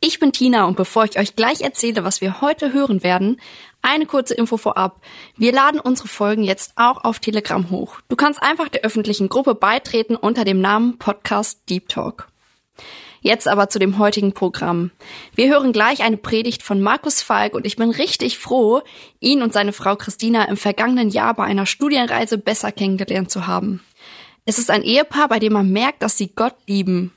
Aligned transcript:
Ich 0.00 0.18
bin 0.18 0.32
Tina 0.32 0.66
und 0.66 0.76
bevor 0.76 1.04
ich 1.04 1.18
euch 1.18 1.36
gleich 1.36 1.62
erzähle, 1.62 2.04
was 2.04 2.20
wir 2.20 2.42
heute 2.42 2.72
hören 2.72 3.02
werden, 3.02 3.40
eine 3.80 4.04
kurze 4.04 4.34
Info 4.34 4.58
vorab. 4.58 5.00
Wir 5.36 5.52
laden 5.52 5.80
unsere 5.80 6.08
Folgen 6.08 6.42
jetzt 6.44 6.72
auch 6.76 7.02
auf 7.04 7.18
Telegram 7.18 7.70
hoch. 7.70 8.00
Du 8.08 8.16
kannst 8.16 8.42
einfach 8.42 8.68
der 8.68 8.82
öffentlichen 8.82 9.28
Gruppe 9.28 9.54
beitreten 9.54 10.14
unter 10.14 10.44
dem 10.44 10.60
Namen 10.60 10.98
Podcast 10.98 11.60
Deep 11.70 11.88
Talk. 11.88 12.28
Jetzt 13.22 13.48
aber 13.48 13.70
zu 13.70 13.78
dem 13.78 13.98
heutigen 13.98 14.32
Programm. 14.32 14.90
Wir 15.34 15.48
hören 15.48 15.72
gleich 15.72 16.02
eine 16.02 16.18
Predigt 16.18 16.62
von 16.62 16.80
Markus 16.80 17.22
Falk 17.22 17.54
und 17.54 17.66
ich 17.66 17.76
bin 17.76 17.90
richtig 17.90 18.38
froh, 18.38 18.82
ihn 19.18 19.42
und 19.42 19.52
seine 19.52 19.72
Frau 19.72 19.96
Christina 19.96 20.44
im 20.44 20.58
vergangenen 20.58 21.08
Jahr 21.08 21.34
bei 21.34 21.44
einer 21.44 21.66
Studienreise 21.66 22.38
besser 22.38 22.70
kennengelernt 22.70 23.30
zu 23.30 23.46
haben. 23.46 23.82
Es 24.44 24.58
ist 24.58 24.70
ein 24.70 24.82
Ehepaar, 24.82 25.26
bei 25.28 25.38
dem 25.38 25.54
man 25.54 25.72
merkt, 25.72 26.02
dass 26.02 26.18
sie 26.18 26.28
Gott 26.28 26.54
lieben. 26.66 27.12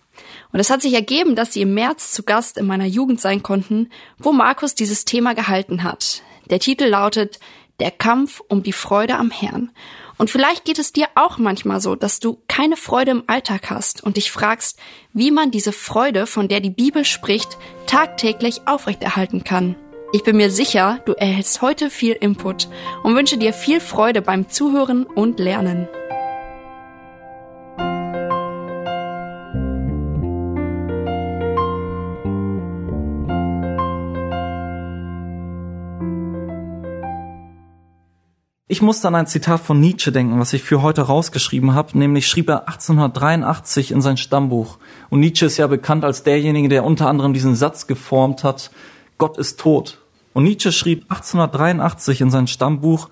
Und 0.51 0.59
es 0.59 0.69
hat 0.69 0.81
sich 0.81 0.93
ergeben, 0.93 1.35
dass 1.35 1.53
sie 1.53 1.61
im 1.61 1.73
März 1.73 2.11
zu 2.11 2.23
Gast 2.23 2.57
in 2.57 2.65
meiner 2.65 2.85
Jugend 2.85 3.21
sein 3.21 3.43
konnten, 3.43 3.89
wo 4.17 4.31
Markus 4.31 4.75
dieses 4.75 5.05
Thema 5.05 5.33
gehalten 5.33 5.83
hat. 5.83 6.23
Der 6.49 6.59
Titel 6.59 6.85
lautet 6.85 7.39
Der 7.79 7.91
Kampf 7.91 8.41
um 8.47 8.63
die 8.63 8.73
Freude 8.73 9.15
am 9.15 9.29
Herrn. 9.29 9.71
Und 10.17 10.29
vielleicht 10.29 10.65
geht 10.65 10.79
es 10.79 10.91
dir 10.91 11.07
auch 11.15 11.37
manchmal 11.37 11.79
so, 11.79 11.95
dass 11.95 12.19
du 12.19 12.41
keine 12.47 12.75
Freude 12.75 13.11
im 13.11 13.23
Alltag 13.27 13.69
hast 13.69 14.03
und 14.03 14.17
dich 14.17 14.31
fragst, 14.31 14.77
wie 15.13 15.31
man 15.31 15.51
diese 15.51 15.71
Freude, 15.71 16.25
von 16.25 16.47
der 16.47 16.59
die 16.59 16.71
Bibel 16.71 17.05
spricht, 17.05 17.57
tagtäglich 17.85 18.67
aufrechterhalten 18.67 19.43
kann. 19.43 19.75
Ich 20.11 20.23
bin 20.23 20.37
mir 20.37 20.49
sicher, 20.49 20.99
du 21.05 21.13
erhältst 21.13 21.61
heute 21.61 21.89
viel 21.89 22.13
Input 22.13 22.67
und 23.03 23.15
wünsche 23.15 23.37
dir 23.37 23.53
viel 23.53 23.79
Freude 23.79 24.21
beim 24.21 24.49
Zuhören 24.49 25.05
und 25.05 25.39
Lernen. 25.39 25.87
Ich 38.71 38.83
muss 38.83 39.03
an 39.03 39.15
ein 39.15 39.25
Zitat 39.25 39.61
von 39.61 39.79
Nietzsche 39.79 40.11
denken, 40.11 40.39
was 40.39 40.53
ich 40.53 40.61
für 40.61 40.83
heute 40.83 41.01
rausgeschrieben 41.01 41.73
habe, 41.73 41.97
nämlich 41.97 42.27
schrieb 42.27 42.49
er 42.49 42.67
1883 42.67 43.89
in 43.89 44.03
sein 44.03 44.15
Stammbuch. 44.15 44.77
Und 45.09 45.21
Nietzsche 45.21 45.47
ist 45.47 45.57
ja 45.57 45.65
bekannt 45.65 46.05
als 46.05 46.21
derjenige, 46.21 46.69
der 46.69 46.83
unter 46.83 47.07
anderem 47.07 47.33
diesen 47.33 47.55
Satz 47.55 47.87
geformt 47.87 48.43
hat, 48.43 48.69
Gott 49.17 49.39
ist 49.39 49.59
tot. 49.59 49.97
Und 50.33 50.43
Nietzsche 50.43 50.71
schrieb 50.71 51.05
1883 51.09 52.21
in 52.21 52.29
sein 52.29 52.45
Stammbuch, 52.45 53.09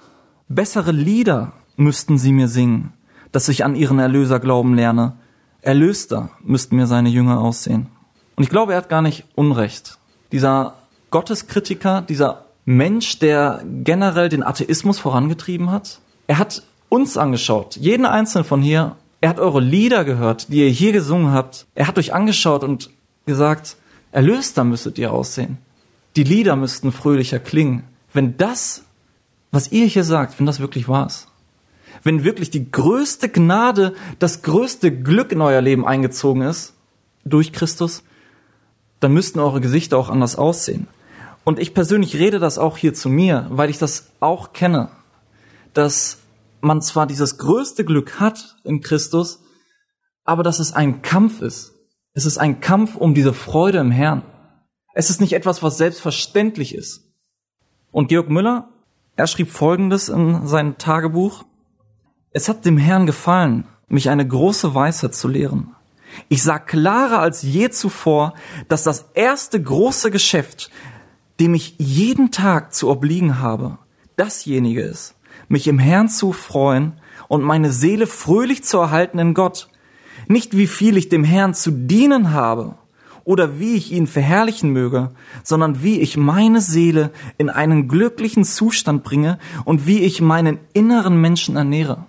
bessere 0.47 0.91
Lieder 0.91 1.53
müssten 1.75 2.19
sie 2.19 2.33
mir 2.33 2.49
singen, 2.49 2.93
dass 3.31 3.49
ich 3.49 3.65
an 3.65 3.75
ihren 3.75 3.97
Erlöser 3.97 4.39
glauben 4.39 4.75
lerne. 4.75 5.13
Erlöster 5.61 6.29
müssten 6.43 6.75
mir 6.75 6.85
seine 6.85 7.09
Jünger 7.09 7.41
aussehen. 7.41 7.87
Und 8.35 8.43
ich 8.43 8.51
glaube, 8.51 8.73
er 8.73 8.77
hat 8.77 8.89
gar 8.89 9.01
nicht 9.01 9.25
Unrecht. 9.33 9.97
Dieser 10.31 10.75
Gotteskritiker, 11.09 12.03
dieser 12.03 12.45
Mensch, 12.69 13.19
der 13.19 13.63
generell 13.85 14.27
den 14.27 14.43
Atheismus 14.43 14.99
vorangetrieben 14.99 15.71
hat. 15.71 16.01
Er 16.27 16.37
hat 16.37 16.63
uns 16.89 17.15
angeschaut, 17.15 17.77
jeden 17.77 18.05
einzelnen 18.05 18.43
von 18.43 18.61
hier. 18.61 18.97
Er 19.21 19.29
hat 19.29 19.39
eure 19.39 19.61
Lieder 19.61 20.03
gehört, 20.03 20.51
die 20.51 20.65
ihr 20.65 20.69
hier 20.69 20.91
gesungen 20.91 21.31
habt. 21.31 21.65
Er 21.75 21.87
hat 21.87 21.97
euch 21.97 22.13
angeschaut 22.13 22.65
und 22.65 22.89
gesagt, 23.25 23.77
erlöster 24.11 24.65
müsstet 24.65 24.97
ihr 24.97 25.13
aussehen. 25.13 25.59
Die 26.17 26.25
Lieder 26.25 26.57
müssten 26.57 26.91
fröhlicher 26.91 27.39
klingen. 27.39 27.85
Wenn 28.11 28.35
das, 28.35 28.83
was 29.51 29.71
ihr 29.71 29.85
hier 29.85 30.03
sagt, 30.03 30.37
wenn 30.37 30.45
das 30.45 30.59
wirklich 30.59 30.89
wahr 30.89 31.07
ist. 31.07 31.29
Wenn 32.03 32.25
wirklich 32.25 32.49
die 32.49 32.69
größte 32.69 33.29
Gnade, 33.29 33.95
das 34.19 34.41
größte 34.41 34.91
Glück 34.91 35.31
in 35.31 35.39
euer 35.39 35.61
Leben 35.61 35.87
eingezogen 35.87 36.41
ist, 36.41 36.73
durch 37.23 37.53
Christus, 37.53 38.03
dann 38.99 39.13
müssten 39.13 39.39
eure 39.39 39.61
Gesichter 39.61 39.97
auch 39.97 40.09
anders 40.09 40.35
aussehen. 40.35 40.87
Und 41.47 41.59
ich 41.59 41.73
persönlich 41.73 42.17
rede 42.17 42.39
das 42.39 42.57
auch 42.57 42.75
hier 42.75 42.93
zu 42.93 43.07
mir, 43.07 43.47
weil 43.49 43.69
ich 43.69 43.77
das 43.77 44.11
auch 44.19 44.51
kenne, 44.51 44.89
dass 45.73 46.17
man 46.59 46.81
zwar 46.81 47.07
dieses 47.07 47.37
größte 47.37 47.85
Glück 47.85 48.19
hat 48.19 48.57
in 48.65 48.81
Christus, 48.81 49.39
aber 50.25 50.43
dass 50.43 50.59
es 50.59 50.73
ein 50.73 51.01
Kampf 51.01 51.41
ist. 51.41 51.73
Es 52.11 52.25
ist 52.25 52.37
ein 52.37 52.59
Kampf 52.59 52.97
um 52.97 53.13
diese 53.13 53.31
Freude 53.31 53.77
im 53.77 53.91
Herrn. 53.91 54.23
Es 54.93 55.09
ist 55.09 55.21
nicht 55.21 55.31
etwas, 55.31 55.63
was 55.63 55.77
selbstverständlich 55.77 56.75
ist. 56.75 57.05
Und 57.91 58.09
Georg 58.09 58.29
Müller, 58.29 58.67
er 59.15 59.27
schrieb 59.27 59.49
Folgendes 59.49 60.09
in 60.09 60.47
seinem 60.47 60.77
Tagebuch. 60.77 61.45
Es 62.31 62.49
hat 62.49 62.65
dem 62.65 62.77
Herrn 62.77 63.05
gefallen, 63.05 63.69
mich 63.87 64.09
eine 64.09 64.27
große 64.27 64.75
Weisheit 64.75 65.15
zu 65.15 65.29
lehren. 65.29 65.73
Ich 66.27 66.43
sah 66.43 66.59
klarer 66.59 67.19
als 67.19 67.41
je 67.41 67.69
zuvor, 67.69 68.33
dass 68.67 68.83
das 68.83 69.11
erste 69.13 69.61
große 69.61 70.11
Geschäft, 70.11 70.71
dem 71.39 71.53
ich 71.53 71.75
jeden 71.77 72.31
Tag 72.31 72.73
zu 72.73 72.89
obliegen 72.89 73.39
habe, 73.39 73.77
dasjenige 74.15 74.81
ist, 74.81 75.15
mich 75.47 75.67
im 75.67 75.79
Herrn 75.79 76.09
zu 76.09 76.33
freuen 76.33 76.93
und 77.27 77.43
meine 77.43 77.71
Seele 77.71 78.07
fröhlich 78.07 78.63
zu 78.63 78.77
erhalten 78.77 79.19
in 79.19 79.33
Gott. 79.33 79.69
Nicht 80.27 80.57
wie 80.57 80.67
viel 80.67 80.97
ich 80.97 81.09
dem 81.09 81.23
Herrn 81.23 81.53
zu 81.53 81.71
dienen 81.71 82.31
habe 82.31 82.75
oder 83.23 83.59
wie 83.59 83.75
ich 83.75 83.91
ihn 83.91 84.07
verherrlichen 84.07 84.71
möge, 84.71 85.11
sondern 85.43 85.83
wie 85.83 85.99
ich 85.99 86.17
meine 86.17 86.61
Seele 86.61 87.11
in 87.37 87.49
einen 87.49 87.87
glücklichen 87.87 88.43
Zustand 88.43 89.03
bringe 89.03 89.37
und 89.65 89.85
wie 89.85 89.99
ich 89.99 90.21
meinen 90.21 90.59
inneren 90.73 91.19
Menschen 91.19 91.55
ernähre. 91.55 92.05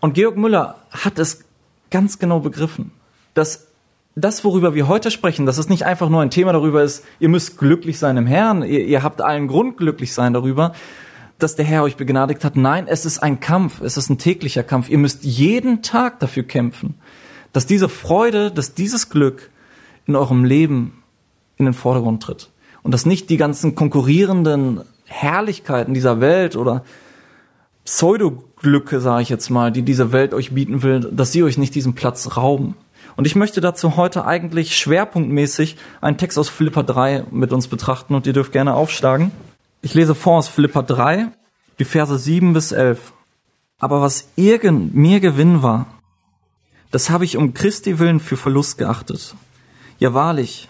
Und 0.00 0.14
Georg 0.14 0.36
Müller 0.36 0.76
hat 0.90 1.18
es 1.18 1.44
ganz 1.90 2.18
genau 2.18 2.40
begriffen, 2.40 2.92
dass 3.34 3.69
das, 4.14 4.44
worüber 4.44 4.74
wir 4.74 4.88
heute 4.88 5.10
sprechen, 5.10 5.46
dass 5.46 5.58
es 5.58 5.68
nicht 5.68 5.86
einfach 5.86 6.08
nur 6.08 6.20
ein 6.20 6.30
Thema 6.30 6.52
darüber 6.52 6.82
ist, 6.82 7.04
ihr 7.20 7.28
müsst 7.28 7.58
glücklich 7.58 7.98
sein 7.98 8.16
im 8.16 8.26
Herrn, 8.26 8.62
ihr, 8.62 8.84
ihr 8.84 9.02
habt 9.02 9.20
allen 9.20 9.48
Grund 9.48 9.76
glücklich 9.76 10.12
sein 10.12 10.32
darüber, 10.32 10.72
dass 11.38 11.56
der 11.56 11.64
Herr 11.64 11.82
euch 11.82 11.96
begnadigt 11.96 12.44
hat. 12.44 12.56
Nein, 12.56 12.86
es 12.86 13.06
ist 13.06 13.22
ein 13.22 13.40
Kampf, 13.40 13.80
es 13.80 13.96
ist 13.96 14.10
ein 14.10 14.18
täglicher 14.18 14.62
Kampf. 14.62 14.90
Ihr 14.90 14.98
müsst 14.98 15.24
jeden 15.24 15.82
Tag 15.82 16.20
dafür 16.20 16.42
kämpfen, 16.42 16.94
dass 17.52 17.66
diese 17.66 17.88
Freude, 17.88 18.50
dass 18.50 18.74
dieses 18.74 19.08
Glück 19.08 19.50
in 20.06 20.16
eurem 20.16 20.44
Leben 20.44 21.02
in 21.56 21.64
den 21.64 21.74
Vordergrund 21.74 22.22
tritt. 22.22 22.50
Und 22.82 22.92
dass 22.92 23.06
nicht 23.06 23.30
die 23.30 23.36
ganzen 23.36 23.74
konkurrierenden 23.74 24.82
Herrlichkeiten 25.06 25.94
dieser 25.94 26.20
Welt 26.20 26.56
oder 26.56 26.84
Pseudoglücke, 27.84 29.00
sage 29.00 29.22
ich 29.22 29.28
jetzt 29.28 29.50
mal, 29.50 29.72
die 29.72 29.82
diese 29.82 30.12
Welt 30.12 30.34
euch 30.34 30.52
bieten 30.52 30.82
will, 30.82 31.00
dass 31.00 31.32
sie 31.32 31.42
euch 31.42 31.58
nicht 31.58 31.74
diesen 31.74 31.94
Platz 31.94 32.36
rauben. 32.36 32.76
Und 33.16 33.26
ich 33.26 33.36
möchte 33.36 33.60
dazu 33.60 33.96
heute 33.96 34.26
eigentlich 34.26 34.76
schwerpunktmäßig 34.76 35.76
einen 36.00 36.16
Text 36.16 36.38
aus 36.38 36.48
Philippa 36.48 36.82
3 36.82 37.24
mit 37.30 37.52
uns 37.52 37.68
betrachten 37.68 38.14
und 38.14 38.26
ihr 38.26 38.32
dürft 38.32 38.52
gerne 38.52 38.74
aufschlagen. 38.74 39.30
Ich 39.82 39.94
lese 39.94 40.14
vor 40.14 40.38
aus 40.38 40.48
Philippa 40.48 40.82
3, 40.82 41.28
die 41.78 41.84
Verse 41.84 42.18
7 42.18 42.52
bis 42.52 42.72
11. 42.72 43.12
Aber 43.78 44.00
was 44.00 44.28
irgend 44.36 44.94
mir 44.94 45.20
Gewinn 45.20 45.62
war, 45.62 45.86
das 46.90 47.10
habe 47.10 47.24
ich 47.24 47.36
um 47.36 47.54
Christi 47.54 47.98
willen 47.98 48.20
für 48.20 48.36
Verlust 48.36 48.78
geachtet. 48.78 49.34
Ja 49.98 50.12
wahrlich, 50.12 50.68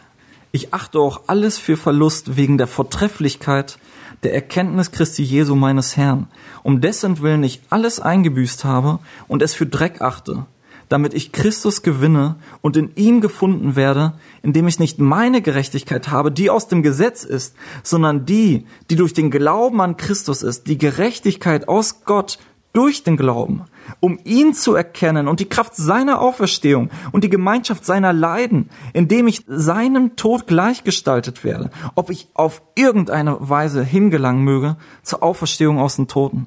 ich 0.52 0.74
achte 0.74 0.98
auch 0.98 1.22
alles 1.28 1.58
für 1.58 1.76
Verlust 1.76 2.36
wegen 2.36 2.58
der 2.58 2.66
Vortrefflichkeit 2.66 3.78
der 4.22 4.34
Erkenntnis 4.34 4.90
Christi 4.90 5.22
Jesu 5.22 5.54
meines 5.54 5.96
Herrn, 5.96 6.28
um 6.62 6.80
dessen 6.80 7.20
Willen 7.20 7.42
ich 7.42 7.62
alles 7.70 8.00
eingebüßt 8.00 8.64
habe 8.64 8.98
und 9.28 9.42
es 9.42 9.54
für 9.54 9.66
Dreck 9.66 10.02
achte, 10.02 10.46
damit 10.90 11.14
ich 11.14 11.32
Christus 11.32 11.82
gewinne 11.82 12.36
und 12.60 12.76
in 12.76 12.90
ihm 12.96 13.20
gefunden 13.20 13.76
werde, 13.76 14.14
indem 14.42 14.66
ich 14.66 14.80
nicht 14.80 14.98
meine 14.98 15.40
Gerechtigkeit 15.40 16.10
habe, 16.10 16.32
die 16.32 16.50
aus 16.50 16.66
dem 16.66 16.82
Gesetz 16.82 17.24
ist, 17.24 17.54
sondern 17.84 18.26
die, 18.26 18.66
die 18.90 18.96
durch 18.96 19.14
den 19.14 19.30
Glauben 19.30 19.80
an 19.80 19.96
Christus 19.96 20.42
ist, 20.42 20.66
die 20.66 20.78
Gerechtigkeit 20.78 21.68
aus 21.68 22.04
Gott 22.04 22.38
durch 22.72 23.04
den 23.04 23.16
Glauben, 23.16 23.64
um 24.00 24.18
ihn 24.24 24.52
zu 24.52 24.74
erkennen 24.74 25.28
und 25.28 25.38
die 25.38 25.48
Kraft 25.48 25.76
seiner 25.76 26.20
Auferstehung 26.20 26.90
und 27.12 27.22
die 27.22 27.30
Gemeinschaft 27.30 27.84
seiner 27.84 28.12
Leiden, 28.12 28.68
indem 28.92 29.28
ich 29.28 29.44
seinem 29.46 30.16
Tod 30.16 30.48
gleichgestaltet 30.48 31.44
werde, 31.44 31.70
ob 31.94 32.10
ich 32.10 32.28
auf 32.34 32.62
irgendeine 32.74 33.36
Weise 33.40 33.84
hingelangen 33.84 34.42
möge 34.42 34.76
zur 35.04 35.22
Auferstehung 35.22 35.78
aus 35.78 35.96
den 35.96 36.08
Toten. 36.08 36.46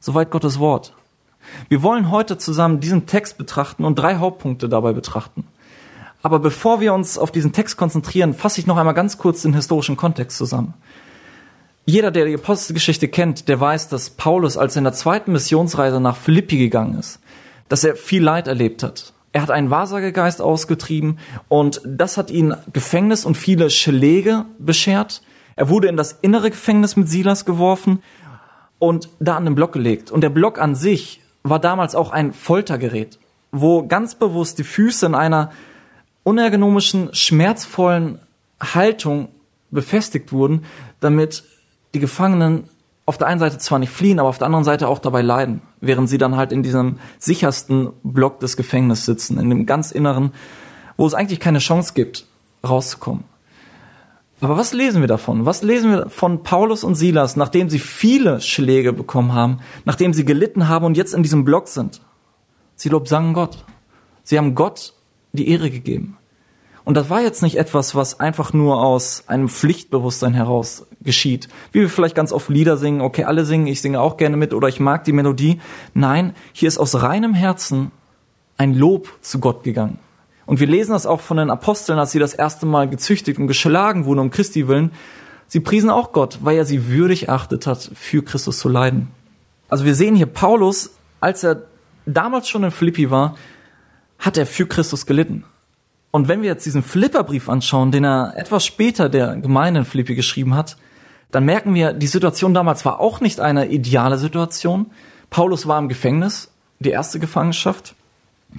Soweit 0.00 0.32
Gottes 0.32 0.58
Wort. 0.58 0.94
Wir 1.68 1.82
wollen 1.82 2.10
heute 2.10 2.38
zusammen 2.38 2.80
diesen 2.80 3.06
Text 3.06 3.38
betrachten 3.38 3.84
und 3.84 3.96
drei 3.96 4.16
Hauptpunkte 4.16 4.68
dabei 4.68 4.92
betrachten. 4.92 5.44
Aber 6.22 6.38
bevor 6.38 6.80
wir 6.80 6.94
uns 6.94 7.16
auf 7.16 7.30
diesen 7.30 7.52
Text 7.52 7.76
konzentrieren, 7.76 8.34
fasse 8.34 8.60
ich 8.60 8.66
noch 8.66 8.76
einmal 8.76 8.94
ganz 8.94 9.18
kurz 9.18 9.42
den 9.42 9.54
historischen 9.54 9.96
Kontext 9.96 10.36
zusammen. 10.36 10.74
Jeder, 11.84 12.10
der 12.10 12.26
die 12.26 12.34
Apostelgeschichte 12.34 13.08
kennt, 13.08 13.48
der 13.48 13.60
weiß, 13.60 13.88
dass 13.88 14.10
Paulus, 14.10 14.56
als 14.56 14.76
er 14.76 14.80
in 14.80 14.84
der 14.84 14.92
zweiten 14.92 15.32
Missionsreise 15.32 16.00
nach 16.00 16.16
Philippi 16.16 16.58
gegangen 16.58 16.98
ist, 16.98 17.20
dass 17.68 17.84
er 17.84 17.96
viel 17.96 18.22
Leid 18.22 18.46
erlebt 18.46 18.82
hat. 18.82 19.14
Er 19.32 19.42
hat 19.42 19.50
einen 19.50 19.70
Wahrsagegeist 19.70 20.42
ausgetrieben 20.42 21.18
und 21.48 21.80
das 21.86 22.16
hat 22.16 22.30
ihn 22.30 22.54
Gefängnis 22.72 23.24
und 23.24 23.36
viele 23.36 23.70
Schläge 23.70 24.46
beschert. 24.58 25.22
Er 25.56 25.68
wurde 25.68 25.88
in 25.88 25.96
das 25.96 26.12
innere 26.20 26.50
Gefängnis 26.50 26.96
mit 26.96 27.08
Silas 27.08 27.44
geworfen 27.44 28.02
und 28.78 29.08
da 29.18 29.36
an 29.36 29.44
den 29.44 29.54
Block 29.54 29.72
gelegt. 29.72 30.10
Und 30.10 30.22
der 30.22 30.30
Block 30.30 30.58
an 30.58 30.74
sich 30.74 31.22
war 31.42 31.58
damals 31.58 31.94
auch 31.94 32.10
ein 32.10 32.32
Foltergerät, 32.32 33.18
wo 33.52 33.86
ganz 33.86 34.14
bewusst 34.14 34.58
die 34.58 34.64
Füße 34.64 35.06
in 35.06 35.14
einer 35.14 35.50
unergonomischen, 36.24 37.14
schmerzvollen 37.14 38.18
Haltung 38.60 39.28
befestigt 39.70 40.32
wurden, 40.32 40.64
damit 41.00 41.44
die 41.94 42.00
Gefangenen 42.00 42.68
auf 43.06 43.16
der 43.16 43.26
einen 43.26 43.40
Seite 43.40 43.56
zwar 43.56 43.78
nicht 43.78 43.92
fliehen, 43.92 44.18
aber 44.18 44.28
auf 44.28 44.36
der 44.36 44.46
anderen 44.46 44.64
Seite 44.64 44.88
auch 44.88 44.98
dabei 44.98 45.22
leiden, 45.22 45.62
während 45.80 46.10
sie 46.10 46.18
dann 46.18 46.36
halt 46.36 46.52
in 46.52 46.62
diesem 46.62 46.98
sichersten 47.18 47.90
Block 48.02 48.40
des 48.40 48.56
Gefängnisses 48.56 49.06
sitzen, 49.06 49.38
in 49.38 49.48
dem 49.48 49.64
ganz 49.64 49.92
Inneren, 49.92 50.32
wo 50.98 51.06
es 51.06 51.14
eigentlich 51.14 51.40
keine 51.40 51.60
Chance 51.60 51.94
gibt, 51.94 52.26
rauszukommen. 52.62 53.24
Aber 54.40 54.56
was 54.56 54.72
lesen 54.72 55.00
wir 55.00 55.08
davon? 55.08 55.46
Was 55.46 55.62
lesen 55.62 55.90
wir 55.90 56.10
von 56.10 56.42
Paulus 56.42 56.84
und 56.84 56.94
Silas, 56.94 57.36
nachdem 57.36 57.68
sie 57.68 57.80
viele 57.80 58.40
Schläge 58.40 58.92
bekommen 58.92 59.32
haben, 59.32 59.58
nachdem 59.84 60.12
sie 60.12 60.24
gelitten 60.24 60.68
haben 60.68 60.84
und 60.84 60.96
jetzt 60.96 61.12
in 61.12 61.22
diesem 61.22 61.44
Block 61.44 61.68
sind? 61.68 62.00
Sie 62.76 62.88
lobsangen 62.88 63.34
Gott. 63.34 63.64
Sie 64.22 64.38
haben 64.38 64.54
Gott 64.54 64.94
die 65.32 65.48
Ehre 65.48 65.70
gegeben. 65.70 66.16
Und 66.84 66.96
das 66.96 67.10
war 67.10 67.20
jetzt 67.20 67.42
nicht 67.42 67.58
etwas, 67.58 67.94
was 67.94 68.18
einfach 68.18 68.54
nur 68.54 68.82
aus 68.82 69.24
einem 69.26 69.48
Pflichtbewusstsein 69.48 70.32
heraus 70.32 70.86
geschieht. 71.02 71.48
Wie 71.72 71.80
wir 71.80 71.90
vielleicht 71.90 72.14
ganz 72.14 72.32
oft 72.32 72.48
Lieder 72.48 72.78
singen, 72.78 73.02
okay, 73.02 73.24
alle 73.24 73.44
singen, 73.44 73.66
ich 73.66 73.82
singe 73.82 74.00
auch 74.00 74.16
gerne 74.16 74.38
mit 74.38 74.54
oder 74.54 74.68
ich 74.68 74.80
mag 74.80 75.04
die 75.04 75.12
Melodie. 75.12 75.60
Nein, 75.92 76.34
hier 76.52 76.68
ist 76.68 76.78
aus 76.78 77.02
reinem 77.02 77.34
Herzen 77.34 77.90
ein 78.56 78.72
Lob 78.72 79.08
zu 79.20 79.38
Gott 79.38 79.64
gegangen. 79.64 79.98
Und 80.48 80.60
wir 80.60 80.66
lesen 80.66 80.92
das 80.92 81.04
auch 81.04 81.20
von 81.20 81.36
den 81.36 81.50
Aposteln, 81.50 81.98
als 81.98 82.12
sie 82.12 82.18
das 82.18 82.32
erste 82.32 82.64
Mal 82.64 82.88
gezüchtigt 82.88 83.38
und 83.38 83.48
geschlagen 83.48 84.06
wurden 84.06 84.18
um 84.18 84.30
Christi 84.30 84.66
willen. 84.66 84.92
Sie 85.46 85.60
priesen 85.60 85.90
auch 85.90 86.12
Gott, 86.12 86.38
weil 86.40 86.56
er 86.56 86.64
sie 86.64 86.88
würdig 86.88 87.28
achtet 87.28 87.66
hat, 87.66 87.90
für 87.92 88.24
Christus 88.24 88.58
zu 88.58 88.70
leiden. 88.70 89.08
Also 89.68 89.84
wir 89.84 89.94
sehen 89.94 90.16
hier 90.16 90.24
Paulus, 90.24 90.92
als 91.20 91.44
er 91.44 91.64
damals 92.06 92.48
schon 92.48 92.64
in 92.64 92.70
Philippi 92.70 93.10
war, 93.10 93.36
hat 94.18 94.38
er 94.38 94.46
für 94.46 94.66
Christus 94.66 95.04
gelitten. 95.04 95.44
Und 96.12 96.28
wenn 96.28 96.40
wir 96.40 96.48
jetzt 96.48 96.64
diesen 96.64 96.82
Flipperbrief 96.82 97.50
anschauen, 97.50 97.92
den 97.92 98.04
er 98.04 98.32
etwas 98.34 98.64
später 98.64 99.10
der 99.10 99.36
Gemeinde 99.36 99.80
in 99.80 99.86
Philippi 99.86 100.14
geschrieben 100.14 100.54
hat, 100.54 100.78
dann 101.30 101.44
merken 101.44 101.74
wir, 101.74 101.92
die 101.92 102.06
Situation 102.06 102.54
damals 102.54 102.86
war 102.86 103.00
auch 103.00 103.20
nicht 103.20 103.40
eine 103.40 103.68
ideale 103.68 104.16
Situation. 104.16 104.86
Paulus 105.28 105.66
war 105.68 105.78
im 105.78 105.90
Gefängnis, 105.90 106.50
die 106.78 106.88
erste 106.88 107.18
Gefangenschaft. 107.18 107.94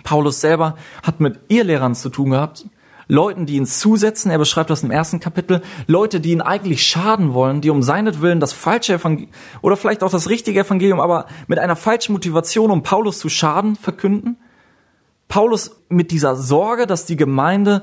Paulus 0.04 0.42
selber 0.42 0.76
hat 1.04 1.20
mit 1.20 1.40
Irrlehrern 1.48 1.96
zu 1.96 2.10
tun 2.10 2.32
gehabt, 2.32 2.66
Leuten, 3.12 3.48
die 3.48 3.56
ihn 3.56 3.66
zusetzen, 3.66 4.30
er 4.30 4.38
beschreibt 4.38 4.70
das 4.70 4.84
im 4.84 4.92
ersten 4.92 5.20
Kapitel, 5.20 5.64
Leute, 5.88 6.22
die 6.22 6.32
ihn 6.32 6.42
eigentlich 6.42 6.86
schaden 6.86 7.34
wollen, 7.34 7.60
die 7.60 7.72
um 7.72 7.82
seinetwillen 7.82 8.40
das 8.40 8.54
falsche 8.54 8.94
Evangelium 8.94 9.32
oder 9.62 9.78
vielleicht 9.78 10.04
auch 10.04 10.12
das 10.12 10.30
richtige 10.30 10.60
Evangelium, 10.60 11.00
aber 11.00 11.26
mit 11.48 11.58
einer 11.58 11.76
falschen 11.76 12.14
Motivation, 12.14 12.70
um 12.70 12.84
Paulus 12.84 13.18
zu 13.18 13.28
schaden, 13.28 13.76
verkünden. 13.76 14.38
Paulus 15.28 15.82
mit 15.90 16.12
dieser 16.12 16.36
Sorge, 16.36 16.86
dass 16.86 17.06
die 17.08 17.16
Gemeinde 17.16 17.82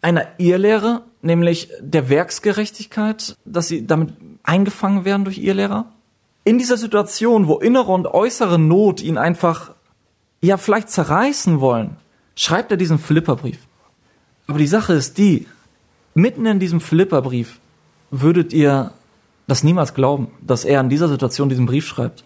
einer 0.00 0.26
Irrlehre, 0.38 1.02
nämlich 1.22 1.68
der 1.80 2.08
Werksgerechtigkeit, 2.08 3.36
dass 3.44 3.66
sie 3.66 3.84
damit 3.84 4.14
eingefangen 4.44 5.04
werden 5.04 5.24
durch 5.24 5.38
Irrlehrer. 5.38 5.86
In 6.44 6.58
dieser 6.58 6.76
Situation, 6.76 7.48
wo 7.48 7.58
innere 7.58 7.90
und 7.90 8.06
äußere 8.06 8.60
Not 8.60 9.02
ihn 9.02 9.18
einfach, 9.18 9.74
ja, 10.42 10.58
vielleicht 10.58 10.90
zerreißen 10.90 11.60
wollen, 11.60 11.96
schreibt 12.34 12.70
er 12.70 12.76
diesen 12.76 12.98
Philipperbrief. 12.98 13.58
Aber 14.46 14.58
die 14.58 14.66
Sache 14.66 14.92
ist 14.92 15.16
die, 15.16 15.46
mitten 16.14 16.44
in 16.44 16.58
diesem 16.58 16.80
Philipperbrief 16.80 17.60
würdet 18.10 18.52
ihr 18.52 18.92
das 19.46 19.64
niemals 19.64 19.94
glauben, 19.94 20.28
dass 20.40 20.64
er 20.64 20.80
in 20.80 20.90
dieser 20.90 21.08
Situation 21.08 21.48
diesen 21.48 21.66
Brief 21.66 21.86
schreibt. 21.86 22.24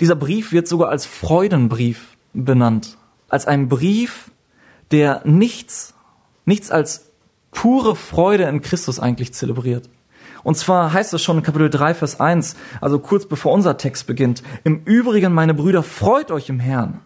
Dieser 0.00 0.16
Brief 0.16 0.50
wird 0.50 0.66
sogar 0.66 0.88
als 0.88 1.06
Freudenbrief 1.06 2.16
benannt 2.32 2.96
als 3.30 3.46
einen 3.46 3.68
Brief, 3.68 4.30
der 4.90 5.22
nichts, 5.24 5.94
nichts 6.44 6.70
als 6.70 7.10
pure 7.52 7.96
Freude 7.96 8.44
in 8.44 8.60
Christus 8.60 9.00
eigentlich 9.00 9.32
zelebriert. 9.32 9.88
Und 10.42 10.56
zwar 10.56 10.92
heißt 10.92 11.14
es 11.14 11.22
schon 11.22 11.38
in 11.38 11.42
Kapitel 11.42 11.70
3, 11.70 11.94
Vers 11.94 12.18
1, 12.18 12.56
also 12.80 12.98
kurz 12.98 13.26
bevor 13.26 13.52
unser 13.52 13.76
Text 13.76 14.06
beginnt, 14.06 14.42
im 14.64 14.82
Übrigen, 14.84 15.32
meine 15.32 15.54
Brüder, 15.54 15.82
freut 15.82 16.30
euch 16.30 16.48
im 16.48 16.60
Herrn. 16.60 17.00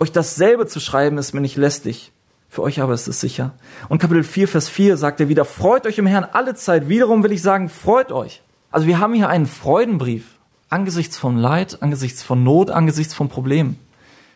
Euch 0.00 0.12
dasselbe 0.12 0.66
zu 0.66 0.80
schreiben 0.80 1.18
ist 1.18 1.32
mir 1.32 1.40
nicht 1.40 1.56
lästig. 1.56 2.12
Für 2.48 2.62
euch 2.62 2.80
aber 2.80 2.92
ist 2.92 3.08
es 3.08 3.20
sicher. 3.20 3.52
Und 3.88 3.98
Kapitel 3.98 4.24
4, 4.24 4.46
Vers 4.46 4.68
4 4.68 4.96
sagt 4.96 5.20
er 5.20 5.28
wieder, 5.28 5.44
freut 5.44 5.86
euch 5.86 5.98
im 5.98 6.06
Herrn 6.06 6.26
alle 6.32 6.54
Zeit. 6.54 6.88
Wiederum 6.88 7.22
will 7.22 7.32
ich 7.32 7.40
sagen, 7.40 7.68
freut 7.68 8.12
euch. 8.12 8.42
Also 8.70 8.86
wir 8.86 8.98
haben 8.98 9.14
hier 9.14 9.28
einen 9.28 9.46
Freudenbrief. 9.46 10.38
Angesichts 10.68 11.16
von 11.16 11.36
Leid, 11.36 11.82
angesichts 11.82 12.22
von 12.22 12.42
Not, 12.42 12.70
angesichts 12.70 13.14
von 13.14 13.28
Problemen. 13.28 13.78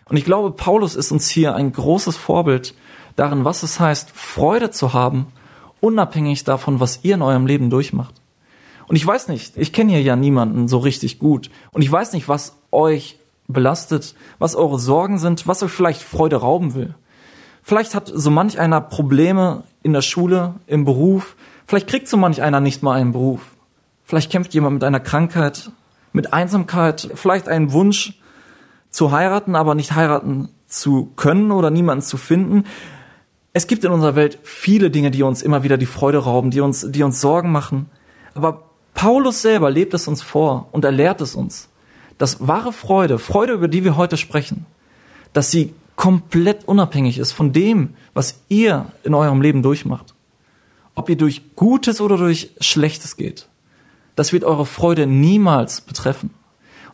Und 0.09 0.17
ich 0.17 0.25
glaube, 0.25 0.53
Paulus 0.53 0.95
ist 0.95 1.11
uns 1.11 1.29
hier 1.29 1.55
ein 1.55 1.73
großes 1.73 2.17
Vorbild 2.17 2.75
darin, 3.17 3.45
was 3.45 3.63
es 3.63 3.81
heißt, 3.81 4.11
Freude 4.13 4.71
zu 4.71 4.93
haben, 4.93 5.27
unabhängig 5.81 6.45
davon, 6.45 6.81
was 6.81 7.01
ihr 7.03 7.17
in 7.17 7.23
eurem 7.23 7.47
Leben 7.47 7.71
durchmacht. 7.71 8.15
Und 8.87 8.97
ich 8.97 9.07
weiß 9.07 9.29
nicht, 9.29 9.57
ich 9.57 9.73
kenne 9.73 9.93
hier 9.93 10.03
ja 10.03 10.17
niemanden 10.17 10.69
so 10.69 10.79
richtig 10.79 11.19
gut. 11.19 11.51
Und 11.73 11.83
ich 11.83 11.91
weiß 11.91 12.13
nicht, 12.13 12.29
was 12.29 12.57
euch 12.71 13.19
belastet, 13.49 14.15
was 14.39 14.55
eure 14.55 14.79
Sorgen 14.79 15.19
sind, 15.19 15.47
was 15.47 15.63
euch 15.63 15.71
vielleicht 15.71 16.03
Freude 16.03 16.37
rauben 16.37 16.75
will. 16.75 16.95
Vielleicht 17.63 17.95
hat 17.95 18.11
so 18.13 18.31
manch 18.31 18.59
einer 18.59 18.81
Probleme 18.81 19.65
in 19.83 19.93
der 19.93 20.03
Schule, 20.03 20.55
im 20.67 20.85
Beruf. 20.85 21.37
Vielleicht 21.67 21.89
kriegt 21.89 22.09
so 22.09 22.17
manch 22.17 22.43
einer 22.43 22.61
nicht 22.61 22.83
mal 22.83 22.95
einen 22.95 23.13
Beruf. 23.13 23.41
Vielleicht 24.05 24.31
kämpft 24.31 24.55
jemand 24.55 24.75
mit 24.75 24.85
einer 24.85 25.01
Krankheit, 25.01 25.71
mit 26.13 26.33
Einsamkeit, 26.33 27.11
vielleicht 27.15 27.49
einen 27.49 27.73
Wunsch, 27.73 28.21
zu 28.97 29.11
heiraten, 29.11 29.57
aber 29.57 29.75
nicht 29.75 29.95
heiraten 29.95 30.49
zu 30.67 31.13
können 31.17 31.53
oder 31.53 31.71
niemanden 31.71 32.03
zu 32.03 32.17
finden. 32.17 32.65
Es 33.53 33.67
gibt 33.67 33.85
in 33.85 33.93
unserer 33.93 34.17
Welt 34.17 34.39
viele 34.43 34.91
Dinge, 34.91 35.11
die 35.11 35.23
uns 35.23 35.43
immer 35.43 35.63
wieder 35.63 35.77
die 35.77 35.87
Freude 35.87 36.19
rauben, 36.19 36.51
die 36.51 36.61
uns, 36.61 36.87
die 36.91 37.03
uns 37.03 37.21
Sorgen 37.21 37.53
machen. 37.53 37.91
Aber 38.35 38.71
Paulus 38.95 39.43
selber 39.43 39.71
lebt 39.71 39.93
es 39.93 40.09
uns 40.09 40.23
vor 40.23 40.69
und 40.73 40.85
er 40.85 40.93
lehrt 40.93 41.21
es 41.21 41.35
uns, 41.35 41.69
dass 42.19 42.47
wahre 42.47 42.73
Freude, 42.73 43.19
Freude, 43.19 43.53
über 43.53 43.69
die 43.69 43.85
wir 43.85 43.97
heute 43.97 44.17
sprechen, 44.17 44.67
dass 45.33 45.51
sie 45.51 45.75
komplett 45.97 46.67
unabhängig 46.67 47.19
ist 47.19 47.33
von 47.33 47.53
dem, 47.53 47.95
was 48.15 48.41
ihr 48.49 48.87
in 49.03 49.15
eurem 49.15 49.41
Leben 49.41 49.63
durchmacht. 49.63 50.15
Ob 50.95 51.09
ihr 51.09 51.17
durch 51.17 51.57
Gutes 51.57 52.01
oder 52.01 52.17
durch 52.17 52.51
Schlechtes 52.61 53.17
geht. 53.17 53.49
Das 54.15 54.33
wird 54.33 54.45
eure 54.45 54.65
Freude 54.65 55.07
niemals 55.07 55.83
betreffen. 55.83 56.31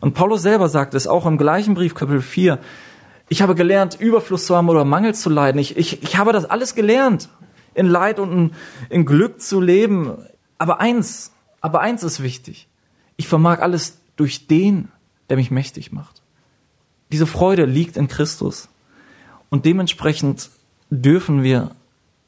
Und 0.01 0.13
Paulus 0.13 0.41
selber 0.41 0.67
sagt 0.67 0.93
es 0.93 1.07
auch 1.07 1.25
im 1.25 1.37
gleichen 1.37 1.75
Brief, 1.75 1.95
Kapitel 1.95 2.21
4. 2.21 2.59
Ich 3.29 3.41
habe 3.41 3.55
gelernt, 3.55 3.97
Überfluss 3.99 4.45
zu 4.45 4.55
haben 4.55 4.67
oder 4.67 4.83
Mangel 4.83 5.15
zu 5.15 5.29
leiden. 5.29 5.59
Ich, 5.59 5.77
ich, 5.77 6.03
ich 6.03 6.17
habe 6.17 6.33
das 6.33 6.43
alles 6.43 6.75
gelernt, 6.75 7.29
in 7.73 7.87
Leid 7.87 8.19
und 8.19 8.31
in, 8.31 8.51
in 8.89 9.05
Glück 9.05 9.39
zu 9.39 9.61
leben. 9.61 10.17
Aber 10.57 10.81
eins, 10.81 11.31
aber 11.61 11.79
eins 11.79 12.03
ist 12.03 12.21
wichtig. 12.21 12.67
Ich 13.15 13.29
vermag 13.29 13.59
alles 13.61 13.99
durch 14.17 14.47
den, 14.47 14.89
der 15.29 15.37
mich 15.37 15.51
mächtig 15.51 15.91
macht. 15.91 16.21
Diese 17.11 17.27
Freude 17.27 17.65
liegt 17.65 17.97
in 17.97 18.07
Christus. 18.07 18.69
Und 19.49 19.65
dementsprechend 19.65 20.49
dürfen 20.89 21.43
wir, 21.43 21.71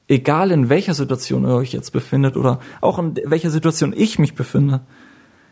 egal 0.07 0.51
in 0.51 0.69
welcher 0.69 0.93
Situation 0.93 1.43
ihr 1.43 1.55
euch 1.55 1.73
jetzt 1.73 1.91
befindet 1.91 2.37
oder 2.37 2.59
auch 2.81 2.99
in 2.99 3.15
welcher 3.25 3.49
Situation 3.49 3.93
ich 3.95 4.19
mich 4.19 4.35
befinde, 4.35 4.81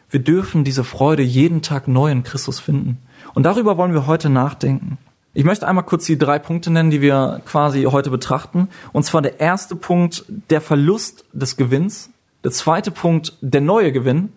wir 0.10 0.20
dürfen 0.20 0.64
diese 0.64 0.84
Freude 0.84 1.24
jeden 1.24 1.64
Tag 1.64 1.88
neu 1.88 2.12
in 2.12 2.22
Christus 2.22 2.60
finden. 2.60 3.00
Und 3.34 3.44
darüber 3.44 3.78
wollen 3.78 3.94
wir 3.94 4.06
heute 4.06 4.30
nachdenken. 4.30 5.00
Ich 5.34 5.44
möchte 5.44 5.68
einmal 5.68 5.86
kurz 5.86 6.06
die 6.06 6.20
drei 6.20 6.38
Punkte 6.38 6.70
nennen, 6.70 6.92
die 6.92 7.02
wir 7.02 7.42
quasi 7.48 7.84
heute 7.84 8.12
betrachten. 8.12 8.70
Und 8.92 9.04
zwar 9.04 9.24
der 9.24 9.40
erste 9.40 9.76
Punkt, 9.76 10.26
der 10.52 10.62
Verlust 10.62 11.26
des 11.34 11.58
Gewinns. 11.58 12.12
Der 12.44 12.52
zweite 12.52 12.92
Punkt, 12.92 13.34
der 13.42 13.62
neue 13.62 13.92
Gewinn. 13.92 14.34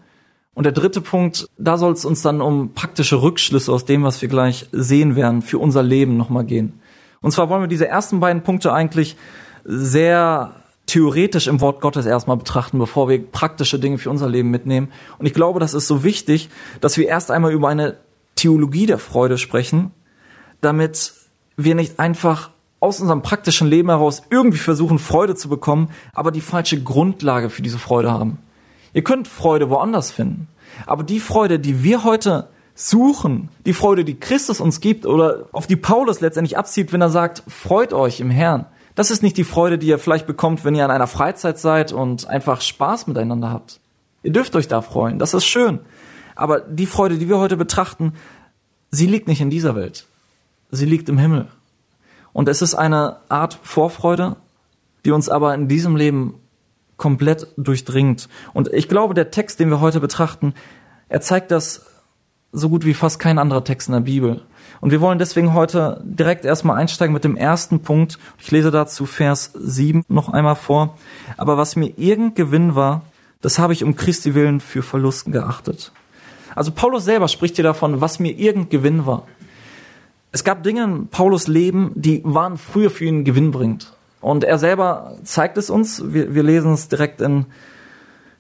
Und 0.57 0.65
der 0.65 0.73
dritte 0.73 1.03
Punkt, 1.03 1.51
da 1.59 1.77
soll 1.77 1.93
es 1.93 2.07
uns 2.07 2.23
dann 2.23 2.41
um 2.41 2.73
praktische 2.73 3.21
Rückschlüsse 3.21 3.71
aus 3.71 3.85
dem, 3.85 4.05
was 4.05 4.23
wir 4.23 4.31
gleich 4.31 4.67
sehen 4.73 5.15
werden, 5.15 5.43
für 5.43 5.59
unser 5.59 5.83
Leben 5.83 6.17
nochmal 6.17 6.45
gehen. 6.45 6.81
Und 7.21 7.33
zwar 7.33 7.51
wollen 7.51 7.61
wir 7.61 7.69
diese 7.69 7.89
ersten 7.89 8.21
beiden 8.21 8.43
Punkte 8.43 8.73
eigentlich 8.73 9.17
sehr 9.65 10.55
theoretisch 10.87 11.47
im 11.47 11.61
Wort 11.61 11.83
Gottes 11.83 12.07
erstmal 12.07 12.39
betrachten, 12.39 12.79
bevor 12.79 13.11
wir 13.11 13.23
praktische 13.23 13.79
Dinge 13.79 13.99
für 13.99 14.09
unser 14.09 14.31
Leben 14.31 14.51
mitnehmen. 14.51 14.89
Und 15.19 15.27
ich 15.27 15.35
glaube, 15.35 15.61
das 15.61 15.75
ist 15.75 15.89
so 15.89 16.03
wichtig, 16.05 16.49
dass 16.81 16.97
wir 16.97 17.07
erst 17.07 17.31
einmal 17.31 17.53
über 17.53 17.69
eine 17.69 17.99
Theologie 18.35 18.87
der 18.87 18.99
Freude 18.99 19.37
sprechen, 19.37 19.91
damit 20.63 21.13
wir 21.59 21.75
nicht 21.75 22.01
einfach 22.01 22.49
aus 22.81 23.03
unserem 23.03 23.21
praktischen 23.21 23.69
Leben 23.69 23.91
heraus 23.91 24.23
irgendwie 24.31 24.57
versuchen, 24.57 24.99
Freude 24.99 25.35
zu 25.35 25.51
bekommen, 25.51 25.91
aber 26.15 26.31
die 26.31 26.41
falsche 26.41 26.83
Grundlage 26.83 27.51
für 27.51 27.61
diese 27.61 27.79
Freude 27.79 28.11
haben. 28.11 28.39
Ihr 28.93 29.03
könnt 29.03 29.29
Freude 29.29 29.71
woanders 29.71 30.11
finden. 30.11 30.49
Aber 30.87 31.03
die 31.03 31.21
Freude, 31.21 31.59
die 31.59 31.83
wir 31.83 32.05
heute 32.05 32.49
suchen, 32.75 33.49
die 33.65 33.73
Freude, 33.73 34.05
die 34.05 34.21
Christus 34.21 34.61
uns 34.61 34.81
gibt 34.81 35.07
oder 35.07 35.49
auf 35.53 35.67
die 35.67 35.77
Paulus 35.77 36.21
letztendlich 36.21 36.59
abzieht, 36.59 36.93
wenn 36.93 37.01
er 37.01 37.11
sagt, 37.11 37.43
freut 37.49 37.93
euch 37.93 38.21
im 38.21 38.31
Herrn. 38.31 38.67
Das 38.95 39.11
ist 39.11 39.23
nicht 39.23 39.37
die 39.37 39.45
Freude, 39.45 39.79
die 39.79 39.89
ihr 39.89 39.99
vielleicht 39.99 40.27
bekommt, 40.27 40.65
wenn 40.65 40.75
ihr 40.75 40.85
an 40.85 40.91
einer 40.91 41.07
Freizeit 41.07 41.59
seid 41.59 41.93
und 41.93 42.27
einfach 42.27 42.61
Spaß 42.61 43.07
miteinander 43.07 43.51
habt. 43.51 43.81
Ihr 44.23 44.33
dürft 44.33 44.57
euch 44.57 44.69
da 44.69 44.83
freuen, 44.83 45.19
das 45.19 45.35
ist 45.35 45.47
schön. 45.47 45.81
Aber 46.35 46.61
die 46.61 46.87
Freude, 46.87 47.17
die 47.17 47.29
wir 47.29 47.39
heute 47.39 47.57
betrachten, 47.57 48.13
sie 48.91 49.07
liegt 49.07 49.29
nicht 49.29 49.41
in 49.41 49.51
dieser 49.51 49.75
Welt. 49.75 50.07
Sie 50.71 50.87
liegt 50.87 51.09
im 51.09 51.19
Himmel. 51.19 51.49
Und 52.33 52.49
es 52.49 52.61
ist 52.61 52.75
eine 52.75 53.17
Art 53.31 53.59
Vorfreude, 53.63 54.37
die 55.05 55.11
uns 55.11 55.29
aber 55.29 55.55
in 55.55 55.69
diesem 55.69 55.97
Leben 55.97 56.35
komplett 56.97 57.49
durchdringt. 57.57 58.29
Und 58.53 58.73
ich 58.73 58.89
glaube, 58.89 59.15
der 59.15 59.31
Text, 59.31 59.61
den 59.61 59.71
wir 59.71 59.81
heute 59.81 60.01
betrachten, 60.01 60.55
er 61.09 61.21
zeigt 61.21 61.51
das 61.51 61.87
so 62.53 62.69
gut 62.69 62.85
wie 62.87 62.95
fast 62.95 63.19
kein 63.19 63.39
anderer 63.39 63.65
Text 63.65 63.89
in 63.89 63.95
der 63.95 64.01
Bibel. 64.01 64.43
Und 64.81 64.91
wir 64.91 65.01
wollen 65.01 65.19
deswegen 65.19 65.53
heute 65.53 66.03
direkt 66.05 66.45
erstmal 66.45 66.79
einsteigen 66.79 67.13
mit 67.13 67.25
dem 67.25 67.37
ersten 67.37 67.81
Punkt. 67.81 68.19
Ich 68.39 68.51
lese 68.51 68.71
dazu 68.71 69.07
Vers 69.07 69.53
7 69.55 70.05
noch 70.09 70.29
einmal 70.29 70.57
vor. 70.57 70.97
Aber 71.37 71.57
was 71.57 71.77
mir 71.77 71.93
irgend 71.97 72.35
Gewinn 72.35 72.75
war, 72.75 73.03
das 73.41 73.59
habe 73.59 73.73
ich 73.73 73.85
um 73.85 73.97
Christi 73.97 74.35
willen 74.35 74.61
für 74.61 74.83
Verlust 74.83 75.31
geachtet. 75.31 75.93
Also 76.55 76.73
Paulus 76.73 77.05
selber 77.05 77.29
spricht 77.29 77.57
hier 77.57 77.65
davon, 77.65 78.01
was 78.01 78.19
mir 78.19 78.33
irgend 78.33 78.71
Gewinn 78.71 79.07
war. 79.07 79.27
Es 80.33 80.45
gab 80.45 80.63
Dinge 80.63 80.85
in 80.85 81.09
Paulus 81.09 81.47
Leben, 81.47 81.93
die 81.95 82.23
waren 82.25 82.57
früher 82.59 82.91
für 82.91 83.05
ihn 83.05 83.25
gewinnbringend. 83.25 83.93
Und 84.21 84.45
er 84.45 84.59
selber 84.59 85.17
zeigt 85.25 85.59
es 85.59 85.71
uns. 85.71 86.03
Wir, 86.13 86.35
wir 86.35 86.43
lesen 86.43 86.73
es 86.73 86.89
direkt 86.89 87.21
in 87.21 87.47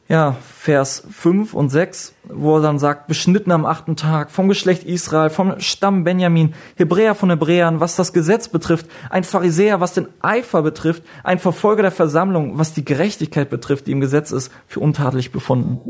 ja, 0.08 0.36
Vers 0.40 1.02
5 1.10 1.52
und 1.52 1.70
6, 1.70 2.14
wo 2.24 2.56
er 2.56 2.62
dann 2.62 2.78
sagt, 2.78 3.08
beschnitten 3.08 3.50
am 3.50 3.66
achten 3.66 3.96
Tag, 3.96 4.30
vom 4.30 4.48
Geschlecht 4.48 4.84
Israel, 4.84 5.30
vom 5.30 5.58
Stamm 5.58 6.04
Benjamin, 6.04 6.54
Hebräer 6.76 7.16
von 7.16 7.30
Hebräern, 7.30 7.80
was 7.80 7.96
das 7.96 8.12
Gesetz 8.12 8.48
betrifft, 8.48 8.86
ein 9.10 9.24
Pharisäer, 9.24 9.80
was 9.80 9.94
den 9.94 10.06
Eifer 10.20 10.62
betrifft, 10.62 11.02
ein 11.24 11.40
Verfolger 11.40 11.82
der 11.82 11.90
Versammlung, 11.90 12.56
was 12.56 12.72
die 12.72 12.84
Gerechtigkeit 12.84 13.50
betrifft, 13.50 13.88
die 13.88 13.92
im 13.92 14.00
Gesetz 14.00 14.30
ist, 14.30 14.52
für 14.68 14.80
untadelig 14.80 15.32
befunden. 15.32 15.80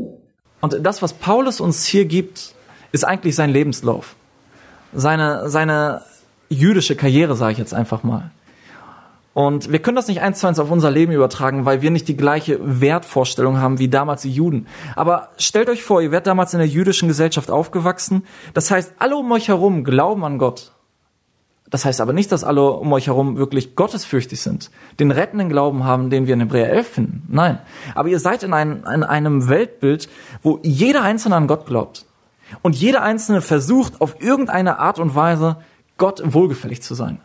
Und 0.61 0.83
das, 0.83 1.03
was 1.03 1.13
Paulus 1.13 1.61
uns 1.61 1.85
hier 1.85 2.05
gibt, 2.05 2.55
ist 2.91 3.05
eigentlich 3.05 3.35
sein 3.35 3.51
Lebenslauf. 3.51 4.15
Seine, 4.93 5.49
seine 5.49 6.01
jüdische 6.49 6.95
Karriere, 6.95 7.35
sage 7.35 7.51
ich 7.51 7.57
jetzt 7.59 7.73
einfach 7.73 8.01
mal. 8.01 8.31
Und 9.37 9.71
wir 9.71 9.77
können 9.77 9.95
das 9.95 10.07
nicht 10.07 10.21
eins 10.21 10.39
zu 10.39 10.47
eins 10.47 10.57
auf 10.57 10.71
unser 10.71 10.89
Leben 10.89 11.11
übertragen, 11.11 11.63
weil 11.63 11.83
wir 11.83 11.91
nicht 11.91 12.07
die 12.07 12.17
gleiche 12.17 12.57
Wertvorstellung 12.59 13.61
haben 13.61 13.77
wie 13.77 13.87
damals 13.87 14.23
die 14.23 14.31
Juden. 14.31 14.65
Aber 14.95 15.29
stellt 15.37 15.69
euch 15.69 15.83
vor, 15.83 16.01
ihr 16.01 16.09
werdet 16.09 16.25
damals 16.25 16.55
in 16.55 16.59
der 16.59 16.67
jüdischen 16.67 17.07
Gesellschaft 17.07 17.51
aufgewachsen. 17.51 18.23
Das 18.55 18.71
heißt, 18.71 18.93
alle 18.97 19.15
um 19.15 19.31
euch 19.31 19.47
herum 19.47 19.83
glauben 19.83 20.25
an 20.25 20.39
Gott. 20.39 20.71
Das 21.69 21.85
heißt 21.85 22.01
aber 22.01 22.13
nicht, 22.13 22.31
dass 22.31 22.43
alle 22.43 22.63
um 22.63 22.91
euch 22.91 23.05
herum 23.05 23.37
wirklich 23.37 23.75
gottesfürchtig 23.75 24.41
sind, 24.41 24.71
den 24.99 25.11
rettenden 25.11 25.49
Glauben 25.49 25.83
haben, 25.83 26.09
den 26.09 26.25
wir 26.25 26.33
in 26.33 26.39
Hebräer 26.39 26.71
11 26.71 26.87
finden. 26.87 27.23
Nein. 27.27 27.59
Aber 27.93 28.09
ihr 28.09 28.19
seid 28.19 28.41
in, 28.41 28.53
ein, 28.53 28.85
in 28.91 29.03
einem 29.03 29.49
Weltbild, 29.49 30.09
wo 30.41 30.59
jeder 30.63 31.03
Einzelne 31.03 31.35
an 31.35 31.45
Gott 31.45 31.67
glaubt. 31.67 32.07
Und 32.63 32.75
jeder 32.75 33.03
Einzelne 33.03 33.41
versucht, 33.41 34.01
auf 34.01 34.19
irgendeine 34.19 34.79
Art 34.79 34.97
und 34.97 35.13
Weise 35.13 35.57
Gott 35.99 36.23
wohlgefällig 36.25 36.81
zu 36.81 36.95
sein. 36.95 37.19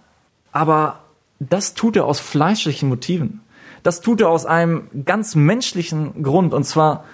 Aber 0.52 1.01
das 1.50 1.74
tut 1.74 1.96
er 1.96 2.04
aus 2.04 2.20
fleischlichen 2.20 2.88
Motiven. 2.88 3.40
Das 3.82 4.00
tut 4.00 4.20
er 4.20 4.28
aus 4.28 4.46
einem 4.46 4.88
ganz 5.04 5.34
menschlichen 5.34 6.22
Grund. 6.22 6.54
Und 6.54 6.64
zwar, 6.64 7.04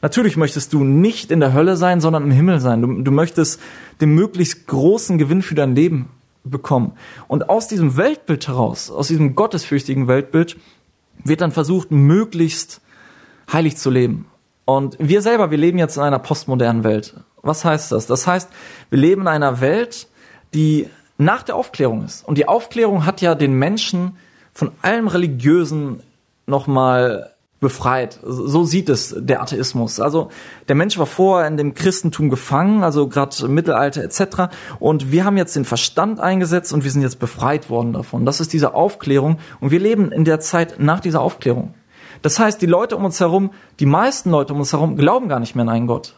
natürlich 0.00 0.36
möchtest 0.36 0.72
du 0.72 0.84
nicht 0.84 1.30
in 1.30 1.40
der 1.40 1.52
Hölle 1.52 1.76
sein, 1.76 2.00
sondern 2.00 2.24
im 2.24 2.30
Himmel 2.30 2.60
sein. 2.60 2.82
Du, 2.82 3.02
du 3.02 3.10
möchtest 3.10 3.60
den 4.00 4.14
möglichst 4.14 4.66
großen 4.66 5.18
Gewinn 5.18 5.42
für 5.42 5.54
dein 5.54 5.74
Leben 5.74 6.08
bekommen. 6.44 6.92
Und 7.28 7.48
aus 7.48 7.68
diesem 7.68 7.96
Weltbild 7.96 8.48
heraus, 8.48 8.90
aus 8.90 9.08
diesem 9.08 9.34
gottesfürchtigen 9.34 10.08
Weltbild, 10.08 10.56
wird 11.22 11.40
dann 11.40 11.52
versucht, 11.52 11.90
möglichst 11.90 12.80
heilig 13.52 13.76
zu 13.76 13.90
leben. 13.90 14.26
Und 14.64 14.96
wir 14.98 15.20
selber, 15.20 15.50
wir 15.50 15.58
leben 15.58 15.78
jetzt 15.78 15.96
in 15.96 16.02
einer 16.02 16.18
postmodernen 16.18 16.84
Welt. 16.84 17.14
Was 17.42 17.64
heißt 17.64 17.92
das? 17.92 18.06
Das 18.06 18.26
heißt, 18.26 18.48
wir 18.88 18.98
leben 18.98 19.22
in 19.22 19.28
einer 19.28 19.60
Welt, 19.60 20.08
die 20.54 20.88
nach 21.18 21.42
der 21.42 21.56
Aufklärung 21.56 22.04
ist. 22.04 22.26
Und 22.26 22.38
die 22.38 22.48
Aufklärung 22.48 23.06
hat 23.06 23.20
ja 23.20 23.34
den 23.34 23.54
Menschen 23.54 24.16
von 24.52 24.72
allem 24.82 25.08
Religiösen 25.08 26.00
nochmal 26.46 27.34
befreit. 27.60 28.20
So 28.22 28.64
sieht 28.64 28.90
es 28.90 29.14
der 29.18 29.40
Atheismus. 29.40 29.98
Also 29.98 30.28
der 30.68 30.74
Mensch 30.76 30.98
war 30.98 31.06
vorher 31.06 31.48
in 31.48 31.56
dem 31.56 31.72
Christentum 31.72 32.28
gefangen, 32.28 32.84
also 32.84 33.08
gerade 33.08 33.48
Mittelalter 33.48 34.02
etc. 34.02 34.54
Und 34.78 35.10
wir 35.10 35.24
haben 35.24 35.38
jetzt 35.38 35.56
den 35.56 35.64
Verstand 35.64 36.20
eingesetzt 36.20 36.72
und 36.72 36.84
wir 36.84 36.90
sind 36.90 37.02
jetzt 37.02 37.18
befreit 37.18 37.70
worden 37.70 37.94
davon. 37.94 38.26
Das 38.26 38.40
ist 38.40 38.52
diese 38.52 38.74
Aufklärung 38.74 39.38
und 39.60 39.70
wir 39.70 39.80
leben 39.80 40.12
in 40.12 40.24
der 40.24 40.40
Zeit 40.40 40.78
nach 40.78 41.00
dieser 41.00 41.22
Aufklärung. 41.22 41.72
Das 42.20 42.38
heißt, 42.38 42.60
die 42.60 42.66
Leute 42.66 42.96
um 42.96 43.04
uns 43.04 43.18
herum, 43.20 43.50
die 43.80 43.86
meisten 43.86 44.30
Leute 44.30 44.52
um 44.52 44.60
uns 44.60 44.72
herum 44.72 44.96
glauben 44.96 45.28
gar 45.28 45.40
nicht 45.40 45.54
mehr 45.54 45.62
an 45.62 45.70
einen 45.70 45.86
Gott. 45.86 46.14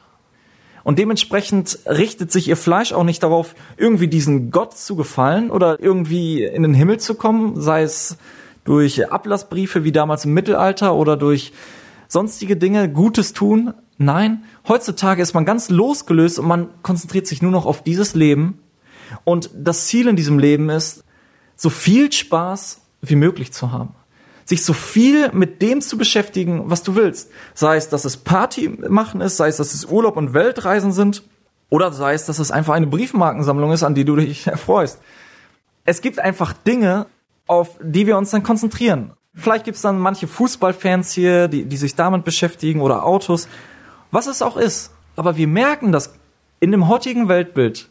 Und 0.86 1.00
dementsprechend 1.00 1.80
richtet 1.84 2.30
sich 2.30 2.46
ihr 2.46 2.56
Fleisch 2.56 2.92
auch 2.92 3.02
nicht 3.02 3.20
darauf, 3.24 3.56
irgendwie 3.76 4.06
diesen 4.06 4.52
Gott 4.52 4.78
zu 4.78 4.94
gefallen 4.94 5.50
oder 5.50 5.80
irgendwie 5.80 6.44
in 6.44 6.62
den 6.62 6.74
Himmel 6.74 7.00
zu 7.00 7.16
kommen, 7.16 7.60
sei 7.60 7.82
es 7.82 8.18
durch 8.62 9.10
Ablassbriefe 9.10 9.82
wie 9.82 9.90
damals 9.90 10.26
im 10.26 10.32
Mittelalter 10.32 10.94
oder 10.94 11.16
durch 11.16 11.52
sonstige 12.06 12.56
Dinge, 12.56 12.88
Gutes 12.88 13.32
tun. 13.32 13.74
Nein, 13.98 14.44
heutzutage 14.68 15.22
ist 15.22 15.34
man 15.34 15.44
ganz 15.44 15.70
losgelöst 15.70 16.38
und 16.38 16.46
man 16.46 16.68
konzentriert 16.84 17.26
sich 17.26 17.42
nur 17.42 17.50
noch 17.50 17.66
auf 17.66 17.82
dieses 17.82 18.14
Leben. 18.14 18.60
Und 19.24 19.50
das 19.56 19.88
Ziel 19.88 20.06
in 20.06 20.14
diesem 20.14 20.38
Leben 20.38 20.70
ist, 20.70 21.02
so 21.56 21.68
viel 21.68 22.12
Spaß 22.12 22.80
wie 23.02 23.16
möglich 23.16 23.52
zu 23.52 23.72
haben 23.72 23.95
sich 24.46 24.64
so 24.64 24.72
viel 24.72 25.30
mit 25.32 25.60
dem 25.60 25.80
zu 25.80 25.98
beschäftigen, 25.98 26.70
was 26.70 26.82
du 26.82 26.94
willst. 26.94 27.30
Sei 27.52 27.76
es, 27.76 27.88
dass 27.88 28.04
es 28.04 28.16
Party 28.16 28.68
machen 28.68 29.20
ist, 29.20 29.36
sei 29.36 29.48
es, 29.48 29.58
dass 29.58 29.74
es 29.74 29.84
Urlaub 29.84 30.16
und 30.16 30.32
Weltreisen 30.32 30.92
sind, 30.92 31.24
oder 31.68 31.92
sei 31.92 32.14
es, 32.14 32.26
dass 32.26 32.38
es 32.38 32.52
einfach 32.52 32.74
eine 32.74 32.86
Briefmarkensammlung 32.86 33.72
ist, 33.72 33.82
an 33.82 33.96
die 33.96 34.04
du 34.04 34.16
dich 34.16 34.46
erfreust. 34.46 35.00
Es 35.84 36.00
gibt 36.00 36.20
einfach 36.20 36.52
Dinge, 36.52 37.06
auf 37.46 37.78
die 37.82 38.06
wir 38.06 38.16
uns 38.16 38.30
dann 38.30 38.44
konzentrieren. 38.44 39.12
Vielleicht 39.34 39.64
gibt 39.64 39.76
es 39.76 39.82
dann 39.82 39.98
manche 39.98 40.28
Fußballfans 40.28 41.12
hier, 41.12 41.48
die, 41.48 41.64
die 41.64 41.76
sich 41.76 41.94
damit 41.94 42.24
beschäftigen 42.24 42.80
oder 42.80 43.04
Autos, 43.04 43.48
was 44.10 44.26
es 44.26 44.42
auch 44.42 44.56
ist. 44.56 44.92
Aber 45.16 45.36
wir 45.36 45.48
merken, 45.48 45.92
dass 45.92 46.14
in 46.60 46.70
dem 46.70 46.88
heutigen 46.88 47.28
Weltbild 47.28 47.88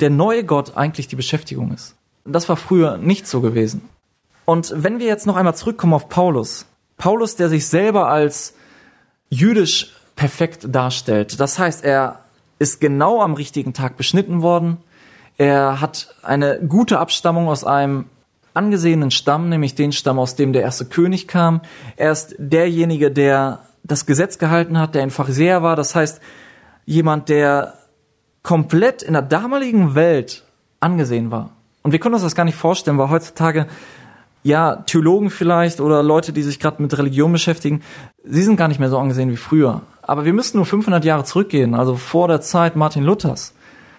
der 0.00 0.10
neue 0.10 0.44
Gott 0.44 0.76
eigentlich 0.76 1.08
die 1.08 1.16
Beschäftigung 1.16 1.72
ist. 1.72 1.96
Das 2.24 2.48
war 2.48 2.56
früher 2.56 2.98
nicht 2.98 3.26
so 3.26 3.40
gewesen. 3.40 3.88
Und 4.46 4.72
wenn 4.74 4.98
wir 4.98 5.06
jetzt 5.06 5.26
noch 5.26 5.36
einmal 5.36 5.54
zurückkommen 5.54 5.92
auf 5.92 6.08
Paulus, 6.08 6.66
Paulus, 6.96 7.36
der 7.36 7.50
sich 7.50 7.66
selber 7.66 8.08
als 8.08 8.54
jüdisch 9.28 9.92
perfekt 10.14 10.68
darstellt, 10.74 11.38
das 11.38 11.58
heißt, 11.58 11.84
er 11.84 12.20
ist 12.58 12.80
genau 12.80 13.20
am 13.20 13.34
richtigen 13.34 13.74
Tag 13.74 13.98
beschnitten 13.98 14.40
worden, 14.40 14.78
er 15.36 15.82
hat 15.82 16.14
eine 16.22 16.60
gute 16.60 16.98
Abstammung 16.98 17.48
aus 17.48 17.64
einem 17.64 18.06
angesehenen 18.54 19.10
Stamm, 19.10 19.50
nämlich 19.50 19.74
den 19.74 19.92
Stamm, 19.92 20.18
aus 20.18 20.34
dem 20.34 20.54
der 20.54 20.62
erste 20.62 20.86
König 20.86 21.28
kam. 21.28 21.60
Er 21.96 22.12
ist 22.12 22.34
derjenige, 22.38 23.10
der 23.10 23.60
das 23.84 24.06
Gesetz 24.06 24.38
gehalten 24.38 24.78
hat, 24.78 24.94
der 24.94 25.02
ein 25.02 25.10
Pharisäer 25.10 25.62
war. 25.62 25.76
Das 25.76 25.94
heißt, 25.94 26.20
jemand, 26.86 27.28
der 27.28 27.74
komplett 28.42 29.02
in 29.02 29.12
der 29.12 29.22
damaligen 29.22 29.94
Welt 29.94 30.44
angesehen 30.80 31.30
war. 31.30 31.50
Und 31.82 31.92
wir 31.92 31.98
können 31.98 32.14
uns 32.14 32.24
das 32.24 32.34
gar 32.34 32.44
nicht 32.44 32.56
vorstellen, 32.56 32.96
weil 32.96 33.10
heutzutage 33.10 33.66
ja, 34.46 34.76
Theologen 34.76 35.30
vielleicht 35.30 35.80
oder 35.80 36.02
Leute, 36.02 36.32
die 36.32 36.42
sich 36.42 36.60
gerade 36.60 36.80
mit 36.80 36.96
Religion 36.96 37.32
beschäftigen, 37.32 37.82
sie 38.24 38.42
sind 38.42 38.56
gar 38.56 38.68
nicht 38.68 38.78
mehr 38.78 38.88
so 38.88 38.98
angesehen 38.98 39.30
wie 39.30 39.36
früher. 39.36 39.82
Aber 40.02 40.24
wir 40.24 40.32
müssen 40.32 40.58
nur 40.58 40.66
500 40.66 41.04
Jahre 41.04 41.24
zurückgehen, 41.24 41.74
also 41.74 41.96
vor 41.96 42.28
der 42.28 42.40
Zeit 42.40 42.76
Martin 42.76 43.02
Luthers. 43.02 43.54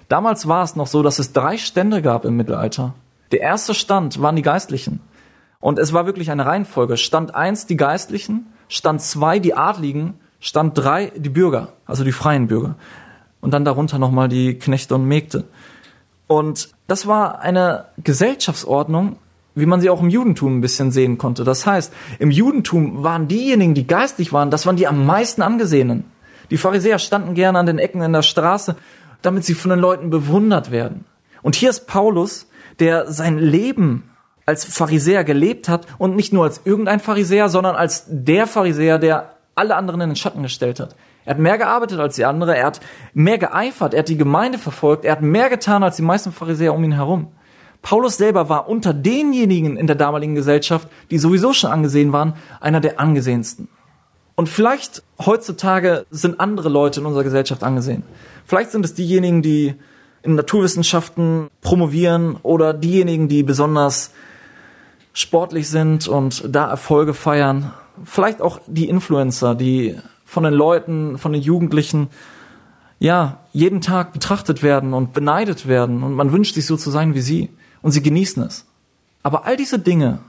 Damals 0.08 0.48
war 0.48 0.64
es 0.64 0.78
noch 0.78 0.88
so, 0.88 1.04
dass 1.04 1.20
es 1.20 1.34
drei 1.34 1.58
Stände 1.58 2.02
gab 2.02 2.24
im 2.24 2.38
Mittelalter. 2.38 2.94
Der 3.34 3.42
erste 3.42 3.74
Stand 3.74 4.22
waren 4.22 4.38
die 4.38 4.42
Geistlichen. 4.42 5.02
Und 5.60 5.80
es 5.80 5.92
war 5.92 6.06
wirklich 6.06 6.32
eine 6.32 6.46
Reihenfolge. 6.46 6.96
Stand 6.96 7.36
eins 7.36 7.66
die 7.66 7.76
Geistlichen, 7.76 8.46
Stand 8.70 9.02
zwei 9.02 9.40
die 9.40 9.54
Adligen, 9.54 10.14
Stand 10.40 10.78
drei 10.78 11.12
die 11.16 11.30
Bürger, 11.30 11.74
also 11.86 12.06
die 12.06 12.14
freien 12.14 12.48
Bürger. 12.48 12.76
Und 13.42 13.54
dann 13.54 13.66
darunter 13.66 14.00
nochmal 14.00 14.30
die 14.30 14.58
Knechte 14.58 14.96
und 14.96 15.06
Mägde. 15.06 15.44
Und 16.28 16.70
das 16.88 17.06
war 17.06 17.42
eine 17.42 17.86
Gesellschaftsordnung, 18.02 19.18
wie 19.58 19.66
man 19.66 19.82
sie 19.82 19.90
auch 19.90 20.02
im 20.02 20.10
Judentum 20.10 20.58
ein 20.58 20.62
bisschen 20.62 20.92
sehen 20.92 21.18
konnte. 21.18 21.44
Das 21.44 21.66
heißt, 21.66 21.92
im 22.20 22.30
Judentum 22.30 23.04
waren 23.04 23.28
diejenigen, 23.28 23.74
die 23.74 23.88
geistlich 23.88 24.32
waren, 24.32 24.52
das 24.52 24.66
waren 24.68 24.76
die 24.76 24.88
am 24.88 25.06
meisten 25.06 25.42
angesehenen. 25.42 26.06
Die 26.52 26.58
Pharisäer 26.58 27.00
standen 27.00 27.34
gerne 27.34 27.58
an 27.58 27.66
den 27.66 27.80
Ecken 27.80 28.02
in 28.02 28.14
der 28.14 28.22
Straße, 28.22 28.76
damit 29.24 29.46
sie 29.46 29.56
von 29.56 29.70
den 29.70 29.80
Leuten 29.80 30.12
bewundert 30.12 30.70
werden. 30.70 31.06
Und 31.42 31.56
hier 31.56 31.72
ist 31.72 31.88
Paulus, 31.88 32.48
der 32.80 33.12
sein 33.12 33.40
Leben 33.40 34.04
als 34.46 34.64
Pharisäer 34.64 35.24
gelebt 35.24 35.68
hat 35.68 35.88
und 35.98 36.16
nicht 36.16 36.32
nur 36.32 36.44
als 36.44 36.62
irgendein 36.64 37.00
Pharisäer, 37.00 37.50
sondern 37.50 37.76
als 37.76 38.06
der 38.08 38.46
Pharisäer, 38.46 39.00
der 39.00 39.34
alle 39.56 39.76
anderen 39.76 40.02
in 40.02 40.12
den 40.12 40.16
Schatten 40.16 40.44
gestellt 40.44 40.80
hat. 40.80 40.96
Er 41.26 41.32
hat 41.32 41.40
mehr 41.40 41.58
gearbeitet 41.58 42.00
als 42.00 42.16
die 42.16 42.26
andere, 42.26 42.56
er 42.56 42.68
hat 42.68 42.80
mehr 43.14 43.40
geeifert, 43.40 43.94
er 43.94 44.00
hat 44.00 44.08
die 44.08 44.18
Gemeinde 44.18 44.60
verfolgt, 44.60 45.04
er 45.04 45.14
hat 45.14 45.22
mehr 45.24 45.50
getan 45.50 45.84
als 45.84 45.96
die 45.96 46.04
meisten 46.04 46.32
Pharisäer 46.32 46.74
um 46.74 46.84
ihn 46.84 46.94
herum. 46.94 47.30
Paulus 47.88 48.18
selber 48.18 48.50
war 48.50 48.68
unter 48.68 48.94
denjenigen 48.94 49.78
in 49.78 49.88
der 49.88 49.96
damaligen 49.96 50.36
Gesellschaft, 50.36 50.90
die 51.10 51.18
sowieso 51.18 51.54
schon 51.54 51.72
angesehen 51.72 52.12
waren, 52.12 52.34
einer 52.60 52.82
der 52.82 53.00
angesehensten. 53.00 53.70
Und 54.36 54.50
vielleicht 54.50 55.04
heutzutage 55.26 56.06
sind 56.12 56.42
andere 56.42 56.68
Leute 56.68 57.00
in 57.00 57.06
unserer 57.06 57.24
Gesellschaft 57.24 57.64
angesehen. 57.64 58.04
Vielleicht 58.46 58.72
sind 58.72 58.84
es 58.84 58.94
diejenigen, 58.94 59.42
die 59.42 59.74
in 60.22 60.36
Naturwissenschaften 60.36 61.48
promovieren 61.62 62.36
oder 62.44 62.74
diejenigen, 62.74 63.30
die 63.30 63.42
besonders 63.42 64.12
sportlich 65.14 65.70
sind 65.70 66.10
und 66.10 66.44
da 66.54 66.70
Erfolge 66.70 67.14
feiern. 67.14 67.72
Vielleicht 68.04 68.42
auch 68.42 68.60
die 68.68 68.90
Influencer, 68.90 69.56
die 69.56 69.96
von 70.26 70.44
den 70.44 70.54
Leuten, 70.54 71.18
von 71.18 71.32
den 71.32 71.42
Jugendlichen, 71.42 72.10
ja, 73.00 73.38
jeden 73.54 73.80
Tag 73.80 74.12
betrachtet 74.12 74.62
werden 74.62 74.94
und 74.94 75.14
beneidet 75.14 75.70
werden 75.70 76.04
und 76.04 76.16
man 76.16 76.34
wünscht 76.34 76.56
sich 76.56 76.66
so 76.66 76.76
zu 76.76 76.92
sein 76.92 77.14
wie 77.14 77.22
sie 77.22 77.50
und 77.82 77.92
sie 77.92 78.02
genießen 78.02 78.44
es. 78.44 78.66
Aber 79.24 79.46
all 79.46 79.58
diese 79.58 79.80
Dinge, 79.80 80.20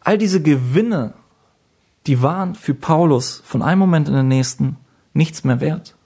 all 0.00 0.18
diese 0.18 0.42
Gewinne, 0.42 1.14
die 2.06 2.22
waren 2.22 2.54
für 2.54 2.74
Paulus 2.74 3.42
von 3.44 3.62
einem 3.62 3.80
Moment 3.80 4.08
in 4.08 4.14
den 4.14 4.28
nächsten 4.28 4.76
nichts 5.12 5.44
mehr 5.44 5.60
wert. 5.60 5.96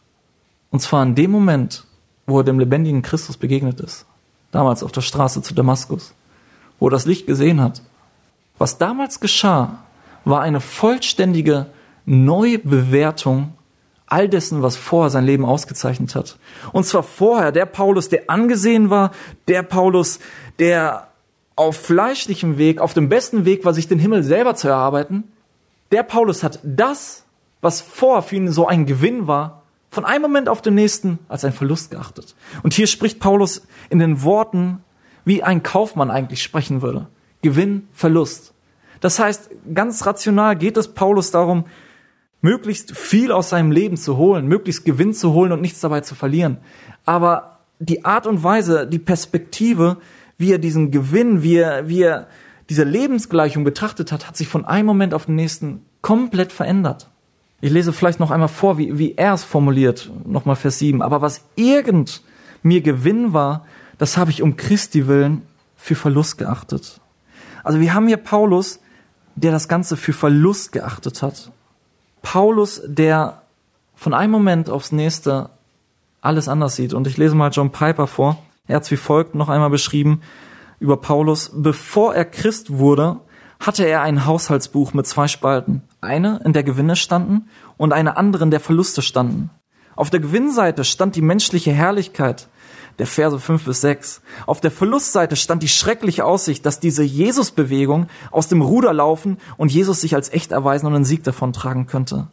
Und 0.71 0.81
zwar 0.81 1.03
in 1.03 1.15
dem 1.15 1.31
Moment, 1.31 1.85
wo 2.27 2.39
er 2.39 2.45
dem 2.45 2.59
lebendigen 2.59 3.03
Christus 3.03 3.37
begegnet 3.37 3.81
ist. 3.81 4.07
Damals 4.53 4.83
auf 4.83 4.93
der 4.93 5.01
Straße 5.01 5.43
zu 5.43 5.55
Damaskus. 5.55 6.15
Wo 6.79 6.89
er 6.89 6.91
das 6.91 7.07
Licht 7.07 7.27
gesehen 7.27 7.61
hat. 7.61 7.83
Was 8.59 8.79
damals 8.79 9.21
geschah, 9.21 9.79
war 10.25 10.41
eine 10.43 10.61
vollständige 10.61 11.67
Neubewertung 12.07 13.55
all 14.11 14.29
dessen, 14.29 14.63
was 14.63 14.77
vorher 14.77 15.11
sein 15.11 15.25
Leben 15.25 15.45
ausgezeichnet 15.45 16.15
hat. 16.15 16.39
Und 16.73 16.85
zwar 16.85 17.03
vorher 17.03 17.53
der 17.53 17.67
Paulus, 17.67 18.09
der 18.09 18.29
angesehen 18.29 18.91
war, 18.91 19.13
der 19.49 19.63
Paulus, 19.63 20.19
der 20.59 21.09
auf 21.57 21.77
fleischlichem 21.77 22.59
Weg, 22.59 22.81
auf 22.81 22.95
dem 22.95 23.09
besten 23.09 23.45
Weg 23.45 23.65
war, 23.65 23.73
sich 23.73 23.89
den 23.89 23.99
Himmel 23.99 24.23
selber 24.23 24.55
zu 24.55 24.69
erarbeiten. 24.69 25.25
Der 25.93 26.03
Paulus 26.03 26.43
hat 26.43 26.59
das, 26.63 27.25
was 27.61 27.81
vorher 27.81 28.23
für 28.23 28.37
ihn 28.37 28.51
so 28.51 28.67
ein 28.67 28.87
Gewinn 28.87 29.27
war, 29.27 29.63
von 29.91 30.05
einem 30.05 30.23
Moment 30.23 30.49
auf 30.49 30.63
den 30.63 30.75
nächsten 30.75 31.19
als 31.29 31.45
ein 31.45 31.53
Verlust 31.53 31.91
geachtet. 31.91 32.35
Und 32.63 32.75
hier 32.75 32.87
spricht 32.87 33.21
Paulus 33.21 33.67
in 33.91 33.99
den 33.99 34.23
Worten, 34.23 34.83
wie 35.25 35.43
ein 35.43 35.63
Kaufmann 35.63 36.11
eigentlich 36.11 36.43
sprechen 36.43 36.81
würde. 36.81 37.07
Gewinn, 37.43 37.89
Verlust. 37.93 38.55
Das 39.01 39.19
heißt, 39.19 39.51
ganz 39.75 40.07
rational 40.07 40.57
geht 40.57 40.77
es 40.77 40.89
Paulus 40.89 41.31
darum, 41.31 41.65
möglichst 42.41 42.97
viel 42.97 43.33
aus 43.33 43.51
seinem 43.51 43.71
Leben 43.71 43.97
zu 43.97 44.17
holen, 44.17 44.47
möglichst 44.47 44.85
Gewinn 44.85 45.13
zu 45.13 45.33
holen 45.33 45.53
und 45.53 45.61
nichts 45.61 45.81
dabei 45.81 46.01
zu 46.01 46.15
verlieren. 46.15 46.59
Aber 47.05 47.59
die 47.79 48.05
Art 48.05 48.27
und 48.27 48.43
Weise, 48.43 48.87
die 48.87 48.99
Perspektive, 48.99 49.99
wie 50.39 50.53
er 50.53 50.59
diesen 50.59 50.91
Gewinn, 50.91 51.43
wie 51.43 51.57
er, 51.57 51.89
wie 51.89 52.03
er 52.03 52.29
diese 52.69 52.85
Lebensgleichung 52.85 53.65
betrachtet 53.65 54.13
hat, 54.13 54.29
hat 54.29 54.37
sich 54.37 54.49
von 54.49 54.65
einem 54.65 54.87
Moment 54.87 55.13
auf 55.13 55.27
den 55.27 55.35
nächsten 55.35 55.85
komplett 56.03 56.53
verändert. 56.53 57.11
Ich 57.61 57.71
lese 57.71 57.93
vielleicht 57.93 58.21
noch 58.21 58.31
einmal 58.31 58.49
vor, 58.49 58.79
wie, 58.79 58.99
wie 58.99 59.15
er 59.17 59.35
es 59.35 59.45
formuliert, 59.45 60.11
nochmal 60.25 60.57
Vers 60.57 60.79
7. 60.79 61.03
Aber 61.03 61.21
was 61.21 61.45
irgend 61.57 62.23
mir 62.63 62.81
Gewinn 62.81 63.33
war, 63.33 63.67
das 63.99 64.17
habe 64.17 64.31
ich 64.31 64.41
um 64.41 64.57
Christi 64.57 65.07
willen 65.07 65.43
für 65.77 65.95
Verlust 65.95 66.39
geachtet. 66.39 67.01
Also 67.65 67.81
wir 67.81 67.93
haben 67.93 68.07
hier 68.07 68.17
Paulus, 68.17 68.81
der 69.35 69.53
das 69.53 69.69
Ganze 69.69 69.97
für 69.97 70.13
Verlust 70.13 70.73
geachtet 70.73 71.23
hat. 71.23 71.53
Paulus, 72.23 72.83
der 72.85 73.43
von 73.95 74.15
einem 74.15 74.33
Moment 74.33 74.71
aufs 74.71 74.93
nächste 74.93 75.51
alles 76.21 76.49
anders 76.49 76.77
sieht. 76.77 76.95
Und 76.95 77.07
ich 77.07 77.17
lese 77.17 77.35
mal 77.35 77.51
John 77.51 77.71
Piper 77.71 78.07
vor. 78.07 78.39
Er 78.67 78.77
hat 78.77 78.85
es 78.85 78.91
wie 78.91 78.97
folgt 78.97 79.35
noch 79.35 79.49
einmal 79.49 79.71
beschrieben 79.71 80.21
über 80.79 80.97
Paulus. 80.97 81.51
Bevor 81.55 82.15
er 82.15 82.25
Christ 82.25 82.79
wurde, 82.79 83.17
hatte 83.59 83.85
er 83.85 84.03
ein 84.03 84.27
Haushaltsbuch 84.27 84.95
mit 84.95 85.07
zwei 85.07 85.29
Spalten. 85.29 85.83
Eine, 86.01 86.41
in 86.45 86.53
der 86.53 86.63
Gewinne 86.63 86.97
standen 86.97 87.49
und 87.77 87.93
eine 87.93 88.17
andere, 88.17 88.45
in 88.45 88.51
der 88.51 88.61
Verluste 88.61 89.03
standen. 89.03 89.51
Auf 89.97 90.09
der 90.09 90.21
Gewinnseite 90.21 90.85
stand 90.85 91.15
die 91.17 91.23
menschliche 91.23 91.73
Herrlichkeit, 91.73 92.49
der 92.99 93.07
Verse 93.07 93.39
5 93.39 93.65
bis 93.65 93.81
6. 93.81 94.23
Auf 94.47 94.61
der 94.61 94.71
Verlustseite 94.71 95.37
stand 95.37 95.63
die 95.63 95.69
schreckliche 95.69 96.25
Aussicht, 96.25 96.67
dass 96.67 96.81
diese 96.81 97.03
Jesus-Bewegung 97.03 98.07
aus 98.31 98.49
dem 98.49 98.63
Ruder 98.63 98.93
laufen 98.93 99.39
und 99.57 99.73
Jesus 99.73 100.01
sich 100.01 100.15
als 100.15 100.33
echt 100.33 100.53
erweisen 100.53 100.87
und 100.87 100.95
einen 100.95 101.05
Sieg 101.05 101.25
davon 101.25 101.53
tragen 101.53 101.87
könnte. 101.87 102.29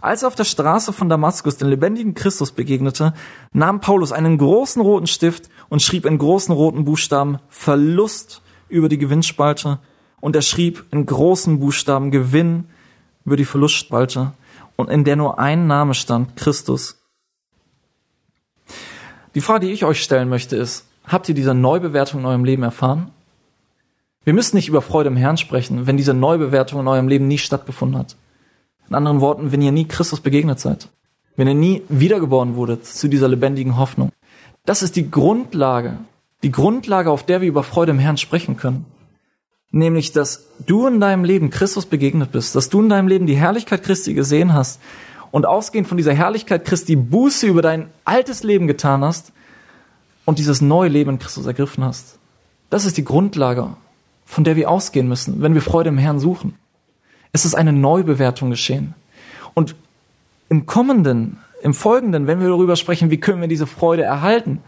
Als 0.00 0.22
er 0.22 0.28
auf 0.28 0.34
der 0.34 0.44
Straße 0.44 0.92
von 0.92 1.08
Damaskus 1.08 1.56
den 1.56 1.68
lebendigen 1.68 2.14
Christus 2.14 2.52
begegnete, 2.52 3.14
nahm 3.52 3.80
Paulus 3.80 4.12
einen 4.12 4.36
großen 4.36 4.82
roten 4.82 5.06
Stift 5.06 5.48
und 5.70 5.80
schrieb 5.80 6.04
in 6.04 6.18
großen 6.18 6.54
roten 6.54 6.84
Buchstaben 6.84 7.38
Verlust 7.48 8.42
über 8.68 8.90
die 8.90 8.98
Gewinnspalte 8.98 9.78
und 10.20 10.36
er 10.36 10.42
schrieb 10.42 10.84
in 10.90 11.06
großen 11.06 11.58
Buchstaben 11.58 12.10
Gewinn 12.10 12.68
über 13.24 13.36
die 13.36 13.46
Verlustspalte 13.46 14.32
und 14.76 14.90
in 14.90 15.04
der 15.04 15.16
nur 15.16 15.38
ein 15.38 15.66
Name 15.66 15.94
stand, 15.94 16.36
Christus. 16.36 17.03
Die 19.34 19.40
Frage, 19.40 19.66
die 19.66 19.72
ich 19.72 19.84
euch 19.84 20.02
stellen 20.02 20.28
möchte, 20.28 20.56
ist, 20.56 20.86
habt 21.06 21.28
ihr 21.28 21.34
diese 21.34 21.54
Neubewertung 21.54 22.20
in 22.20 22.26
eurem 22.26 22.44
Leben 22.44 22.62
erfahren? 22.62 23.10
Wir 24.24 24.32
müssen 24.32 24.56
nicht 24.56 24.68
über 24.68 24.80
Freude 24.80 25.08
im 25.08 25.16
Herrn 25.16 25.36
sprechen, 25.36 25.86
wenn 25.86 25.96
diese 25.96 26.14
Neubewertung 26.14 26.80
in 26.80 26.88
eurem 26.88 27.08
Leben 27.08 27.28
nie 27.28 27.38
stattgefunden 27.38 27.98
hat. 27.98 28.16
In 28.88 28.94
anderen 28.94 29.20
Worten, 29.20 29.52
wenn 29.52 29.60
ihr 29.60 29.72
nie 29.72 29.86
Christus 29.86 30.20
begegnet 30.20 30.60
seid. 30.60 30.88
Wenn 31.36 31.48
ihr 31.48 31.54
nie 31.54 31.82
wiedergeboren 31.88 32.54
wurdet 32.54 32.86
zu 32.86 33.08
dieser 33.08 33.28
lebendigen 33.28 33.76
Hoffnung. 33.76 34.12
Das 34.64 34.82
ist 34.82 34.96
die 34.96 35.10
Grundlage, 35.10 35.98
die 36.42 36.52
Grundlage, 36.52 37.10
auf 37.10 37.24
der 37.24 37.40
wir 37.40 37.48
über 37.48 37.64
Freude 37.64 37.90
im 37.90 37.98
Herrn 37.98 38.16
sprechen 38.16 38.56
können. 38.56 38.86
Nämlich, 39.72 40.12
dass 40.12 40.46
du 40.64 40.86
in 40.86 41.00
deinem 41.00 41.24
Leben 41.24 41.50
Christus 41.50 41.86
begegnet 41.86 42.30
bist, 42.30 42.54
dass 42.54 42.68
du 42.68 42.80
in 42.80 42.88
deinem 42.88 43.08
Leben 43.08 43.26
die 43.26 43.36
Herrlichkeit 43.36 43.82
Christi 43.82 44.14
gesehen 44.14 44.54
hast 44.54 44.80
und 45.34 45.46
ausgehend 45.46 45.88
von 45.88 45.96
dieser 45.96 46.14
Herrlichkeit 46.14 46.64
Christi 46.64 46.94
Buße 46.94 47.48
über 47.48 47.60
dein 47.60 47.90
altes 48.04 48.44
Leben 48.44 48.68
getan 48.68 49.04
hast 49.04 49.32
und 50.24 50.38
dieses 50.38 50.60
neue 50.60 50.88
Leben 50.88 51.10
in 51.10 51.18
Christus 51.18 51.44
ergriffen 51.44 51.82
hast. 51.82 52.20
Das 52.70 52.84
ist 52.84 52.96
die 52.98 53.04
Grundlage, 53.04 53.70
von 54.24 54.44
der 54.44 54.54
wir 54.54 54.70
ausgehen 54.70 55.08
müssen, 55.08 55.42
wenn 55.42 55.54
wir 55.54 55.60
Freude 55.60 55.88
im 55.88 55.98
Herrn 55.98 56.20
suchen. 56.20 56.54
Es 57.32 57.44
ist 57.44 57.56
eine 57.56 57.72
Neubewertung 57.72 58.50
geschehen. 58.50 58.94
Und 59.54 59.74
im 60.50 60.66
kommenden, 60.66 61.38
im 61.62 61.74
folgenden, 61.74 62.28
wenn 62.28 62.38
wir 62.38 62.46
darüber 62.46 62.76
sprechen, 62.76 63.10
wie 63.10 63.18
können 63.18 63.40
wir 63.40 63.48
diese 63.48 63.66
Freude 63.66 64.04
erhalten, 64.04 64.60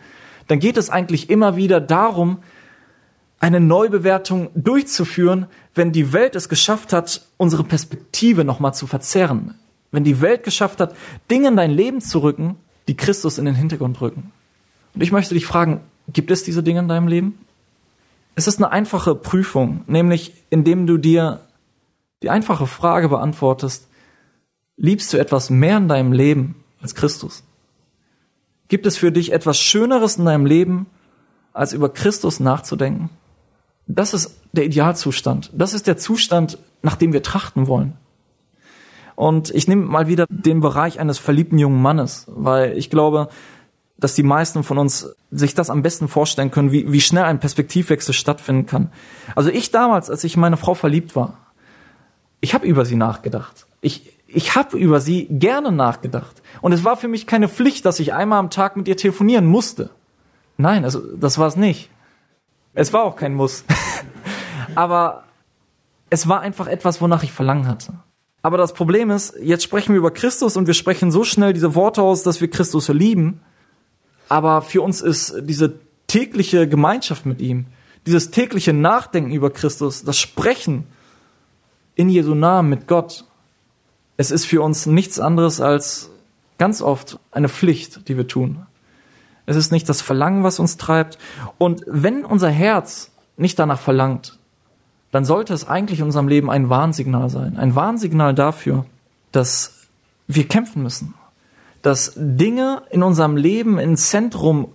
dann 0.49 0.59
geht 0.59 0.79
es 0.79 0.91
eigentlich 0.91 1.31
immer 1.31 1.55
wieder 1.55 1.81
darum, 1.81 2.39
eine 3.39 3.61
Neubewertung 3.61 4.51
durchzuführen, 4.57 5.47
wenn 5.77 5.93
die 5.93 6.13
Welt 6.13 6.35
es 6.35 6.49
geschafft 6.49 6.93
hat, 6.93 7.25
unsere 7.37 7.63
Perspektive 7.63 8.45
nochmal 8.45 8.75
zu 8.75 8.89
verzerren, 8.89 9.55
wenn 9.97 10.05
die 10.05 10.21
Welt 10.21 10.45
geschafft 10.45 10.79
hat, 10.79 10.95
Dinge 11.31 11.49
in 11.49 11.57
dein 11.57 11.71
Leben 11.71 12.03
zu 12.03 12.19
rücken, 12.19 12.57
die 12.87 12.99
Christus 12.99 13.39
in 13.39 13.47
den 13.47 13.55
Hintergrund 13.55 13.99
rücken. 14.03 14.31
Und 14.95 15.01
ich 15.01 15.11
möchte 15.11 15.33
dich 15.33 15.47
fragen, 15.47 15.81
gibt 16.13 16.31
es 16.31 16.43
diese 16.45 16.63
Dinge 16.63 16.81
in 16.81 16.89
deinem 16.89 17.09
Leben? 17.09 17.39
Es 18.35 18.47
ist 18.47 18.59
eine 18.59 18.71
einfache 18.71 19.15
Prüfung, 19.15 19.85
nämlich 19.87 20.35
indem 20.51 20.87
du 20.87 20.99
dir 20.99 21.41
die 22.23 22.29
einfache 22.29 22.67
Frage 22.67 23.09
beantwortest, 23.09 23.89
liebst 24.77 25.11
du 25.15 25.17
etwas 25.17 25.49
mehr 25.49 25.79
in 25.79 25.89
deinem 25.89 26.13
Leben 26.13 26.63
als 26.83 26.95
Christus? 26.95 27.43
Gibt 28.69 28.85
es 28.85 28.99
für 28.99 29.13
dich 29.13 29.33
etwas 29.33 29.59
Schöneres 29.59 30.19
in 30.19 30.27
deinem 30.27 30.45
Leben, 30.45 30.85
als 31.55 31.73
über 31.73 31.89
Christus 31.89 32.39
nachzudenken? 32.39 33.09
Das 33.87 34.13
ist 34.13 34.43
der 34.53 34.67
Idealzustand. 34.67 35.51
Das 35.55 35.73
ist 35.73 35.87
der 35.87 35.97
Zustand, 35.97 36.59
nach 36.83 36.97
dem 36.97 37.15
wir 37.15 37.23
trachten 37.23 37.67
wollen. 37.67 37.97
Und 39.17 39.51
ich 39.51 39.67
nehme 39.67 39.83
mal 39.83 40.07
wieder 40.07 40.27
den 40.29 40.61
Bereich 40.61 41.01
eines 41.01 41.19
verliebten 41.19 41.59
jungen 41.59 41.83
Mannes, 41.83 42.27
weil 42.29 42.77
ich 42.77 42.91
glaube, 42.91 43.29
dass 43.99 44.15
die 44.15 44.23
meisten 44.23 44.63
von 44.63 44.79
uns 44.79 45.15
sich 45.31 45.55
das 45.55 45.71
am 45.71 45.83
besten 45.83 46.07
vorstellen 46.07 46.51
können, 46.51 46.71
wie, 46.71 46.93
wie 46.93 47.01
schnell 47.01 47.25
ein 47.25 47.41
Perspektivwechsel 47.41 48.15
stattfinden 48.15 48.67
kann. 48.67 48.93
Also 49.35 49.51
ich 49.51 49.71
damals, 49.71 50.11
als 50.11 50.23
ich 50.23 50.35
in 50.35 50.43
meine 50.43 50.59
Frau 50.59 50.75
verliebt 50.75 51.17
war, 51.17 51.39
ich 52.41 52.55
habe 52.55 52.67
über 52.67 52.85
sie 52.85 52.97
nachgedacht. 52.97 53.67
Ich, 53.81 54.13
ich 54.27 54.55
habe 54.55 54.77
über 54.77 55.01
sie 55.01 55.27
gerne 55.31 55.73
nachgedacht. 55.73 56.43
Und 56.61 56.73
es 56.73 56.85
war 56.85 56.99
für 56.99 57.09
mich 57.09 57.27
keine 57.27 57.49
Pflicht, 57.49 57.87
dass 57.87 57.99
ich 58.01 58.13
einmal 58.13 58.39
am 58.39 58.51
Tag 58.51 58.77
mit 58.77 58.87
ihr 58.87 58.99
telefonieren 58.99 59.47
musste. 59.47 59.91
Nein, 60.59 60.85
also 60.85 61.01
das 61.17 61.39
war 61.39 61.49
es 61.49 61.57
nicht. 61.57 61.91
Es 62.75 62.93
war 62.93 63.05
auch 63.05 63.17
kein 63.17 63.35
Muss. 63.35 63.65
Aber 64.75 65.25
es 66.11 66.29
war 66.29 66.41
einfach 66.41 66.67
etwas, 66.67 67.01
wonach 67.01 67.23
ich 67.23 67.33
verlangen 67.33 67.67
hatte. 67.67 67.95
Aber 68.47 68.59
das 68.59 68.75
Problem 68.75 69.11
ist, 69.11 69.35
jetzt 69.43 69.65
sprechen 69.65 69.93
wir 69.93 69.99
über 69.99 70.13
Christus 70.13 70.57
und 70.57 70.69
wir 70.69 70.75
sprechen 70.75 71.11
so 71.11 71.25
schnell 71.25 71.53
diese 71.53 71.75
Worte 71.75 72.01
aus, 72.01 72.23
dass 72.23 72.41
wir 72.41 72.49
Christus 72.49 72.87
lieben. 72.87 73.41
Aber 74.29 74.63
für 74.63 74.83
uns 74.83 75.01
ist 75.01 75.35
diese 75.41 75.81
tägliche 76.07 76.69
Gemeinschaft 76.69 77.27
mit 77.27 77.41
ihm, 77.41 77.67
dieses 78.07 78.31
tägliche 78.31 78.73
Nachdenken 78.73 79.33
über 79.33 79.51
Christus, 79.51 80.05
das 80.05 80.17
Sprechen 80.17 80.87
in 81.97 82.09
Jesu 82.09 82.37
Namen 82.37 82.69
mit 82.69 82.87
Gott, 82.87 83.25
es 84.17 84.31
ist 84.31 84.45
für 84.45 84.63
uns 84.63 84.87
nichts 84.87 85.19
anderes 85.19 85.61
als 85.61 86.11
ganz 86.57 86.83
oft 86.83 87.19
eine 87.33 87.49
Pflicht, 87.49 88.07
die 88.07 88.17
wir 88.17 88.29
tun. 88.29 88.65
Es 89.47 89.57
ist 89.57 89.73
nicht 89.73 89.89
das 89.89 90.03
Verlangen, 90.03 90.45
was 90.45 90.61
uns 90.61 90.77
treibt. 90.77 91.19
Und 91.59 91.83
wenn 91.89 92.25
unser 92.25 92.51
Herz 92.51 93.11
nicht 93.37 93.59
danach 93.59 93.81
verlangt, 93.81 94.39
dann 95.13 95.25
sollte 95.25 95.55
es 95.55 95.67
eigentlich 95.67 96.01
in 96.01 96.07
unserem 96.07 96.29
Leben 96.29 96.51
ein 96.51 96.69
Warnsignal 96.69 97.31
sein. 97.31 97.57
Ein 97.57 97.75
Warnsignal 97.75 98.35
dafür, 98.35 98.85
dass 99.33 99.87
wir 100.27 100.47
kämpfen 100.49 100.83
müssen. 100.83 101.15
Dass 101.83 102.13
Dinge 102.17 102.83
in 102.91 103.03
unserem 103.03 103.37
Leben 103.37 103.79
ins 103.79 104.11
Zentrum 104.11 104.69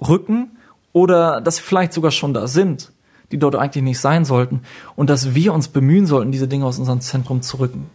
rücken 0.00 0.52
oder 0.92 1.40
dass 1.40 1.56
sie 1.56 1.62
vielleicht 1.62 1.92
sogar 1.92 2.10
schon 2.10 2.34
da 2.34 2.46
sind, 2.46 2.92
die 3.32 3.38
dort 3.38 3.56
eigentlich 3.56 3.82
nicht 3.84 4.00
sein 4.00 4.24
sollten. 4.24 4.62
Und 4.94 5.10
dass 5.10 5.34
wir 5.34 5.52
uns 5.52 5.68
bemühen 5.68 6.06
sollten, 6.06 6.32
diese 6.32 6.48
Dinge 6.48 6.66
aus 6.66 6.78
unserem 6.78 7.00
Zentrum 7.00 7.42
zu 7.42 7.58
rücken. 7.58 7.90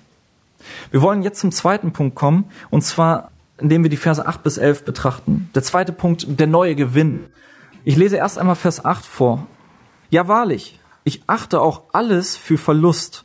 Wir 0.91 1.01
wollen 1.01 1.23
jetzt 1.23 1.39
zum 1.39 1.51
zweiten 1.51 1.93
Punkt 1.93 2.15
kommen, 2.15 2.45
und 2.69 2.83
zwar 2.83 3.31
indem 3.57 3.83
wir 3.83 3.89
die 3.89 3.97
Verse 3.97 4.25
8 4.25 4.43
bis 4.43 4.57
11 4.57 4.85
betrachten. 4.85 5.49
Der 5.55 5.63
zweite 5.63 5.91
Punkt, 5.91 6.39
der 6.39 6.47
neue 6.47 6.75
Gewinn. 6.75 7.25
Ich 7.83 7.95
lese 7.95 8.17
erst 8.17 8.37
einmal 8.37 8.55
Vers 8.55 8.85
8 8.85 9.05
vor. 9.05 9.47
Ja, 10.09 10.27
wahrlich, 10.27 10.79
ich 11.07 11.21
achte 11.27 11.61
auch 11.61 11.83
alles 11.93 12.35
für 12.35 12.57
Verlust, 12.57 13.23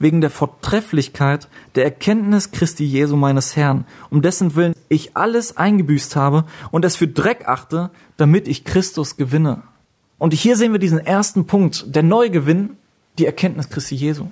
wegen 0.00 0.20
der 0.20 0.30
Vortrefflichkeit 0.30 1.48
der 1.76 1.84
Erkenntnis 1.84 2.50
Christi 2.50 2.84
Jesu 2.84 3.14
meines 3.14 3.54
Herrn, 3.54 3.86
um 4.10 4.20
dessen 4.20 4.56
Willen 4.56 4.74
ich 4.88 5.16
alles 5.16 5.56
eingebüßt 5.56 6.16
habe 6.16 6.44
und 6.72 6.84
es 6.84 6.96
für 6.96 7.06
Dreck 7.06 7.46
achte, 7.46 7.90
damit 8.16 8.48
ich 8.48 8.64
Christus 8.64 9.16
gewinne. 9.16 9.62
Und 10.18 10.34
hier 10.34 10.56
sehen 10.56 10.72
wir 10.72 10.80
diesen 10.80 10.98
ersten 10.98 11.46
Punkt, 11.46 11.94
der 11.94 12.02
neue 12.02 12.30
Gewinn, 12.30 12.76
die 13.18 13.26
Erkenntnis 13.26 13.70
Christi 13.70 13.94
Jesu. 13.94 14.26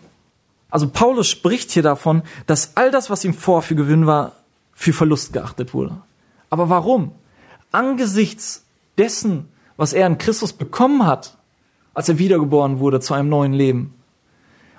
Also 0.68 0.88
Paulus 0.88 1.28
spricht 1.28 1.70
hier 1.70 1.84
davon, 1.84 2.22
dass 2.48 2.76
all 2.76 2.90
das, 2.90 3.10
was 3.10 3.24
ihm 3.24 3.34
vor 3.34 3.62
für 3.62 3.76
Gewinn 3.76 4.06
war, 4.06 4.32
für 4.72 4.92
Verlust 4.92 5.32
geachtet 5.32 5.72
wurde. 5.72 5.98
Aber 6.50 6.68
warum? 6.68 7.12
Angesichts 7.70 8.64
dessen, 8.98 9.48
was 9.76 9.92
er 9.92 10.08
in 10.08 10.18
Christus 10.18 10.52
bekommen 10.52 11.06
hat, 11.06 11.36
als 11.94 12.08
er 12.08 12.18
wiedergeboren 12.18 12.78
wurde 12.78 13.00
zu 13.00 13.14
einem 13.14 13.28
neuen 13.28 13.52
Leben. 13.52 13.94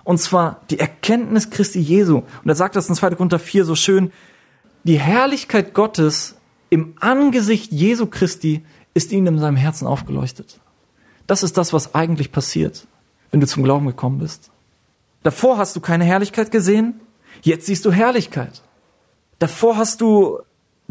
Und 0.03 0.19
zwar 0.19 0.61
die 0.69 0.79
Erkenntnis 0.79 1.49
Christi 1.49 1.79
Jesu. 1.79 2.17
Und 2.17 2.49
er 2.49 2.55
sagt 2.55 2.75
das 2.75 2.89
in 2.89 2.95
2. 2.95 3.11
Korinther 3.11 3.39
4 3.39 3.65
so 3.65 3.75
schön, 3.75 4.11
die 4.83 4.99
Herrlichkeit 4.99 5.73
Gottes 5.73 6.35
im 6.69 6.95
Angesicht 6.99 7.71
Jesu 7.71 8.07
Christi 8.07 8.65
ist 8.93 9.11
ihm 9.11 9.25
in 9.27 9.39
seinem 9.39 9.55
Herzen 9.55 9.87
aufgeleuchtet. 9.87 10.59
Das 11.25 11.43
ist 11.43 11.57
das, 11.57 11.71
was 11.71 11.95
eigentlich 11.95 12.31
passiert, 12.31 12.85
wenn 13.31 13.39
du 13.39 13.47
zum 13.47 13.63
Glauben 13.63 13.87
gekommen 13.87 14.19
bist. 14.19 14.51
Davor 15.23 15.57
hast 15.57 15.75
du 15.75 15.79
keine 15.79 16.03
Herrlichkeit 16.03 16.51
gesehen, 16.51 16.99
jetzt 17.41 17.65
siehst 17.65 17.85
du 17.85 17.91
Herrlichkeit. 17.91 18.61
Davor 19.39 19.77
hast 19.77 20.01
du 20.01 20.39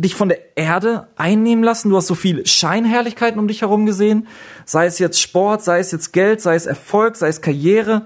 dich 0.02 0.14
von 0.14 0.28
der 0.28 0.56
Erde 0.56 1.08
einnehmen 1.16 1.64
lassen. 1.64 1.90
Du 1.90 1.96
hast 1.96 2.08
so 2.08 2.14
viel 2.14 2.46
Scheinherrlichkeiten 2.46 3.38
um 3.38 3.48
dich 3.48 3.62
herum 3.62 3.86
gesehen. 3.86 4.26
Sei 4.64 4.86
es 4.86 4.98
jetzt 4.98 5.20
Sport, 5.20 5.62
sei 5.62 5.78
es 5.78 5.90
jetzt 5.92 6.12
Geld, 6.12 6.40
sei 6.40 6.54
es 6.54 6.66
Erfolg, 6.66 7.16
sei 7.16 7.28
es 7.28 7.40
Karriere. 7.40 8.04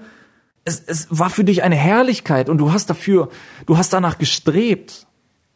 Es, 0.63 0.81
es 0.85 1.07
war 1.09 1.29
für 1.29 1.43
dich 1.43 1.63
eine 1.63 1.75
Herrlichkeit 1.75 2.49
und 2.49 2.59
du 2.59 2.71
hast 2.71 2.89
dafür, 2.89 3.29
du 3.65 3.77
hast 3.77 3.91
danach 3.93 4.17
gestrebt. 4.17 5.07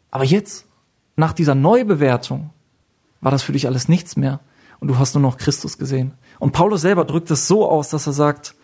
Aber 0.10 0.24
jetzt, 0.24 0.66
nach 1.16 1.34
dieser 1.34 1.56
Neubewertung, 1.56 2.50
war 3.22 3.32
das 3.32 3.44
für 3.44 3.52
dich 3.52 3.68
alles 3.68 3.88
nichts 3.88 4.18
mehr 4.18 4.40
und 4.80 4.88
du 4.88 4.98
hast 4.98 5.14
nur 5.14 5.22
noch 5.22 5.38
Christus 5.38 5.78
gesehen. 5.78 6.14
Und 6.40 6.54
Paulus 6.54 6.82
selber 6.82 7.06
drückt 7.06 7.30
es 7.32 7.48
so 7.48 7.70
aus, 7.70 7.90
dass 7.90 8.08
er 8.08 8.14
sagt, 8.14 8.56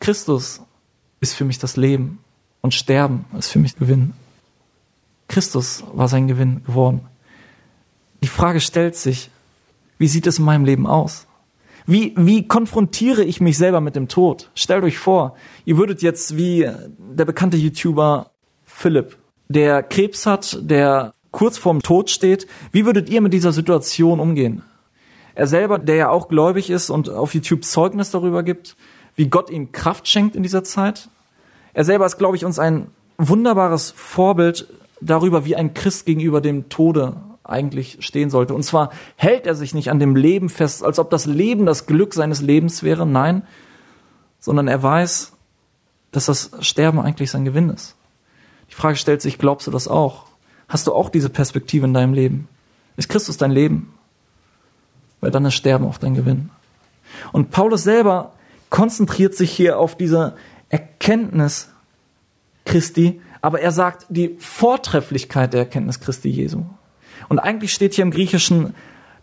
Christus 0.00 0.62
ist 1.20 1.34
für 1.34 1.44
mich 1.44 1.58
das 1.58 1.76
Leben 1.76 2.18
und 2.62 2.74
Sterben 2.74 3.26
ist 3.38 3.50
für 3.50 3.58
mich 3.58 3.76
Gewinn. 3.76 4.14
Christus 5.28 5.84
war 5.92 6.08
sein 6.08 6.28
Gewinn 6.28 6.62
geworden. 6.64 7.02
Die 8.22 8.28
Frage 8.28 8.60
stellt 8.60 8.96
sich, 8.96 9.30
wie 9.98 10.08
sieht 10.08 10.26
es 10.26 10.38
in 10.38 10.44
meinem 10.44 10.64
Leben 10.64 10.86
aus? 10.86 11.26
Wie, 11.86 12.14
wie 12.16 12.48
konfrontiere 12.48 13.22
ich 13.22 13.40
mich 13.40 13.56
selber 13.56 13.80
mit 13.80 13.94
dem 13.94 14.08
Tod? 14.08 14.50
Stellt 14.54 14.82
euch 14.82 14.98
vor, 14.98 15.36
ihr 15.64 15.78
würdet 15.78 16.02
jetzt 16.02 16.36
wie 16.36 16.68
der 16.98 17.24
bekannte 17.24 17.56
YouTuber 17.56 18.30
Philipp, 18.64 19.16
der 19.48 19.82
Krebs 19.84 20.26
hat, 20.26 20.58
der 20.62 21.14
kurz 21.30 21.58
vorm 21.58 21.82
Tod 21.82 22.10
steht, 22.10 22.46
wie 22.72 22.86
würdet 22.86 23.08
ihr 23.08 23.20
mit 23.20 23.32
dieser 23.32 23.52
Situation 23.52 24.18
umgehen? 24.18 24.62
Er 25.36 25.46
selber, 25.46 25.78
der 25.78 25.96
ja 25.96 26.08
auch 26.08 26.28
gläubig 26.28 26.70
ist 26.70 26.90
und 26.90 27.08
auf 27.08 27.34
YouTube 27.34 27.64
Zeugnis 27.64 28.10
darüber 28.10 28.42
gibt, 28.42 28.76
wie 29.14 29.28
Gott 29.28 29.50
ihm 29.50 29.70
Kraft 29.70 30.08
schenkt 30.08 30.34
in 30.34 30.42
dieser 30.42 30.64
Zeit. 30.64 31.08
Er 31.74 31.84
selber 31.84 32.06
ist, 32.06 32.16
glaube 32.16 32.36
ich, 32.36 32.44
uns 32.44 32.58
ein 32.58 32.88
wunderbares 33.18 33.92
Vorbild 33.94 34.66
darüber, 35.00 35.44
wie 35.44 35.56
ein 35.56 35.74
Christ 35.74 36.06
gegenüber 36.06 36.40
dem 36.40 36.68
Tode 36.68 37.16
eigentlich 37.44 37.98
stehen 38.00 38.30
sollte. 38.30 38.54
Und 38.54 38.62
zwar 38.62 38.90
hält 39.16 39.46
er 39.46 39.54
sich 39.54 39.74
nicht 39.74 39.90
an 39.90 39.98
dem 39.98 40.16
Leben 40.16 40.48
fest, 40.48 40.82
als 40.82 40.98
ob 40.98 41.10
das 41.10 41.26
Leben 41.26 41.66
das 41.66 41.86
Glück 41.86 42.14
seines 42.14 42.40
Lebens 42.40 42.82
wäre, 42.82 43.06
nein, 43.06 43.42
sondern 44.40 44.68
er 44.68 44.82
weiß, 44.82 45.32
dass 46.12 46.26
das 46.26 46.50
Sterben 46.60 46.98
eigentlich 46.98 47.30
sein 47.30 47.44
Gewinn 47.44 47.70
ist. 47.70 47.94
Die 48.70 48.74
Frage 48.74 48.96
stellt 48.96 49.22
sich, 49.22 49.38
glaubst 49.38 49.66
du 49.66 49.70
das 49.70 49.86
auch? 49.86 50.24
Hast 50.68 50.86
du 50.86 50.92
auch 50.92 51.08
diese 51.08 51.28
Perspektive 51.28 51.86
in 51.86 51.94
deinem 51.94 52.14
Leben? 52.14 52.48
Ist 52.96 53.08
Christus 53.08 53.36
dein 53.36 53.52
Leben? 53.52 53.94
Weil 55.20 55.30
dann 55.30 55.44
ist 55.44 55.54
Sterben 55.54 55.86
auch 55.86 55.98
dein 55.98 56.14
Gewinn. 56.14 56.50
Und 57.32 57.50
Paulus 57.50 57.84
selber 57.84 58.32
konzentriert 58.70 59.34
sich 59.34 59.50
hier 59.52 59.78
auf 59.78 59.96
diese 59.96 60.36
Erkenntnis 60.68 61.70
Christi, 62.64 63.20
aber 63.46 63.60
er 63.60 63.70
sagt 63.70 64.06
die 64.08 64.34
Vortrefflichkeit 64.40 65.52
der 65.52 65.60
Erkenntnis 65.60 66.00
Christi 66.00 66.28
Jesu. 66.28 66.64
Und 67.28 67.38
eigentlich 67.38 67.72
steht 67.72 67.94
hier 67.94 68.02
im 68.02 68.10
Griechischen 68.10 68.74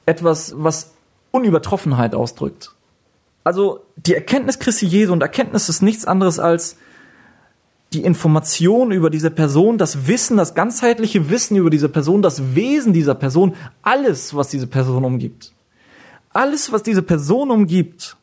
etwas, 0.06 0.54
was 0.56 0.94
Unübertroffenheit 1.32 2.16
ausdrückt. 2.16 2.72
Also 3.44 3.82
die 3.98 4.14
Erkenntnis 4.16 4.60
Christi 4.60 4.86
Jesu 4.86 5.12
und 5.12 5.22
Erkenntnis 5.22 5.68
ist 5.68 5.82
nichts 5.82 6.06
anderes 6.06 6.40
als 6.40 6.78
die 7.92 8.06
Information 8.06 8.94
über 8.94 9.10
diese 9.10 9.30
Person, 9.30 9.78
das 9.78 10.08
Wissen, 10.08 10.38
das 10.38 10.56
ganzheitliche 10.56 11.30
Wissen 11.30 11.58
über 11.58 11.70
diese 11.70 11.90
Person, 11.90 12.22
das 12.22 12.56
Wesen 12.56 12.94
dieser 12.94 13.16
Person, 13.16 13.56
alles, 13.82 14.34
was 14.34 14.48
diese 14.48 14.68
Person 14.68 15.04
umgibt. 15.04 15.52
Alles, 16.30 16.72
was 16.72 16.82
diese 16.82 17.02
Person 17.02 17.52
umgibt, 17.52 18.16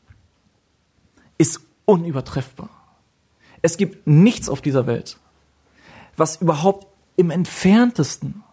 ist 1.36 1.60
unübertreffbar. 1.84 2.70
Es 3.60 3.76
gibt 3.76 4.06
nichts 4.06 4.48
auf 4.48 4.62
dieser 4.62 4.86
Welt, 4.86 5.18
was 6.20 6.36
überhaupt 6.40 6.86
im 7.16 7.30
entferntesten 7.30 8.44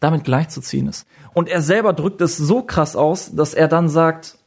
damit 0.00 0.24
gleichzuziehen 0.24 0.86
ist. 0.88 1.06
Und 1.32 1.48
er 1.48 1.62
selber 1.62 1.92
drückt 1.92 2.20
es 2.20 2.36
so 2.36 2.62
krass 2.62 2.96
aus, 2.96 3.34
dass 3.34 3.54
er 3.54 3.68
dann 3.68 3.88
sagt, 3.88 4.38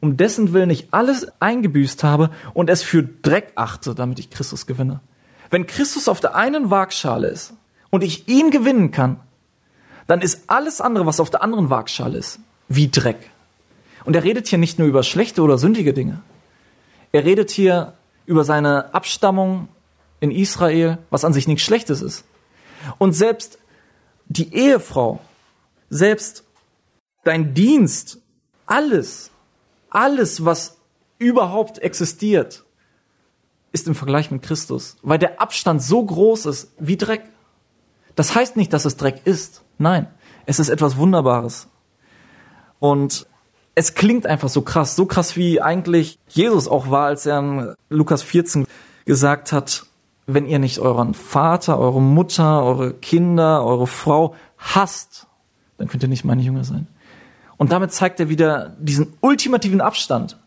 um 0.00 0.16
dessen 0.16 0.52
Willen 0.52 0.70
ich 0.70 0.88
alles 0.92 1.28
eingebüßt 1.40 2.04
habe 2.04 2.30
und 2.52 2.68
es 2.68 2.82
für 2.82 3.02
Dreck 3.02 3.52
achte, 3.54 3.94
damit 3.94 4.18
ich 4.18 4.30
Christus 4.30 4.66
gewinne. 4.66 5.00
Wenn 5.50 5.66
Christus 5.66 6.08
auf 6.08 6.20
der 6.20 6.34
einen 6.34 6.70
Waagschale 6.70 7.28
ist 7.28 7.54
und 7.90 8.02
ich 8.04 8.28
ihn 8.28 8.50
gewinnen 8.50 8.90
kann, 8.90 9.20
dann 10.06 10.20
ist 10.20 10.44
alles 10.48 10.80
andere, 10.80 11.06
was 11.06 11.20
auf 11.20 11.30
der 11.30 11.42
anderen 11.42 11.70
Waagschale 11.70 12.18
ist, 12.18 12.40
wie 12.68 12.88
Dreck. 12.88 13.30
Und 14.04 14.16
er 14.16 14.24
redet 14.24 14.46
hier 14.48 14.58
nicht 14.58 14.78
nur 14.78 14.88
über 14.88 15.02
schlechte 15.02 15.42
oder 15.42 15.56
sündige 15.58 15.94
Dinge. 15.94 16.20
Er 17.12 17.24
redet 17.24 17.50
hier 17.50 17.94
über 18.26 18.44
seine 18.44 18.92
Abstammung, 18.94 19.68
in 20.24 20.30
Israel, 20.30 20.98
was 21.10 21.24
an 21.24 21.32
sich 21.32 21.46
nichts 21.46 21.62
Schlechtes 21.62 22.02
ist. 22.02 22.24
Und 22.98 23.12
selbst 23.12 23.58
die 24.26 24.54
Ehefrau, 24.54 25.20
selbst 25.90 26.44
dein 27.22 27.54
Dienst, 27.54 28.18
alles, 28.66 29.30
alles, 29.90 30.44
was 30.44 30.78
überhaupt 31.18 31.78
existiert, 31.78 32.64
ist 33.72 33.86
im 33.86 33.94
Vergleich 33.94 34.30
mit 34.30 34.42
Christus, 34.42 34.96
weil 35.02 35.18
der 35.18 35.40
Abstand 35.40 35.82
so 35.82 36.04
groß 36.04 36.46
ist 36.46 36.72
wie 36.78 36.96
Dreck. 36.96 37.24
Das 38.16 38.34
heißt 38.34 38.56
nicht, 38.56 38.72
dass 38.72 38.84
es 38.84 38.96
Dreck 38.96 39.22
ist. 39.24 39.62
Nein, 39.78 40.08
es 40.46 40.58
ist 40.58 40.68
etwas 40.68 40.96
Wunderbares. 40.96 41.68
Und 42.78 43.26
es 43.74 43.94
klingt 43.94 44.26
einfach 44.26 44.48
so 44.48 44.62
krass, 44.62 44.94
so 44.96 45.06
krass 45.06 45.36
wie 45.36 45.60
eigentlich 45.60 46.18
Jesus 46.28 46.68
auch 46.68 46.90
war, 46.90 47.06
als 47.06 47.26
er 47.26 47.38
in 47.38 47.74
Lukas 47.88 48.22
14 48.22 48.66
gesagt 49.04 49.52
hat, 49.52 49.86
wenn 50.26 50.46
ihr 50.46 50.58
nicht 50.58 50.78
euren 50.78 51.14
Vater, 51.14 51.78
eure 51.78 52.00
Mutter, 52.00 52.62
eure 52.64 52.94
Kinder, 52.94 53.64
eure 53.64 53.86
Frau 53.86 54.34
hasst, 54.58 55.26
dann 55.76 55.88
könnt 55.88 56.02
ihr 56.02 56.08
nicht 56.08 56.24
meine 56.24 56.42
Jünger 56.42 56.64
sein. 56.64 56.86
Und 57.56 57.72
damit 57.72 57.92
zeigt 57.92 58.20
er 58.20 58.28
wieder 58.28 58.74
diesen 58.78 59.14
ultimativen 59.20 59.80
Abstand. 59.80 60.38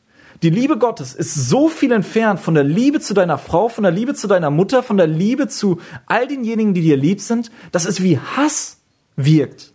Die 0.44 0.50
Liebe 0.50 0.78
Gottes 0.78 1.16
ist 1.16 1.34
so 1.34 1.68
viel 1.68 1.92
entfernt 1.92 2.40
von 2.40 2.54
der 2.54 2.64
Liebe 2.64 3.00
zu 3.00 3.14
deiner 3.14 3.38
Frau, 3.38 3.70
von 3.70 3.84
der 3.84 3.92
Liebe 3.92 4.14
zu 4.14 4.28
deiner 4.28 4.52
Mutter, 4.52 4.84
von 4.84 4.98
der 4.98 5.08
Liebe 5.08 5.48
zu 5.48 5.80
all 6.06 6.28
denjenigen, 6.28 6.74
die 6.74 6.82
dir 6.82 6.98
lieb 6.98 7.22
sind, 7.22 7.52
dass 7.72 7.86
es 7.86 8.04
wie 8.04 8.20
Hass 8.20 8.78
wirkt. 9.16 9.74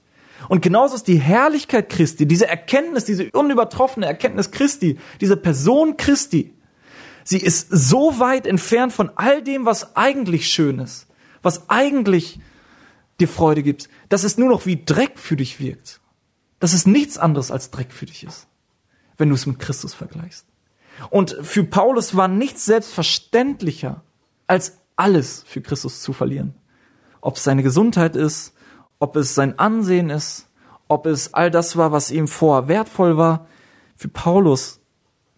Und 0.49 0.63
genauso 0.63 0.95
ist 0.95 1.09
die 1.09 1.19
Herrlichkeit 1.19 1.89
Christi, 1.89 2.27
diese 2.27 2.47
Erkenntnis, 2.47 3.05
diese 3.05 3.31
unübertroffene 3.33 4.07
Erkenntnis 4.07 4.51
Christi, 4.51 4.99
diese 5.21 5.37
Person 5.37 5.97
Christi, 5.97 6.53
sie 7.25 7.39
ist 7.39 7.69
so 7.71 8.19
weit 8.19 8.47
entfernt 8.47 8.93
von 8.93 9.11
all 9.17 9.43
dem, 9.43 9.65
was 9.65 9.97
eigentlich 9.97 10.49
schön 10.49 10.79
ist, 10.79 11.07
was 11.43 11.69
eigentlich 11.69 12.41
dir 13.21 13.29
Freude 13.29 13.63
gibt, 13.63 13.89
dass 14.09 14.25
es 14.25 14.39
nur 14.39 14.49
noch 14.49 14.67
wie 14.67 14.85
Dreck 14.85 15.19
für 15.19 15.37
dich 15.37 15.61
wirkt. 15.61 16.01
Dass 16.59 16.73
es 16.73 16.87
nichts 16.87 17.19
anderes 17.19 17.51
als 17.51 17.71
Dreck 17.71 17.93
für 17.93 18.07
dich 18.07 18.25
ist, 18.25 18.47
wenn 19.17 19.29
du 19.29 19.35
es 19.35 19.47
mit 19.47 19.59
Christus 19.59 19.95
vergleichst. 19.95 20.47
Und 21.11 21.37
für 21.43 21.65
Paulus 21.65 22.17
war 22.17 22.29
nichts 22.29 22.65
selbstverständlicher, 22.65 24.03
als 24.47 24.79
alles 24.97 25.45
für 25.47 25.61
Christus 25.61 26.03
zu 26.03 26.13
verlieren. 26.13 26.55
Ob 27.21 27.37
es 27.37 27.45
seine 27.45 27.63
Gesundheit 27.63 28.17
ist, 28.17 28.55
ob 28.99 29.17
es 29.17 29.35
sein 29.35 29.59
Ansehen 29.59 30.11
ist, 30.11 30.49
ob 30.89 31.07
es 31.07 31.35
all 31.35 31.51
das 31.51 31.77
war, 31.77 31.91
was 31.91 32.11
ihm 32.11 32.29
vorher 32.29 32.69
wertvoll 32.69 33.17
war. 33.17 33.47
Für 33.97 34.09
Paulus 34.09 34.81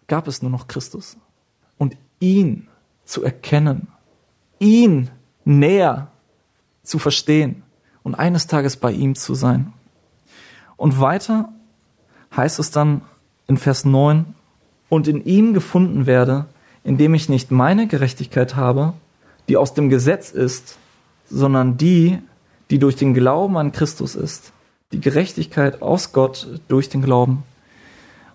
gab 0.07 0.27
es 0.27 0.43
nur 0.43 0.51
noch 0.51 0.67
Christus. 0.67 1.17
Ihn 2.25 2.69
zu 3.05 3.23
erkennen, 3.23 3.89
ihn 4.59 5.11
näher 5.45 6.09
zu 6.83 6.99
verstehen 6.99 7.63
und 8.03 8.15
eines 8.15 8.47
Tages 8.47 8.77
bei 8.77 8.93
ihm 8.93 9.15
zu 9.15 9.35
sein. 9.35 9.73
Und 10.77 11.01
weiter 11.01 11.51
heißt 12.35 12.59
es 12.59 12.71
dann 12.71 13.03
in 13.47 13.59
Vers 13.59 13.85
9, 13.85 14.35
und 14.89 15.09
in 15.09 15.25
ihm 15.25 15.55
gefunden 15.55 16.07
werde, 16.07 16.47
indem 16.85 17.15
ich 17.15 17.29
nicht 17.29 17.51
meine 17.51 17.89
Gerechtigkeit 17.89 18.57
habe, 18.57 18.95
die 19.49 19.57
aus 19.57 19.75
dem 19.75 19.89
Gesetz 19.89 20.31
ist, 20.31 20.79
sondern 21.29 21.77
die, 21.77 22.19
die 22.71 22.79
durch 22.79 22.97
den 22.97 23.15
Glauben 23.15 23.57
an 23.57 23.73
Christus 23.73 24.15
ist. 24.15 24.53
Die 24.93 25.01
Gerechtigkeit 25.01 25.83
aus 25.83 26.13
Gott 26.13 26.61
durch 26.69 26.89
den 26.89 27.03
Glauben. 27.03 27.43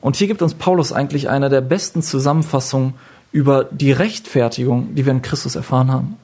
Und 0.01 0.15
hier 0.15 0.27
gibt 0.27 0.41
uns 0.41 0.53
Paulus 0.53 0.91
eigentlich 0.91 1.29
eine 1.29 1.49
der 1.49 1.61
besten 1.61 2.01
Zusammenfassungen 2.01 2.93
über 3.31 3.63
die 3.65 3.91
Rechtfertigung, 3.91 4.95
die 4.95 5.05
wir 5.05 5.13
in 5.13 5.21
Christus 5.21 5.55
erfahren 5.55 5.91
haben. 5.91 6.17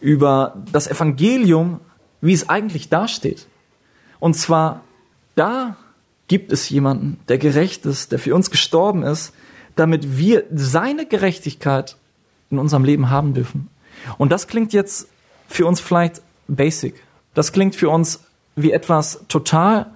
Über 0.00 0.56
das 0.72 0.88
Evangelium, 0.88 1.80
wie 2.20 2.32
es 2.32 2.48
eigentlich 2.48 2.88
dasteht. 2.88 3.46
Und 4.18 4.34
zwar, 4.34 4.82
da 5.34 5.76
gibt 6.28 6.52
es 6.52 6.68
jemanden, 6.68 7.18
der 7.28 7.38
gerecht 7.38 7.84
ist, 7.86 8.12
der 8.12 8.18
für 8.18 8.34
uns 8.34 8.50
gestorben 8.50 9.02
ist, 9.02 9.32
damit 9.76 10.18
wir 10.18 10.44
seine 10.54 11.06
Gerechtigkeit 11.06 11.96
in 12.50 12.58
unserem 12.58 12.84
Leben 12.84 13.10
haben 13.10 13.34
dürfen. 13.34 13.68
Und 14.18 14.30
das 14.32 14.46
klingt 14.46 14.72
jetzt 14.72 15.08
für 15.48 15.66
uns 15.66 15.80
vielleicht 15.80 16.22
basic. 16.48 17.02
Das 17.34 17.52
klingt 17.52 17.74
für 17.74 17.90
uns 17.90 18.24
wie 18.56 18.72
etwas 18.72 19.24
total 19.28 19.90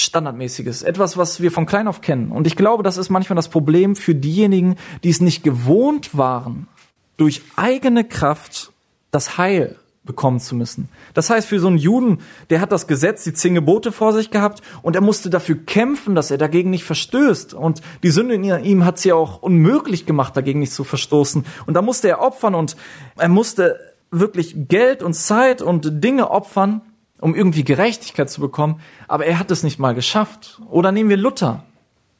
Standardmäßiges, 0.00 0.82
etwas, 0.82 1.16
was 1.16 1.40
wir 1.40 1.50
von 1.50 1.66
klein 1.66 1.88
auf 1.88 2.00
kennen. 2.00 2.30
Und 2.30 2.46
ich 2.46 2.56
glaube, 2.56 2.82
das 2.82 2.96
ist 2.96 3.10
manchmal 3.10 3.36
das 3.36 3.48
Problem 3.48 3.96
für 3.96 4.14
diejenigen, 4.14 4.76
die 5.04 5.10
es 5.10 5.20
nicht 5.20 5.42
gewohnt 5.42 6.16
waren, 6.16 6.68
durch 7.16 7.42
eigene 7.56 8.04
Kraft 8.04 8.72
das 9.10 9.38
Heil 9.38 9.76
bekommen 10.08 10.40
zu 10.40 10.56
müssen. 10.56 10.88
Das 11.14 11.30
heißt, 11.30 11.46
für 11.46 11.60
so 11.60 11.68
einen 11.68 11.76
Juden, 11.76 12.18
der 12.50 12.60
hat 12.60 12.72
das 12.72 12.86
Gesetz, 12.86 13.24
die 13.24 13.34
zehn 13.34 13.54
Gebote 13.54 13.92
vor 13.92 14.12
sich 14.12 14.30
gehabt 14.30 14.62
und 14.82 14.96
er 14.96 15.02
musste 15.02 15.30
dafür 15.30 15.56
kämpfen, 15.56 16.14
dass 16.14 16.30
er 16.30 16.38
dagegen 16.38 16.70
nicht 16.70 16.84
verstößt. 16.84 17.54
Und 17.54 17.82
die 18.02 18.10
Sünde 18.10 18.34
in 18.34 18.44
ihm 18.44 18.84
hat 18.84 18.96
es 18.96 19.04
ja 19.04 19.14
auch 19.14 19.42
unmöglich 19.42 20.06
gemacht, 20.06 20.36
dagegen 20.36 20.60
nicht 20.60 20.72
zu 20.72 20.82
verstoßen. 20.82 21.44
Und 21.66 21.74
da 21.74 21.82
musste 21.82 22.08
er 22.08 22.20
opfern 22.20 22.54
und 22.54 22.76
er 23.16 23.28
musste 23.28 23.78
wirklich 24.10 24.54
Geld 24.68 25.02
und 25.02 25.12
Zeit 25.12 25.60
und 25.60 26.02
Dinge 26.02 26.30
opfern, 26.30 26.80
um 27.20 27.34
irgendwie 27.34 27.64
Gerechtigkeit 27.64 28.30
zu 28.30 28.40
bekommen. 28.40 28.80
Aber 29.06 29.26
er 29.26 29.38
hat 29.38 29.50
es 29.50 29.62
nicht 29.62 29.78
mal 29.78 29.94
geschafft. 29.94 30.60
Oder 30.70 30.92
nehmen 30.92 31.10
wir 31.10 31.16
Luther. 31.16 31.64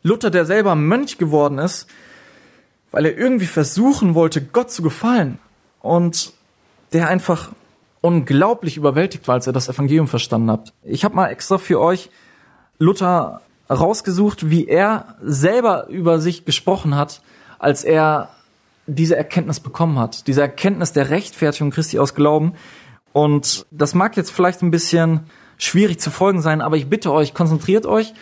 Luther, 0.02 0.30
der 0.30 0.44
selber 0.44 0.74
Mönch 0.74 1.18
geworden 1.18 1.58
ist, 1.58 1.86
weil 2.90 3.06
er 3.06 3.16
irgendwie 3.16 3.46
versuchen 3.46 4.14
wollte, 4.14 4.42
Gott 4.42 4.70
zu 4.70 4.82
gefallen. 4.82 5.38
Und 5.80 6.32
der 6.92 7.08
einfach 7.08 7.50
unglaublich 8.00 8.76
überwältigt 8.76 9.28
war, 9.28 9.34
als 9.34 9.46
er 9.46 9.52
das 9.52 9.68
Evangelium 9.68 10.08
verstanden 10.08 10.50
hat. 10.50 10.72
Ich 10.82 11.04
habe 11.04 11.16
mal 11.16 11.28
extra 11.28 11.58
für 11.58 11.80
euch 11.80 12.10
Luther 12.78 13.42
rausgesucht, 13.70 14.50
wie 14.50 14.66
er 14.66 15.16
selber 15.20 15.88
über 15.88 16.20
sich 16.20 16.44
gesprochen 16.44 16.94
hat, 16.94 17.22
als 17.58 17.84
er 17.84 18.30
diese 18.86 19.16
Erkenntnis 19.16 19.60
bekommen 19.60 19.98
hat. 19.98 20.26
Diese 20.26 20.40
Erkenntnis 20.40 20.92
der 20.92 21.10
Rechtfertigung 21.10 21.70
Christi 21.70 21.98
aus 21.98 22.14
Glauben. 22.14 22.54
Und 23.18 23.66
das 23.72 23.96
mag 23.96 24.16
jetzt 24.16 24.30
vielleicht 24.30 24.62
ein 24.62 24.70
bisschen 24.70 25.22
schwierig 25.56 25.98
zu 25.98 26.12
folgen 26.12 26.40
sein, 26.40 26.60
aber 26.60 26.76
ich 26.76 26.88
bitte 26.88 27.12
euch, 27.12 27.34
konzentriert 27.34 27.84
euch. 27.84 28.14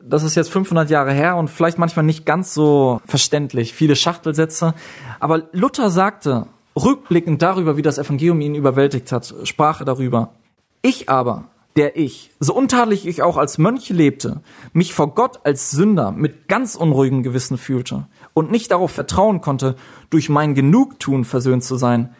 Das 0.00 0.22
ist 0.22 0.36
jetzt 0.36 0.48
500 0.52 0.88
Jahre 0.90 1.12
her 1.12 1.34
und 1.34 1.50
vielleicht 1.50 1.76
manchmal 1.76 2.04
nicht 2.04 2.24
ganz 2.24 2.54
so 2.54 3.00
verständlich, 3.04 3.74
viele 3.74 3.96
Schachtelsätze. 3.96 4.74
Aber 5.18 5.48
Luther 5.50 5.90
sagte, 5.90 6.46
Rückblickend 6.76 7.42
darüber, 7.42 7.76
wie 7.76 7.82
das 7.82 7.98
Evangelium 7.98 8.40
ihn 8.40 8.54
überwältigt 8.54 9.10
hat, 9.10 9.34
sprach 9.42 9.80
er 9.80 9.86
darüber. 9.86 10.34
Ich 10.82 11.08
aber, 11.08 11.48
der 11.74 11.96
ich, 11.96 12.30
so 12.38 12.54
untadelig 12.54 13.08
ich 13.08 13.24
auch 13.24 13.36
als 13.36 13.58
Mönch 13.58 13.88
lebte, 13.88 14.40
mich 14.72 14.94
vor 14.94 15.16
Gott 15.16 15.40
als 15.42 15.72
Sünder 15.72 16.12
mit 16.12 16.46
ganz 16.46 16.76
unruhigem 16.76 17.24
Gewissen 17.24 17.58
fühlte 17.58 18.06
und 18.34 18.52
nicht 18.52 18.70
darauf 18.70 18.92
vertrauen 18.92 19.40
konnte, 19.40 19.74
durch 20.10 20.28
mein 20.28 20.54
Genugtun 20.54 21.24
versöhnt 21.24 21.64
zu 21.64 21.74
sein, 21.74 22.14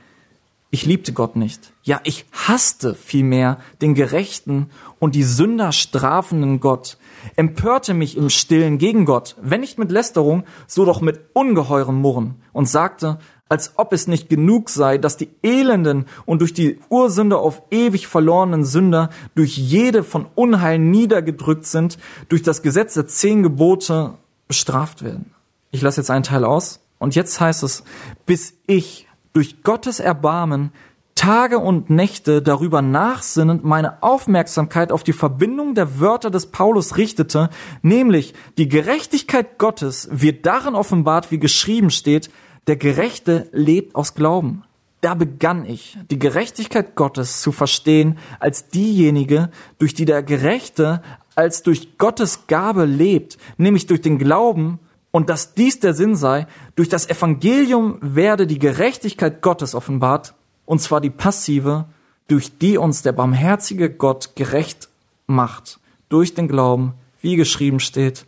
ich 0.75 0.87
liebte 0.87 1.13
Gott 1.13 1.37
nicht. 1.37 1.73
Ja, 1.85 2.01
ich 2.03 2.27
hasste 2.33 2.97
vielmehr 2.97 3.59
den 3.81 3.95
gerechten 3.95 4.71
und 4.99 5.15
die 5.15 5.23
Sünder 5.23 5.71
strafenden 5.71 6.59
Gott, 6.59 6.99
empörte 7.37 7.95
mich 7.95 8.17
im 8.17 8.29
Stillen 8.29 8.79
gegen 8.79 9.05
Gott, 9.05 9.37
wenn 9.41 9.61
nicht 9.61 9.79
mit 9.79 9.93
Lästerung, 9.93 10.43
so 10.67 10.85
doch 10.85 11.01
mit 11.01 11.21
ungeheurem 11.33 12.01
Murren 12.01 12.43
und 12.53 12.69
sagte, 12.69 13.19
als 13.49 13.75
ob 13.77 13.93
es 13.93 14.09
nicht 14.09 14.29
genug 14.29 14.69
sei, 14.69 14.99
dass 14.99 15.17
die 15.17 15.29
elenden 15.45 16.07
und 16.27 16.41
durch 16.41 16.55
die 16.55 16.81
Ursünde 16.89 17.39
auf 17.39 17.63
ewig 17.71 18.09
verlorenen 18.09 18.65
Sünder 18.65 19.11
durch 19.37 19.57
jede 19.57 20.03
von 20.03 20.27
Unheil 20.35 20.81
niedergedrückt 20.81 21.67
sind, 21.67 21.99
durch 22.29 22.43
das 22.43 22.63
Gesetz 22.63 22.95
der 22.95 23.07
zehn 23.07 23.45
Gebote 23.45 24.15
bestraft 24.49 25.05
werden. 25.05 25.35
Ich 25.71 25.83
lasse 25.83 26.01
jetzt 26.01 26.11
einen 26.11 26.25
Teil 26.25 26.45
aus. 26.45 26.81
Und 26.99 27.15
jetzt 27.15 27.39
heißt 27.39 27.63
es, 27.63 27.85
bis 28.27 28.55
ich 28.67 29.07
durch 29.35 29.63
Gottes 29.63 30.01
Erbarmen 30.01 30.73
Tage 31.15 31.59
und 31.59 31.91
Nächte 31.91 32.43
darüber 32.43 32.83
nachsinnend 32.83 33.63
meine 33.65 34.03
Aufmerksamkeit 34.03 34.91
auf 34.91 35.05
die 35.05 35.13
Verbindung 35.13 35.75
der 35.75 36.01
Wörter 36.01 36.31
des 36.31 36.47
Paulus 36.47 36.97
richtete, 36.97 37.51
nämlich 37.83 38.35
die 38.59 38.69
Gerechtigkeit 38.69 39.59
Gottes 39.59 40.09
wird 40.11 40.45
darin 40.45 40.75
offenbart, 40.75 41.31
wie 41.31 41.39
geschrieben 41.39 41.91
steht, 41.91 42.31
der 42.67 42.77
Gerechte 42.77 43.49
lebt 43.53 43.95
aus 43.95 44.15
Glauben. 44.15 44.65
Da 45.03 45.15
begann 45.15 45.67
ich, 45.67 45.99
die 46.11 46.19
Gerechtigkeit 46.19 46.97
Gottes 46.97 47.43
zu 47.43 47.53
verstehen 47.53 48.19
als 48.41 48.69
diejenige, 48.69 49.51
durch 49.79 49.95
die 49.95 50.07
der 50.07 50.23
Gerechte 50.23 51.03
als 51.37 51.63
durch 51.63 51.99
Gottes 51.99 52.47
Gabe 52.47 52.85
lebt, 52.85 53.39
nämlich 53.57 53.87
durch 53.87 54.01
den 54.01 54.19
Glauben, 54.19 54.79
und 55.15 55.31
dass 55.31 55.55
dies 55.55 55.79
der 55.79 55.95
Sinn 55.95 56.17
sei, 56.17 56.49
durch 56.75 56.89
das 56.89 57.09
Evangelium 57.09 57.99
werde 58.01 58.49
die 58.49 58.59
Gerechtigkeit 58.59 59.43
Gottes 59.43 59.77
offenbart, 59.77 60.35
und 60.67 60.81
zwar 60.81 61.01
die 61.01 61.09
passive, 61.09 61.85
durch 62.27 62.59
die 62.59 62.79
uns 62.79 63.03
der 63.03 63.13
barmherzige 63.13 63.91
Gott 63.91 64.35
gerecht 64.35 64.89
macht, 65.29 65.79
durch 66.09 66.35
den 66.35 66.49
Glauben, 66.49 66.95
wie 67.23 67.37
geschrieben 67.37 67.79
steht, 67.79 68.27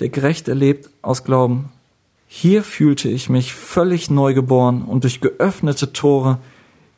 der 0.00 0.08
Gerechte 0.08 0.54
lebt 0.54 0.90
aus 1.02 1.22
Glauben. 1.22 1.70
Hier 2.26 2.64
fühlte 2.64 3.08
ich 3.08 3.28
mich 3.28 3.54
völlig 3.54 4.10
neugeboren 4.10 4.82
und 4.82 5.04
durch 5.04 5.20
geöffnete 5.20 5.92
Tore 5.92 6.38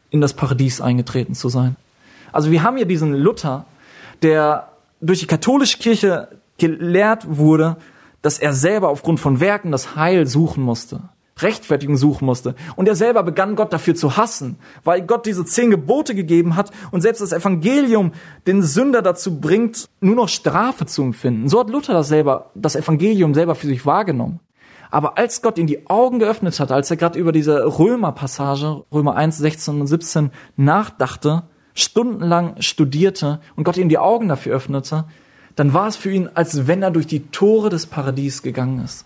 in 0.08 0.22
das 0.22 0.32
Paradies 0.32 0.80
eingetreten 0.80 1.34
zu 1.34 1.50
sein. 1.50 1.76
Also 2.32 2.50
wir 2.50 2.62
haben 2.62 2.78
hier 2.78 2.86
diesen 2.86 3.12
Luther, 3.12 3.66
der 4.22 4.70
durch 5.02 5.18
die 5.18 5.26
katholische 5.26 5.76
Kirche 5.76 6.28
gelehrt 6.56 7.26
wurde, 7.28 7.76
dass 8.26 8.40
er 8.40 8.52
selber 8.52 8.88
aufgrund 8.88 9.20
von 9.20 9.38
Werken 9.38 9.70
das 9.70 9.94
Heil 9.94 10.26
suchen 10.26 10.64
musste, 10.64 11.10
Rechtfertigung 11.38 11.96
suchen 11.96 12.26
musste. 12.26 12.56
Und 12.74 12.88
er 12.88 12.96
selber 12.96 13.22
begann 13.22 13.54
Gott 13.54 13.72
dafür 13.72 13.94
zu 13.94 14.16
hassen, 14.16 14.58
weil 14.82 15.02
Gott 15.02 15.26
diese 15.26 15.44
zehn 15.44 15.70
Gebote 15.70 16.12
gegeben 16.16 16.56
hat 16.56 16.72
und 16.90 17.02
selbst 17.02 17.20
das 17.20 17.32
Evangelium 17.32 18.10
den 18.48 18.64
Sünder 18.64 19.00
dazu 19.00 19.40
bringt, 19.40 19.88
nur 20.00 20.16
noch 20.16 20.28
Strafe 20.28 20.86
zu 20.86 21.02
empfinden. 21.02 21.48
So 21.48 21.60
hat 21.60 21.70
Luther 21.70 21.92
das 21.92 22.08
selber, 22.08 22.50
das 22.56 22.74
Evangelium 22.74 23.32
selber 23.32 23.54
für 23.54 23.68
sich 23.68 23.86
wahrgenommen. 23.86 24.40
Aber 24.90 25.16
als 25.18 25.40
Gott 25.40 25.56
ihm 25.56 25.68
die 25.68 25.88
Augen 25.88 26.18
geöffnet 26.18 26.58
hat, 26.58 26.72
als 26.72 26.90
er 26.90 26.96
gerade 26.96 27.20
über 27.20 27.30
diese 27.30 27.78
Römer-Passage, 27.78 28.82
Römer 28.92 29.14
1, 29.14 29.38
16 29.38 29.80
und 29.82 29.86
17 29.86 30.32
nachdachte, 30.56 31.44
stundenlang 31.74 32.60
studierte 32.60 33.38
und 33.54 33.62
Gott 33.62 33.76
ihm 33.76 33.88
die 33.88 33.98
Augen 33.98 34.26
dafür 34.26 34.56
öffnete, 34.56 35.04
dann 35.56 35.72
war 35.72 35.88
es 35.88 35.96
für 35.96 36.10
ihn, 36.10 36.30
als 36.34 36.66
wenn 36.66 36.82
er 36.82 36.90
durch 36.90 37.06
die 37.06 37.26
Tore 37.28 37.70
des 37.70 37.86
Paradies 37.86 38.42
gegangen 38.42 38.84
ist. 38.84 39.04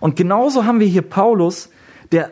Und 0.00 0.16
genauso 0.16 0.64
haben 0.64 0.80
wir 0.80 0.86
hier 0.86 1.02
Paulus, 1.02 1.68
der 2.12 2.30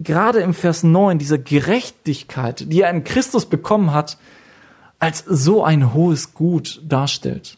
gerade 0.00 0.40
im 0.40 0.54
Vers 0.54 0.82
9 0.82 1.18
diese 1.18 1.38
Gerechtigkeit, 1.38 2.72
die 2.72 2.82
er 2.82 2.90
in 2.90 3.04
Christus 3.04 3.46
bekommen 3.46 3.92
hat, 3.92 4.18
als 4.98 5.24
so 5.26 5.62
ein 5.64 5.94
hohes 5.94 6.34
Gut 6.34 6.80
darstellt. 6.86 7.56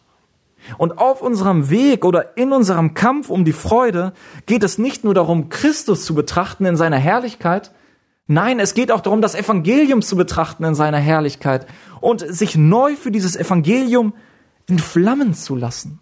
Und 0.78 0.98
auf 0.98 1.22
unserem 1.22 1.70
Weg 1.70 2.04
oder 2.04 2.36
in 2.36 2.52
unserem 2.52 2.94
Kampf 2.94 3.30
um 3.30 3.44
die 3.44 3.52
Freude 3.52 4.12
geht 4.46 4.62
es 4.62 4.78
nicht 4.78 5.02
nur 5.02 5.14
darum, 5.14 5.48
Christus 5.48 6.04
zu 6.04 6.14
betrachten 6.14 6.64
in 6.66 6.76
seiner 6.76 6.98
Herrlichkeit, 6.98 7.72
nein, 8.28 8.60
es 8.60 8.74
geht 8.74 8.92
auch 8.92 9.00
darum, 9.00 9.20
das 9.20 9.34
Evangelium 9.34 10.02
zu 10.02 10.16
betrachten 10.16 10.64
in 10.64 10.76
seiner 10.76 10.98
Herrlichkeit 10.98 11.66
und 12.00 12.20
sich 12.20 12.56
neu 12.56 12.94
für 12.94 13.10
dieses 13.10 13.34
Evangelium 13.34 14.14
entflammen 14.68 15.34
zu 15.34 15.56
lassen. 15.56 16.00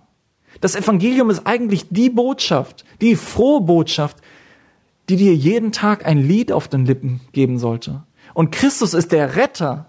Das 0.61 0.75
Evangelium 0.75 1.31
ist 1.31 1.47
eigentlich 1.47 1.87
die 1.91 2.11
Botschaft, 2.11 2.85
die 3.01 3.17
frohe 3.17 3.61
Botschaft, 3.61 4.19
die 5.09 5.17
dir 5.17 5.35
jeden 5.35 5.73
Tag 5.73 6.07
ein 6.07 6.19
Lied 6.19 6.53
auf 6.53 6.69
den 6.69 6.87
Lippen 6.87 7.21
geben 7.33 7.59
sollte. 7.59 8.05
Und 8.35 8.53
Christus 8.53 8.95
ist 8.95 9.13
der 9.13 9.37
Retter, 9.37 9.87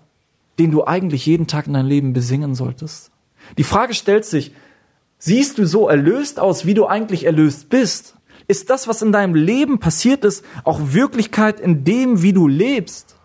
den 0.59 0.71
du 0.71 0.85
eigentlich 0.85 1.25
jeden 1.25 1.47
Tag 1.47 1.67
in 1.67 1.73
deinem 1.73 1.87
Leben 1.87 2.13
besingen 2.13 2.55
solltest. 2.55 3.11
Die 3.57 3.63
Frage 3.63 3.93
stellt 3.93 4.25
sich, 4.25 4.53
siehst 5.17 5.57
du 5.57 5.65
so 5.65 5.87
erlöst 5.87 6.39
aus, 6.39 6.65
wie 6.65 6.73
du 6.73 6.85
eigentlich 6.87 7.25
erlöst 7.25 7.69
bist? 7.69 8.15
Ist 8.47 8.69
das, 8.69 8.87
was 8.87 9.01
in 9.01 9.11
deinem 9.11 9.35
Leben 9.35 9.79
passiert 9.79 10.25
ist, 10.25 10.43
auch 10.63 10.79
Wirklichkeit 10.93 11.59
in 11.59 11.83
dem, 11.83 12.21
wie 12.21 12.33
du 12.33 12.47
lebst? 12.47 13.15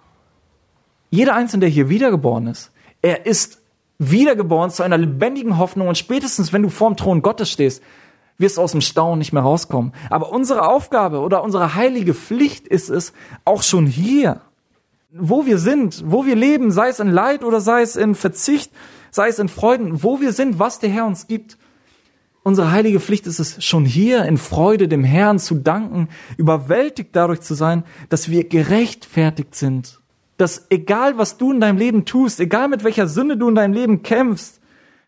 Jeder 1.10 1.34
Einzelne, 1.34 1.60
der 1.60 1.68
hier 1.68 1.88
wiedergeboren 1.88 2.46
ist, 2.46 2.70
er 3.02 3.26
ist 3.26 3.60
wiedergeboren 3.98 4.70
zu 4.70 4.82
einer 4.82 4.98
lebendigen 4.98 5.58
Hoffnung 5.58 5.88
und 5.88 5.98
spätestens, 5.98 6.52
wenn 6.52 6.62
du 6.62 6.68
vorm 6.68 6.96
Thron 6.96 7.22
Gottes 7.22 7.50
stehst, 7.50 7.82
wirst 8.38 8.58
du 8.58 8.62
aus 8.62 8.72
dem 8.72 8.80
Staunen 8.80 9.18
nicht 9.18 9.32
mehr 9.32 9.42
rauskommen. 9.42 9.92
Aber 10.10 10.30
unsere 10.30 10.68
Aufgabe 10.68 11.20
oder 11.20 11.42
unsere 11.42 11.74
heilige 11.74 12.14
Pflicht 12.14 12.68
ist 12.68 12.90
es, 12.90 13.12
auch 13.44 13.62
schon 13.62 13.86
hier, 13.86 14.40
wo 15.10 15.46
wir 15.46 15.58
sind, 15.58 16.04
wo 16.06 16.26
wir 16.26 16.36
leben, 16.36 16.70
sei 16.70 16.88
es 16.88 17.00
in 17.00 17.10
Leid 17.10 17.44
oder 17.44 17.60
sei 17.60 17.82
es 17.82 17.96
in 17.96 18.14
Verzicht, 18.14 18.70
sei 19.10 19.28
es 19.28 19.38
in 19.38 19.48
Freuden, 19.48 20.02
wo 20.02 20.20
wir 20.20 20.32
sind, 20.32 20.58
was 20.58 20.78
der 20.78 20.90
Herr 20.90 21.06
uns 21.06 21.26
gibt. 21.26 21.56
Unsere 22.42 22.70
heilige 22.70 23.00
Pflicht 23.00 23.26
ist 23.26 23.40
es, 23.40 23.64
schon 23.64 23.84
hier 23.84 24.24
in 24.26 24.36
Freude 24.36 24.86
dem 24.86 25.02
Herrn 25.02 25.38
zu 25.38 25.56
danken, 25.56 26.08
überwältigt 26.36 27.10
dadurch 27.16 27.40
zu 27.40 27.54
sein, 27.54 27.82
dass 28.08 28.28
wir 28.28 28.44
gerechtfertigt 28.44 29.54
sind. 29.54 30.00
Dass 30.36 30.66
egal 30.70 31.18
was 31.18 31.38
du 31.38 31.52
in 31.52 31.60
deinem 31.60 31.78
Leben 31.78 32.04
tust, 32.04 32.40
egal 32.40 32.68
mit 32.68 32.84
welcher 32.84 33.08
Sünde 33.08 33.36
du 33.36 33.48
in 33.48 33.54
deinem 33.54 33.72
Leben 33.72 34.02
kämpfst, 34.02 34.60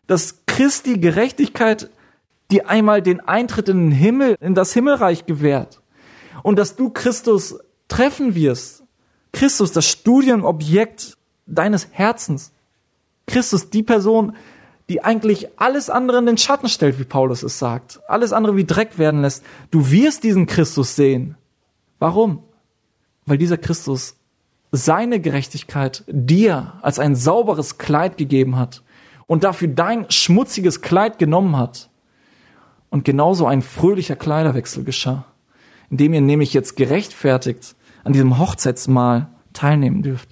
dass 0.07 0.43
Christi 0.47 0.99
Gerechtigkeit 0.99 1.89
dir 2.51 2.67
einmal 2.67 3.01
den 3.01 3.19
Eintritt 3.21 3.69
in 3.69 3.89
den 3.89 3.91
Himmel, 3.91 4.35
in 4.41 4.55
das 4.55 4.73
Himmelreich 4.73 5.25
gewährt. 5.25 5.81
Und 6.41 6.57
dass 6.57 6.75
du 6.75 6.89
Christus 6.89 7.59
treffen 7.87 8.33
wirst. 8.33 8.83
Christus, 9.33 9.71
das 9.71 9.85
Studienobjekt 9.85 11.15
deines 11.45 11.89
Herzens. 11.91 12.51
Christus, 13.27 13.69
die 13.69 13.83
Person, 13.83 14.35
die 14.89 15.03
eigentlich 15.03 15.49
alles 15.59 15.89
andere 15.89 16.17
in 16.17 16.25
den 16.25 16.37
Schatten 16.37 16.67
stellt, 16.67 16.99
wie 16.99 17.03
Paulus 17.03 17.43
es 17.43 17.59
sagt. 17.59 18.01
Alles 18.07 18.33
andere 18.33 18.55
wie 18.55 18.65
Dreck 18.65 18.97
werden 18.97 19.21
lässt. 19.21 19.43
Du 19.69 19.91
wirst 19.91 20.23
diesen 20.23 20.47
Christus 20.47 20.95
sehen. 20.95 21.37
Warum? 21.99 22.43
Weil 23.25 23.37
dieser 23.37 23.57
Christus 23.57 24.15
seine 24.71 25.19
Gerechtigkeit 25.19 26.03
dir 26.07 26.73
als 26.81 26.99
ein 26.99 27.15
sauberes 27.15 27.77
Kleid 27.77 28.17
gegeben 28.17 28.57
hat 28.57 28.83
und 29.27 29.43
dafür 29.43 29.67
dein 29.67 30.05
schmutziges 30.09 30.81
Kleid 30.81 31.19
genommen 31.19 31.57
hat. 31.57 31.89
Und 32.89 33.05
genauso 33.05 33.45
ein 33.45 33.61
fröhlicher 33.61 34.15
Kleiderwechsel 34.15 34.83
geschah, 34.83 35.25
indem 35.89 36.13
ihr 36.13 36.21
nämlich 36.21 36.53
jetzt 36.53 36.75
gerechtfertigt 36.75 37.75
an 38.03 38.13
diesem 38.13 38.39
Hochzeitsmahl 38.39 39.27
teilnehmen 39.53 40.01
dürft 40.01 40.29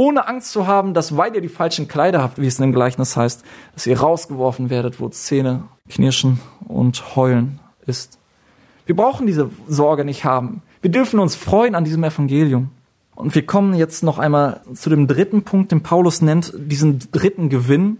ohne 0.00 0.26
Angst 0.26 0.52
zu 0.52 0.66
haben, 0.66 0.94
dass 0.94 1.18
weil 1.18 1.34
ihr 1.34 1.42
die 1.42 1.50
falschen 1.50 1.86
Kleider 1.86 2.22
habt, 2.22 2.40
wie 2.40 2.46
es 2.46 2.58
in 2.58 2.62
dem 2.62 2.72
Gleichnis 2.72 3.18
heißt, 3.18 3.44
dass 3.74 3.86
ihr 3.86 4.00
rausgeworfen 4.00 4.70
werdet, 4.70 4.98
wo 4.98 5.10
Zähne 5.10 5.64
knirschen 5.90 6.40
und 6.66 7.16
heulen 7.16 7.60
ist. 7.84 8.18
Wir 8.86 8.96
brauchen 8.96 9.26
diese 9.26 9.50
Sorge 9.68 10.06
nicht 10.06 10.24
haben. 10.24 10.62
Wir 10.80 10.90
dürfen 10.90 11.20
uns 11.20 11.34
freuen 11.34 11.74
an 11.74 11.84
diesem 11.84 12.02
Evangelium. 12.02 12.70
Und 13.20 13.34
wir 13.34 13.46
kommen 13.46 13.74
jetzt 13.74 14.02
noch 14.02 14.18
einmal 14.18 14.60
zu 14.74 14.90
dem 14.90 15.06
dritten 15.06 15.42
Punkt, 15.42 15.72
den 15.72 15.82
Paulus 15.82 16.22
nennt, 16.22 16.52
diesen 16.56 16.98
dritten 17.12 17.48
Gewinn. 17.48 17.98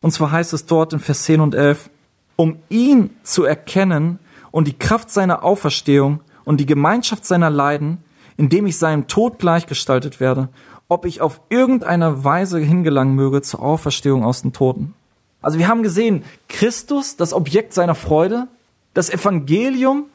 Und 0.00 0.12
zwar 0.12 0.30
heißt 0.30 0.52
es 0.52 0.66
dort 0.66 0.92
in 0.92 1.00
Vers 1.00 1.24
10 1.24 1.40
und 1.40 1.54
11, 1.54 1.90
um 2.36 2.56
ihn 2.68 3.10
zu 3.22 3.44
erkennen 3.44 4.18
und 4.50 4.66
die 4.66 4.78
Kraft 4.78 5.10
seiner 5.10 5.44
Auferstehung 5.44 6.20
und 6.44 6.58
die 6.58 6.66
Gemeinschaft 6.66 7.24
seiner 7.24 7.50
Leiden, 7.50 7.98
indem 8.36 8.66
ich 8.66 8.78
seinem 8.78 9.06
Tod 9.06 9.38
gleichgestaltet 9.38 10.20
werde 10.20 10.48
ob 10.90 11.06
ich 11.06 11.20
auf 11.20 11.40
irgendeine 11.48 12.24
Weise 12.24 12.58
hingelangen 12.58 13.14
möge 13.14 13.40
zur 13.42 13.62
Auferstehung 13.62 14.24
aus 14.24 14.42
den 14.42 14.52
Toten. 14.52 14.92
Also 15.40 15.58
wir 15.58 15.68
haben 15.68 15.84
gesehen, 15.84 16.24
Christus, 16.48 17.16
das 17.16 17.32
Objekt 17.32 17.72
seiner 17.72 17.94
Freude, 17.94 18.48
das 18.92 19.08
Evangelium 19.08 20.06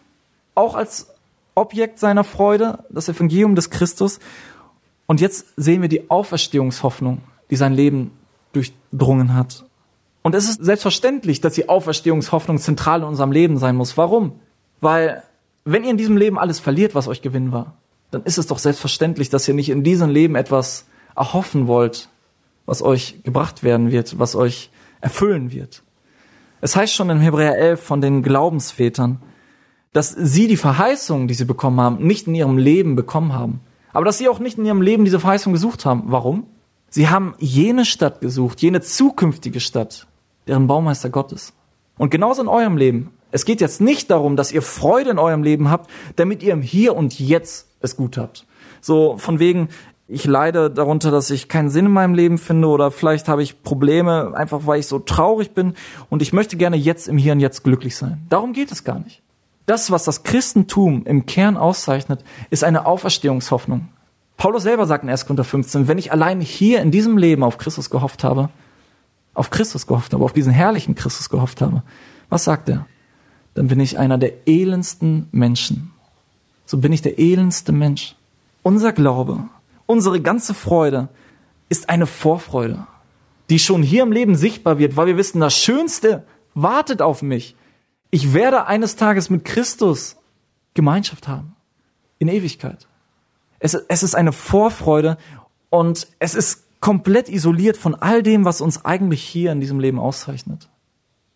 auch 0.54 0.76
als 0.76 1.15
Objekt 1.56 2.00
seiner 2.00 2.24
Freude, 2.24 2.86
das 2.90 3.10
Evangelium 3.10 3.56
des 3.56 3.70
Christus. 3.70 4.20
Und 5.08 5.22
jetzt 5.22 5.48
sehen 5.56 5.82
wir 5.82 5.90
die 5.90 6.10
Auferstehungshoffnung, 6.10 7.22
die 7.50 7.56
sein 7.56 7.74
Leben 7.74 8.12
durchdrungen 8.54 9.34
hat. 9.34 9.66
Und 10.22 10.36
es 10.36 10.50
ist 10.50 10.64
selbstverständlich, 10.64 11.42
dass 11.42 11.54
die 11.54 11.70
Auferstehungshoffnung 11.70 12.58
zentral 12.58 13.02
in 13.02 13.08
unserem 13.08 13.32
Leben 13.32 13.58
sein 13.58 13.76
muss. 13.76 13.98
Warum? 13.98 14.40
Weil 14.82 15.24
wenn 15.64 15.84
ihr 15.84 15.92
in 15.92 15.98
diesem 15.98 16.18
Leben 16.18 16.38
alles 16.38 16.60
verliert, 16.60 16.96
was 16.96 17.08
euch 17.08 17.22
Gewinn 17.22 17.52
war, 17.52 17.74
dann 18.12 18.24
ist 18.24 18.38
es 18.38 18.48
doch 18.48 18.60
selbstverständlich, 18.60 19.30
dass 19.30 19.48
ihr 19.48 19.54
nicht 19.54 19.70
in 19.70 19.84
diesem 19.84 20.10
Leben 20.10 20.36
etwas 20.36 20.86
erhoffen 21.16 21.68
wollt, 21.68 22.10
was 22.66 22.82
euch 22.82 23.22
gebracht 23.24 23.64
werden 23.64 23.92
wird, 23.92 24.20
was 24.20 24.36
euch 24.36 24.70
erfüllen 25.02 25.52
wird. 25.52 25.84
Es 26.62 26.76
heißt 26.76 26.94
schon 26.94 27.10
in 27.10 27.20
Hebräer 27.20 27.58
11 27.58 27.84
von 27.84 28.02
den 28.02 28.24
Glaubensvätern, 28.24 29.22
dass 29.96 30.10
sie 30.10 30.48
die 30.48 30.58
Verheißung, 30.58 31.30
die 31.30 31.34
sie 31.34 31.46
bekommen 31.46 31.80
haben, 31.80 32.06
nicht 32.06 32.28
in 32.28 32.36
ihrem 32.36 32.58
Leben 32.58 32.98
bekommen 32.98 33.32
haben. 33.32 33.62
Aber 33.94 34.04
dass 34.04 34.18
sie 34.18 34.28
auch 34.28 34.40
nicht 34.40 34.58
in 34.58 34.66
ihrem 34.66 34.82
Leben 34.82 35.06
diese 35.06 35.22
Verheißung 35.22 35.54
gesucht 35.54 35.86
haben. 35.86 36.04
Warum? 36.08 36.48
Sie 36.90 37.08
haben 37.08 37.34
jene 37.40 37.86
Stadt 37.86 38.20
gesucht, 38.20 38.62
jene 38.62 38.82
zukünftige 38.82 39.62
Stadt, 39.62 40.06
deren 40.48 40.68
Baumeister 40.68 41.10
Gott 41.10 41.32
ist. 41.32 41.54
Und 41.98 42.10
genauso 42.10 42.42
in 42.42 42.50
eurem 42.50 42.76
Leben. 42.76 43.12
Es 43.32 43.46
geht 43.46 43.62
jetzt 43.62 43.80
nicht 43.80 44.12
darum, 44.12 44.36
dass 44.36 44.52
ihr 44.52 44.62
Freude 44.62 45.12
in 45.12 45.18
eurem 45.18 45.44
Leben 45.44 45.70
habt, 45.70 45.90
damit 46.18 46.44
ihr 46.44 46.52
im 46.52 46.62
Hier 46.62 46.94
und 46.94 47.18
Jetzt 47.18 47.70
es 47.80 47.96
gut 47.96 48.18
habt. 48.18 48.46
So 48.82 49.16
von 49.18 49.40
wegen, 49.40 49.70
ich 50.10 50.26
leide 50.26 50.70
darunter, 50.70 51.10
dass 51.10 51.30
ich 51.30 51.48
keinen 51.48 51.70
Sinn 51.70 51.86
in 51.86 51.94
meinem 51.94 52.16
Leben 52.16 52.38
finde 52.38 52.68
oder 52.68 52.92
vielleicht 52.92 53.30
habe 53.30 53.44
ich 53.44 53.64
Probleme, 53.64 54.34
einfach 54.36 54.68
weil 54.68 54.82
ich 54.82 54.88
so 54.88 55.00
traurig 55.00 55.52
bin 55.52 55.74
und 56.10 56.22
ich 56.22 56.34
möchte 56.34 56.58
gerne 56.58 56.76
jetzt 56.76 57.08
im 57.08 57.18
Hier 57.18 57.32
und 57.32 57.40
Jetzt 57.40 57.64
glücklich 57.64 57.96
sein. 57.96 58.26
Darum 58.28 58.52
geht 58.52 58.74
es 58.74 58.84
gar 58.84 59.00
nicht. 59.00 59.22
Das, 59.66 59.92
was 59.92 60.04
das 60.04 60.24
Christentum 60.24 61.06
im 61.06 61.26
Kern 61.26 61.58
auszeichnet, 61.58 62.24
ist 62.50 62.64
eine 62.64 62.86
Auferstehungshoffnung. 62.86 63.90
Paulus 64.38 64.64
selber 64.64 64.86
sagt 64.86 65.04
in 65.04 65.10
1. 65.10 65.26
Korinther 65.26 65.44
15, 65.44 65.88
wenn 65.88 65.98
ich 65.98 66.12
allein 66.12 66.42
hier 66.42 66.82
in 66.82 66.92
diesem 66.92 67.18
Leben 67.18 67.44
auf 67.44 67.58
Christus 67.58 67.90
gehofft 67.90 68.24
habe, 68.24 68.50
auf 69.34 69.50
Christus 69.50 69.88
gehofft 69.88 70.14
habe, 70.14 70.24
auf 70.24 70.34
diesen 70.34 70.52
herrlichen 70.52 70.96
Christus 70.96 71.30
gehofft 71.30 71.62
habe, 71.62 71.84
was 72.30 72.44
sagt 72.44 72.70
er? 72.70 72.86
Dann 73.54 73.68
bin 73.68 73.80
ich 73.80 73.98
einer 73.98 74.18
der 74.18 74.48
elendsten 74.48 75.28
Menschen 75.32 75.94
so 76.66 76.80
bin 76.80 76.92
ich 76.92 77.02
der 77.02 77.20
elendste 77.20 77.72
Mensch. 77.72 78.16
Unser 78.64 78.92
Glaube, 78.92 79.46
unsere 79.86 80.22
ganze 80.22 80.54
Freude 80.54 81.10
ist 81.70 81.90
eine 81.90 82.08
Vorfreude, 82.08 82.88
die 83.50 83.60
schon 83.60 83.84
hier 83.84 84.04
im 84.04 84.12
Leben 84.12 84.36
sichtbar 84.36 84.80
wird, 84.80 84.98
weil 84.98 85.08
wir 85.08 85.18
wissen, 85.18 85.40
das 85.40 85.56
Schönste 85.56 86.26
wartet 86.56 87.02
auf 87.02 87.22
mich. 87.22 87.56
Ich 88.16 88.32
werde 88.32 88.66
eines 88.68 88.96
Tages 88.96 89.30
mit 89.30 89.44
Christus 89.44 90.16
Gemeinschaft 90.74 91.28
haben. 91.28 91.54
In 92.18 92.30
Ewigkeit. 92.30 92.88
Es, 93.60 93.74
es 93.74 94.04
ist 94.04 94.16
eine 94.16 94.32
Vorfreude 94.32 95.18
und 95.70 96.08
es 96.20 96.34
ist 96.34 96.64
komplett 96.80 97.28
isoliert 97.28 97.76
von 97.76 97.94
all 97.94 98.24
dem, 98.24 98.46
was 98.46 98.62
uns 98.62 98.86
eigentlich 98.86 99.22
hier 99.22 99.52
in 99.52 99.60
diesem 99.60 99.82
Leben 99.82 100.00
auszeichnet. 100.00 100.70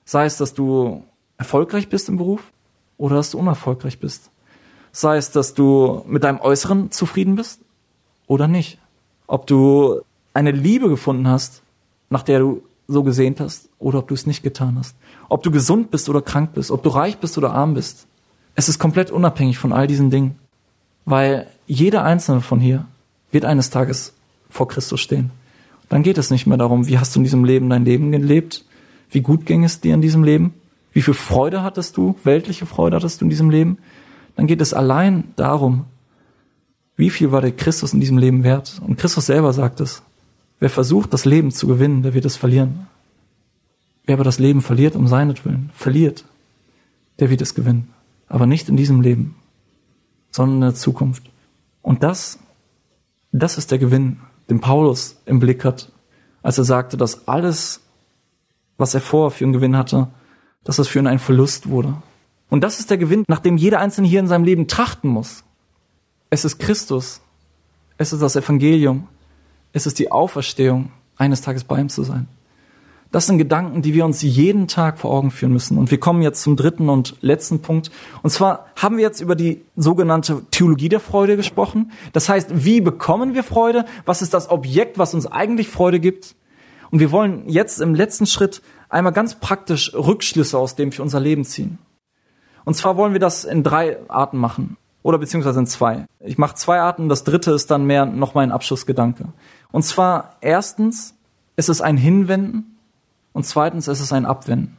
Sei 0.05 0.23
es, 0.23 0.37
dass 0.37 0.53
du 0.53 1.03
erfolgreich 1.37 1.89
bist 1.89 2.07
im 2.07 2.15
Beruf 2.15 2.43
oder 2.97 3.17
dass 3.17 3.31
du 3.31 3.39
unerfolgreich 3.39 3.99
bist. 3.99 4.29
Sei 4.93 5.17
es, 5.17 5.31
dass 5.31 5.53
du 5.53 6.05
mit 6.07 6.23
deinem 6.23 6.39
Äußeren 6.39 6.91
zufrieden 6.91 7.35
bist 7.35 7.59
oder 8.25 8.47
nicht. 8.47 8.77
Ob 9.27 9.47
du 9.47 9.99
eine 10.33 10.51
Liebe 10.51 10.87
gefunden 10.87 11.27
hast, 11.27 11.61
nach 12.09 12.23
der 12.23 12.39
du 12.39 12.63
so 12.91 13.03
gesehnt 13.03 13.39
hast, 13.39 13.69
oder 13.79 13.99
ob 13.99 14.07
du 14.07 14.13
es 14.13 14.25
nicht 14.25 14.43
getan 14.43 14.77
hast. 14.77 14.95
Ob 15.29 15.43
du 15.43 15.51
gesund 15.51 15.91
bist 15.91 16.09
oder 16.09 16.21
krank 16.21 16.53
bist, 16.53 16.71
ob 16.71 16.83
du 16.83 16.89
reich 16.89 17.17
bist 17.17 17.37
oder 17.37 17.53
arm 17.53 17.73
bist. 17.73 18.07
Es 18.55 18.67
ist 18.67 18.79
komplett 18.79 19.11
unabhängig 19.11 19.57
von 19.57 19.71
all 19.71 19.87
diesen 19.87 20.09
Dingen. 20.09 20.35
Weil 21.05 21.47
jeder 21.67 22.03
einzelne 22.03 22.41
von 22.41 22.59
hier 22.59 22.85
wird 23.31 23.45
eines 23.45 23.69
Tages 23.69 24.13
vor 24.49 24.67
Christus 24.67 24.99
stehen. 24.99 25.31
Dann 25.87 26.03
geht 26.03 26.17
es 26.17 26.31
nicht 26.31 26.47
mehr 26.47 26.57
darum, 26.57 26.87
wie 26.87 26.99
hast 26.99 27.15
du 27.15 27.19
in 27.19 27.23
diesem 27.23 27.45
Leben 27.45 27.69
dein 27.69 27.85
Leben 27.85 28.11
gelebt? 28.11 28.65
Wie 29.09 29.21
gut 29.21 29.45
ging 29.45 29.63
es 29.63 29.79
dir 29.79 29.93
in 29.93 30.01
diesem 30.01 30.23
Leben? 30.23 30.53
Wie 30.91 31.01
viel 31.01 31.13
Freude 31.13 31.63
hattest 31.63 31.97
du? 31.97 32.15
Weltliche 32.23 32.65
Freude 32.65 32.97
hattest 32.97 33.21
du 33.21 33.25
in 33.25 33.29
diesem 33.29 33.49
Leben? 33.49 33.77
dann 34.39 34.47
geht 34.47 34.61
es 34.61 34.73
allein 34.73 35.33
darum, 35.35 35.83
wie 36.95 37.09
viel 37.09 37.33
war 37.33 37.41
der 37.41 37.51
Christus 37.51 37.91
in 37.91 37.99
diesem 37.99 38.17
Leben 38.17 38.45
wert? 38.45 38.81
Und 38.87 38.97
Christus 38.97 39.25
selber 39.25 39.51
sagt 39.51 39.81
es. 39.81 40.01
Wer 40.59 40.69
versucht, 40.69 41.13
das 41.13 41.25
Leben 41.25 41.51
zu 41.51 41.67
gewinnen, 41.67 42.03
der 42.03 42.13
wird 42.13 42.25
es 42.25 42.35
verlieren. 42.35 42.87
Wer 44.05 44.15
aber 44.15 44.23
das 44.23 44.39
Leben 44.39 44.61
verliert 44.61 44.95
um 44.95 45.07
seinetwillen, 45.07 45.71
verliert, 45.73 46.25
der 47.19 47.29
wird 47.29 47.41
es 47.41 47.55
gewinnen. 47.55 47.93
Aber 48.27 48.45
nicht 48.45 48.69
in 48.69 48.77
diesem 48.77 49.01
Leben, 49.01 49.35
sondern 50.31 50.55
in 50.57 50.61
der 50.61 50.75
Zukunft. 50.75 51.29
Und 51.81 52.03
das, 52.03 52.39
das 53.31 53.57
ist 53.57 53.71
der 53.71 53.79
Gewinn, 53.79 54.19
den 54.49 54.59
Paulus 54.59 55.21
im 55.25 55.39
Blick 55.39 55.63
hat, 55.63 55.91
als 56.41 56.57
er 56.57 56.63
sagte, 56.63 56.97
dass 56.97 57.27
alles, 57.27 57.81
was 58.77 58.93
er 58.93 59.01
vorher 59.01 59.31
für 59.31 59.45
einen 59.45 59.53
Gewinn 59.53 59.77
hatte, 59.77 60.07
dass 60.63 60.79
es 60.79 60.87
für 60.87 60.99
ihn 60.99 61.07
ein 61.07 61.19
Verlust 61.19 61.69
wurde. 61.69 61.95
Und 62.49 62.63
das 62.63 62.79
ist 62.79 62.89
der 62.89 62.97
Gewinn, 62.97 63.23
nach 63.27 63.39
dem 63.39 63.57
jeder 63.57 63.79
Einzelne 63.79 64.07
hier 64.07 64.19
in 64.19 64.27
seinem 64.27 64.43
Leben 64.43 64.67
trachten 64.67 65.09
muss. 65.09 65.43
Es 66.29 66.45
ist 66.45 66.59
Christus. 66.59 67.21
Es 67.97 68.13
ist 68.13 68.21
das 68.21 68.35
Evangelium. 68.35 69.07
Es 69.71 69.85
ist 69.85 69.99
die 69.99 70.11
Auferstehung, 70.11 70.91
eines 71.15 71.41
Tages 71.41 71.63
bei 71.63 71.79
ihm 71.79 71.89
zu 71.89 72.03
sein. 72.03 72.27
Das 73.11 73.25
sind 73.25 73.39
Gedanken, 73.39 73.81
die 73.81 73.95
wir 73.95 74.05
uns 74.05 74.21
jeden 74.21 74.67
Tag 74.67 74.99
vor 74.99 75.11
Augen 75.11 75.31
führen 75.31 75.51
müssen. 75.51 75.79
Und 75.79 75.89
wir 75.89 75.99
kommen 75.99 76.21
jetzt 76.21 76.43
zum 76.43 76.55
dritten 76.55 76.89
und 76.89 77.15
letzten 77.21 77.59
Punkt. 77.59 77.89
Und 78.21 78.29
zwar 78.29 78.67
haben 78.75 78.97
wir 78.97 79.03
jetzt 79.03 79.19
über 79.19 79.35
die 79.35 79.63
sogenannte 79.75 80.43
Theologie 80.51 80.89
der 80.89 80.99
Freude 80.99 81.35
gesprochen. 81.35 81.91
Das 82.13 82.29
heißt, 82.29 82.63
wie 82.63 82.81
bekommen 82.81 83.33
wir 83.33 83.43
Freude? 83.43 83.85
Was 84.05 84.21
ist 84.21 84.35
das 84.35 84.51
Objekt, 84.51 84.99
was 84.99 85.15
uns 85.15 85.25
eigentlich 85.25 85.69
Freude 85.69 85.99
gibt? 85.99 86.35
Und 86.91 86.99
wir 86.99 87.11
wollen 87.11 87.43
jetzt 87.47 87.81
im 87.81 87.95
letzten 87.95 88.27
Schritt 88.27 88.61
einmal 88.89 89.13
ganz 89.13 89.39
praktisch 89.39 89.93
Rückschlüsse 89.95 90.57
aus 90.57 90.75
dem 90.75 90.91
für 90.91 91.01
unser 91.01 91.19
Leben 91.19 91.45
ziehen. 91.45 91.79
Und 92.63 92.75
zwar 92.75 92.95
wollen 92.95 93.13
wir 93.13 93.19
das 93.19 93.43
in 93.43 93.63
drei 93.63 93.97
Arten 94.07 94.37
machen. 94.37 94.77
Oder 95.01 95.17
beziehungsweise 95.17 95.59
in 95.59 95.65
zwei. 95.65 96.05
Ich 96.19 96.37
mache 96.37 96.55
zwei 96.55 96.79
Arten. 96.79 97.09
Das 97.09 97.23
dritte 97.23 97.51
ist 97.51 97.71
dann 97.71 97.85
mehr 97.85 98.05
noch 98.05 98.35
mein 98.35 98.51
Abschlussgedanke. 98.51 99.29
Und 99.71 99.83
zwar 99.83 100.37
erstens, 100.41 101.13
ist 101.55 101.69
es 101.69 101.81
ein 101.81 101.97
Hinwenden 101.97 102.77
und 103.33 103.45
zweitens 103.45 103.87
ist 103.87 103.99
es 103.99 104.13
ein 104.13 104.25
Abwenden. 104.25 104.77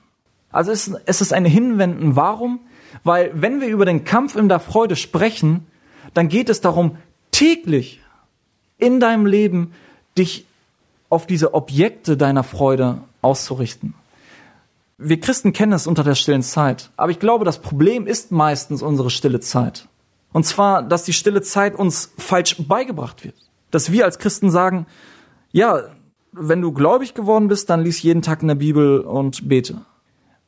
Also 0.51 0.73
es, 0.73 0.91
es 1.05 1.21
ist 1.21 1.33
ein 1.33 1.45
Hinwenden. 1.45 2.17
Warum? 2.17 2.61
Weil 3.05 3.31
wenn 3.35 3.61
wir 3.61 3.69
über 3.69 3.85
den 3.85 4.05
Kampf 4.05 4.35
in 4.35 4.49
der 4.49 4.61
Freude 4.61 4.97
sprechen, 4.97 5.67
dann 6.15 6.29
geht 6.29 6.49
es 6.49 6.61
darum, 6.61 6.97
täglich 7.31 8.01
in 8.79 8.99
deinem 8.99 9.27
Leben 9.27 9.73
dich 10.19 10.47
auf 11.09 11.27
diese 11.27 11.55
Objekte 11.55 12.17
deiner 12.17 12.43
Freude 12.43 13.03
auszurichten. 13.21 13.95
Wir 14.97 15.21
Christen 15.21 15.53
kennen 15.53 15.73
es 15.73 15.87
unter 15.87 16.05
der 16.05 16.15
stillen 16.15 16.43
Zeit, 16.43 16.91
aber 16.97 17.11
ich 17.11 17.19
glaube, 17.19 17.45
das 17.45 17.61
Problem 17.61 18.07
ist 18.07 18.33
meistens 18.33 18.83
unsere 18.83 19.11
stille 19.11 19.41
Zeit. 19.41 19.87
Und 20.33 20.45
zwar, 20.45 20.83
dass 20.83 21.05
die 21.05 21.13
stille 21.13 21.43
Zeit 21.43 21.75
uns 21.75 22.13
falsch 22.19 22.57
beigebracht 22.59 23.25
wird. 23.25 23.35
Dass 23.71 23.93
wir 23.93 24.05
als 24.05 24.19
Christen 24.19 24.51
sagen, 24.51 24.87
ja, 25.53 25.83
wenn 26.33 26.61
du 26.61 26.73
gläubig 26.73 27.15
geworden 27.15 27.49
bist, 27.49 27.71
dann 27.71 27.83
lies 27.83 28.03
jeden 28.03 28.23
Tag 28.23 28.43
in 28.43 28.49
der 28.49 28.55
Bibel 28.55 29.01
und 29.01 29.49
bete. 29.49 29.83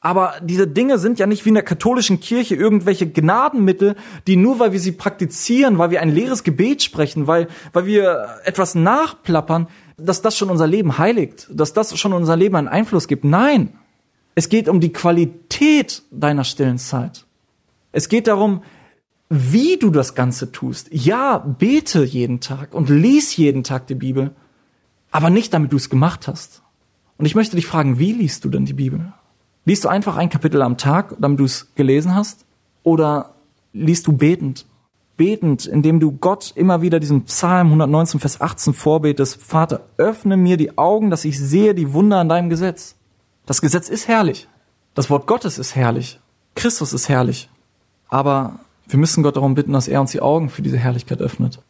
Aber 0.05 0.35
diese 0.43 0.66
Dinge 0.66 0.99
sind 0.99 1.20
ja 1.20 1.27
nicht 1.27 1.45
wie 1.45 1.51
in 1.51 1.55
der 1.55 1.62
katholischen 1.62 2.18
Kirche 2.18 2.57
irgendwelche 2.57 3.09
Gnadenmittel, 3.09 3.95
die 4.27 4.35
nur 4.35 4.59
weil 4.59 4.73
wir 4.73 4.81
sie 4.81 4.91
praktizieren, 4.91 5.79
weil 5.79 5.91
wir 5.91 6.03
ein 6.03 6.11
leeres 6.11 6.43
Gebet 6.43 6.83
sprechen, 6.83 7.29
weil, 7.29 7.47
weil 7.73 7.87
wir 7.87 8.41
etwas 8.45 8.75
nachplappern, 8.75 9.68
dass 9.97 10.20
das 10.20 10.37
schon 10.37 10.51
unser 10.51 10.66
Leben 10.66 10.99
heiligt, 10.99 11.49
dass 11.53 11.73
das 11.73 11.97
schon 11.97 12.12
unser 12.12 12.37
Leben 12.37 12.57
einen 12.57 12.66
Einfluss 12.66 13.07
gibt. 13.07 13.25
Nein. 13.25 13.79
Es 14.35 14.49
geht 14.49 14.68
um 14.68 14.81
die 14.81 14.93
Qualität 14.93 16.03
deiner 16.11 16.43
stillen 16.43 16.79
Zeit. 16.79 17.27
Es 17.93 18.09
geht 18.09 18.27
darum, 18.27 18.62
wie 19.35 19.78
du 19.78 19.91
das 19.91 20.14
Ganze 20.14 20.53
tust. 20.53 20.89
Ja, 20.93 21.39
bete 21.39 22.05
jeden 22.05 22.41
Tag 22.41 22.74
und 22.74 22.89
lies 22.91 23.37
jeden 23.37 23.64
Tag 23.64 23.87
die 23.87 23.95
Bibel 23.95 24.33
aber 25.12 25.30
nicht 25.30 25.55
damit 25.55 25.72
du 25.72 25.76
es 25.76 25.91
gemacht 25.91 26.26
hast. 26.26 26.62
Und 27.18 27.26
ich 27.26 27.37
möchte 27.37 27.55
dich 27.55 27.66
fragen, 27.66 28.01
wie 28.01 28.12
liest 28.12 28.45
du 28.45 28.49
denn 28.49 28.64
die 28.64 28.72
Bibel? 28.72 29.12
Liest 29.64 29.85
du 29.85 29.89
einfach 29.89 30.16
ein 30.16 30.30
Kapitel 30.30 30.61
am 30.62 30.76
Tag, 30.76 31.14
damit 31.20 31.39
du 31.39 31.45
es 31.45 31.72
gelesen 31.76 32.16
hast? 32.16 32.45
Oder 32.83 33.35
liest 33.72 34.09
du 34.09 34.12
betend? 34.12 34.66
Betend, 35.16 35.66
indem 35.66 36.01
du 36.01 36.11
Gott 36.12 36.53
immer 36.57 36.83
wieder 36.83 36.99
diesen 36.99 37.24
Psalm 37.26 37.68
119, 37.68 38.18
Vers 38.18 38.41
18 38.41 38.72
vorbetest, 38.72 39.41
Vater, 39.41 39.83
öffne 39.99 40.37
mir 40.37 40.57
die 40.57 40.76
Augen, 40.78 41.11
dass 41.11 41.26
ich 41.26 41.39
sehe 41.39 41.74
die 41.74 41.93
Wunder 41.93 42.18
an 42.18 42.30
deinem 42.30 42.49
Gesetz. 42.49 42.97
Das 43.47 43.61
Gesetz 43.61 43.89
ist 43.89 44.09
herrlich. 44.09 44.49
Das 44.95 45.11
Wort 45.11 45.26
Gottes 45.26 45.59
ist 45.59 45.76
herrlich. 45.76 46.18
Christus 46.55 46.93
ist 46.93 47.09
herrlich. 47.09 47.51
Aber 48.09 48.61
wir 48.89 48.99
müssen 48.99 49.22
Gott 49.22 49.37
darum 49.37 49.55
bitten, 49.55 49.72
dass 49.72 49.89
er 49.89 50.01
uns 50.01 50.12
die 50.12 50.20
Augen 50.20 50.49
für 50.49 50.62
diese 50.62 50.78
Herrlichkeit 50.78 51.20
öffnet. 51.20 51.61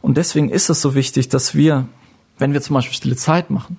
Und 0.00 0.16
deswegen 0.16 0.48
ist 0.48 0.70
es 0.70 0.80
so 0.80 0.94
wichtig, 0.94 1.28
dass 1.28 1.54
wir 1.54 1.88
wenn 2.38 2.52
wir 2.52 2.62
zum 2.62 2.74
Beispiel 2.74 2.94
stille 2.94 3.16
Zeit 3.16 3.50
machen, 3.50 3.78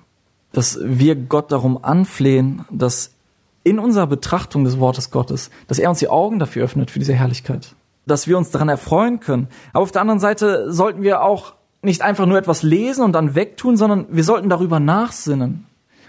dass 0.52 0.78
wir 0.82 1.16
Gott 1.16 1.50
darum 1.50 1.82
anflehen, 1.82 2.64
dass 2.70 3.14
in 3.62 3.78
unserer 3.78 4.06
Betrachtung 4.06 4.64
des 4.64 4.78
Wortes 4.78 5.10
Gottes, 5.10 5.50
dass 5.66 5.78
er 5.78 5.90
uns 5.90 5.98
die 5.98 6.08
Augen 6.08 6.38
dafür 6.38 6.64
öffnet, 6.64 6.90
für 6.90 6.98
diese 6.98 7.14
Herrlichkeit. 7.14 7.74
Dass 8.06 8.26
wir 8.26 8.38
uns 8.38 8.50
daran 8.50 8.68
erfreuen 8.68 9.20
können. 9.20 9.48
Aber 9.72 9.82
auf 9.82 9.92
der 9.92 10.00
anderen 10.00 10.20
Seite 10.20 10.72
sollten 10.72 11.02
wir 11.02 11.22
auch 11.22 11.54
nicht 11.82 12.02
einfach 12.02 12.26
nur 12.26 12.38
etwas 12.38 12.62
lesen 12.62 13.04
und 13.04 13.12
dann 13.12 13.34
wegtun, 13.34 13.76
sondern 13.76 14.06
wir 14.10 14.24
sollten 14.24 14.48
darüber 14.48 14.80
nachsinnen. 14.80 15.66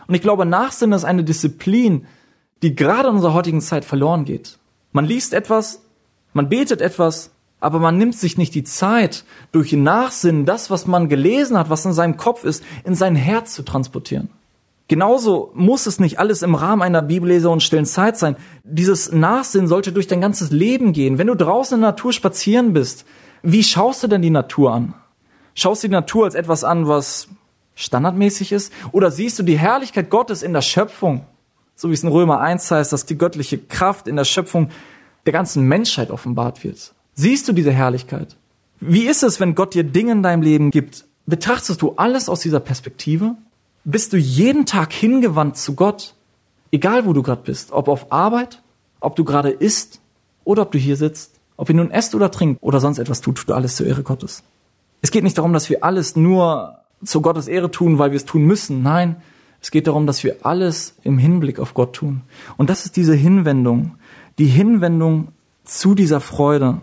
Und 0.07 0.15
ich 0.15 0.21
glaube, 0.21 0.45
Nachsinnen 0.45 0.95
ist 0.95 1.05
eine 1.05 1.23
Disziplin, 1.23 2.05
die 2.63 2.75
gerade 2.75 3.09
in 3.09 3.15
unserer 3.15 3.34
heutigen 3.34 3.61
Zeit 3.61 3.86
verloren 3.86 4.25
geht. 4.25 4.57
Man 4.91 5.05
liest 5.05 5.34
etwas, 5.34 5.82
man 6.34 6.49
betet 6.49 6.82
etwas, 6.82 7.32
aber 7.59 7.79
man 7.79 7.97
nimmt 7.97 8.15
sich 8.15 8.38
nicht 8.38 8.55
die 8.55 8.63
Zeit, 8.63 9.23
durch 9.51 9.71
Nachsinnen 9.73 10.45
das, 10.45 10.69
was 10.69 10.88
man 10.88 11.09
gelesen 11.09 11.57
hat, 11.57 11.69
was 11.69 11.86
in 11.86 11.93
seinem 11.93 12.17
Kopf 12.17 12.43
ist, 12.43 12.63
in 12.84 12.95
sein 12.95 13.15
Herz 13.15 13.53
zu 13.53 13.63
transportieren. 13.63 14.29
Genauso 14.88 15.51
muss 15.53 15.86
es 15.86 15.99
nicht 16.01 16.19
alles 16.19 16.41
im 16.41 16.53
Rahmen 16.53 16.82
einer 16.82 17.01
Bibellese 17.01 17.49
und 17.49 17.63
stillen 17.63 17.86
Zeit 17.86 18.17
sein. 18.17 18.36
Dieses 18.65 19.11
Nachsinnen 19.11 19.67
sollte 19.67 19.93
durch 19.93 20.07
dein 20.07 20.19
ganzes 20.19 20.51
Leben 20.51 20.91
gehen. 20.91 21.17
Wenn 21.17 21.27
du 21.27 21.36
draußen 21.36 21.75
in 21.75 21.82
der 21.82 21.91
Natur 21.91 22.11
spazieren 22.11 22.73
bist, 22.73 23.05
wie 23.41 23.63
schaust 23.63 24.03
du 24.03 24.07
denn 24.07 24.21
die 24.21 24.29
Natur 24.29 24.73
an? 24.73 24.93
Schaust 25.53 25.84
du 25.84 25.88
die 25.88 25.93
Natur 25.93 26.25
als 26.25 26.36
etwas 26.36 26.65
an, 26.65 26.89
was 26.89 27.29
standardmäßig 27.75 28.51
ist? 28.51 28.73
Oder 28.91 29.11
siehst 29.11 29.39
du 29.39 29.43
die 29.43 29.57
Herrlichkeit 29.57 30.09
Gottes 30.09 30.43
in 30.43 30.51
der 30.51 30.61
Schöpfung? 30.61 31.25
So 31.75 31.89
wie 31.89 31.93
es 31.93 32.03
in 32.03 32.09
Römer 32.09 32.41
1 32.41 32.69
heißt, 32.69 32.91
dass 32.91 33.05
die 33.05 33.17
göttliche 33.17 33.57
Kraft 33.57 34.07
in 34.07 34.15
der 34.15 34.25
Schöpfung 34.25 34.71
der 35.26 35.34
ganzen 35.34 35.63
Menschheit 35.67 36.11
offenbart 36.11 36.63
wird. 36.63 36.93
Siehst 37.13 37.47
du 37.47 37.53
diese 37.53 37.72
Herrlichkeit? 37.72 38.38
Wie 38.80 39.05
ist 39.05 39.24
es, 39.24 39.39
wenn 39.39 39.55
Gott 39.55 39.74
dir 39.74 39.84
Dinge 39.84 40.13
in 40.13 40.24
deinem 40.24 40.41
Leben 40.41 40.72
gibt? 40.72 41.05
Betrachtest 41.28 41.82
du 41.82 41.93
alles 41.97 42.30
aus 42.30 42.39
dieser 42.39 42.59
Perspektive? 42.59 43.36
Bist 43.84 44.13
du 44.13 44.17
jeden 44.17 44.65
Tag 44.65 44.91
hingewandt 44.91 45.57
zu 45.57 45.76
Gott? 45.76 46.15
Egal 46.72 47.05
wo 47.05 47.13
du 47.13 47.22
gerade 47.22 47.43
bist, 47.43 47.72
ob 47.72 47.88
auf 47.88 48.11
Arbeit, 48.11 48.61
ob 48.99 49.15
du 49.15 49.24
gerade 49.24 49.49
isst 49.49 49.99
oder 50.43 50.63
ob 50.63 50.72
du 50.72 50.78
hier 50.78 50.95
sitzt, 50.95 51.39
ob 51.57 51.69
ihr 51.69 51.76
nun 51.76 51.91
esst 51.91 52.15
oder 52.15 52.32
trinkt 52.32 52.61
oder 52.63 52.80
sonst 52.80 52.97
etwas 52.97 53.22
tut, 53.22 53.38
tut 53.38 53.51
alles 53.51 53.76
zur 53.76 53.86
Ehre 53.86 54.03
Gottes. 54.03 54.43
Es 55.01 55.11
geht 55.11 55.24
nicht 55.24 55.38
darum, 55.38 55.53
dass 55.53 55.69
wir 55.69 55.84
alles 55.84 56.15
nur 56.15 56.78
zu 57.03 57.22
Gottes 57.22 57.47
Ehre 57.47 57.72
tun, 57.72 57.99
weil 57.99 58.11
wir 58.11 58.17
es 58.17 58.26
tun 58.26 58.43
müssen. 58.43 58.82
Nein, 58.84 59.17
es 59.61 59.72
geht 59.72 59.88
darum, 59.88 60.07
dass 60.07 60.24
wir 60.24 60.38
alles 60.43 60.95
im 61.03 61.17
Hinblick 61.17 61.59
auf 61.59 61.74
Gott 61.74 61.93
tun. 61.93 62.22
Und 62.57 62.69
das 62.69 62.86
ist 62.86 62.95
diese 62.95 63.13
Hinwendung, 63.13 63.95
die 64.41 64.47
Hinwendung 64.47 65.27
zu 65.65 65.93
dieser 65.93 66.19
Freude, 66.19 66.81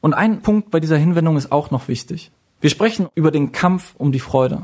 und 0.00 0.14
ein 0.14 0.42
Punkt 0.42 0.72
bei 0.72 0.80
dieser 0.80 0.96
Hinwendung 0.96 1.36
ist 1.36 1.52
auch 1.52 1.70
noch 1.70 1.86
wichtig. 1.86 2.32
Wir 2.60 2.70
sprechen 2.70 3.06
über 3.14 3.30
den 3.30 3.52
Kampf 3.52 3.94
um 3.98 4.10
die 4.10 4.18
Freude. 4.18 4.62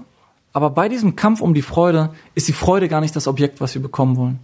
Aber 0.53 0.71
bei 0.71 0.89
diesem 0.89 1.15
Kampf 1.15 1.41
um 1.41 1.55
die 1.55 1.63
Freude 1.63 2.11
ist 2.35 2.49
die 2.49 2.53
Freude 2.53 2.89
gar 2.89 3.01
nicht 3.01 3.15
das 3.15 3.29
Objekt, 3.29 3.61
was 3.61 3.75
wir 3.77 3.83
bekommen 3.83 4.17
wollen. 4.17 4.41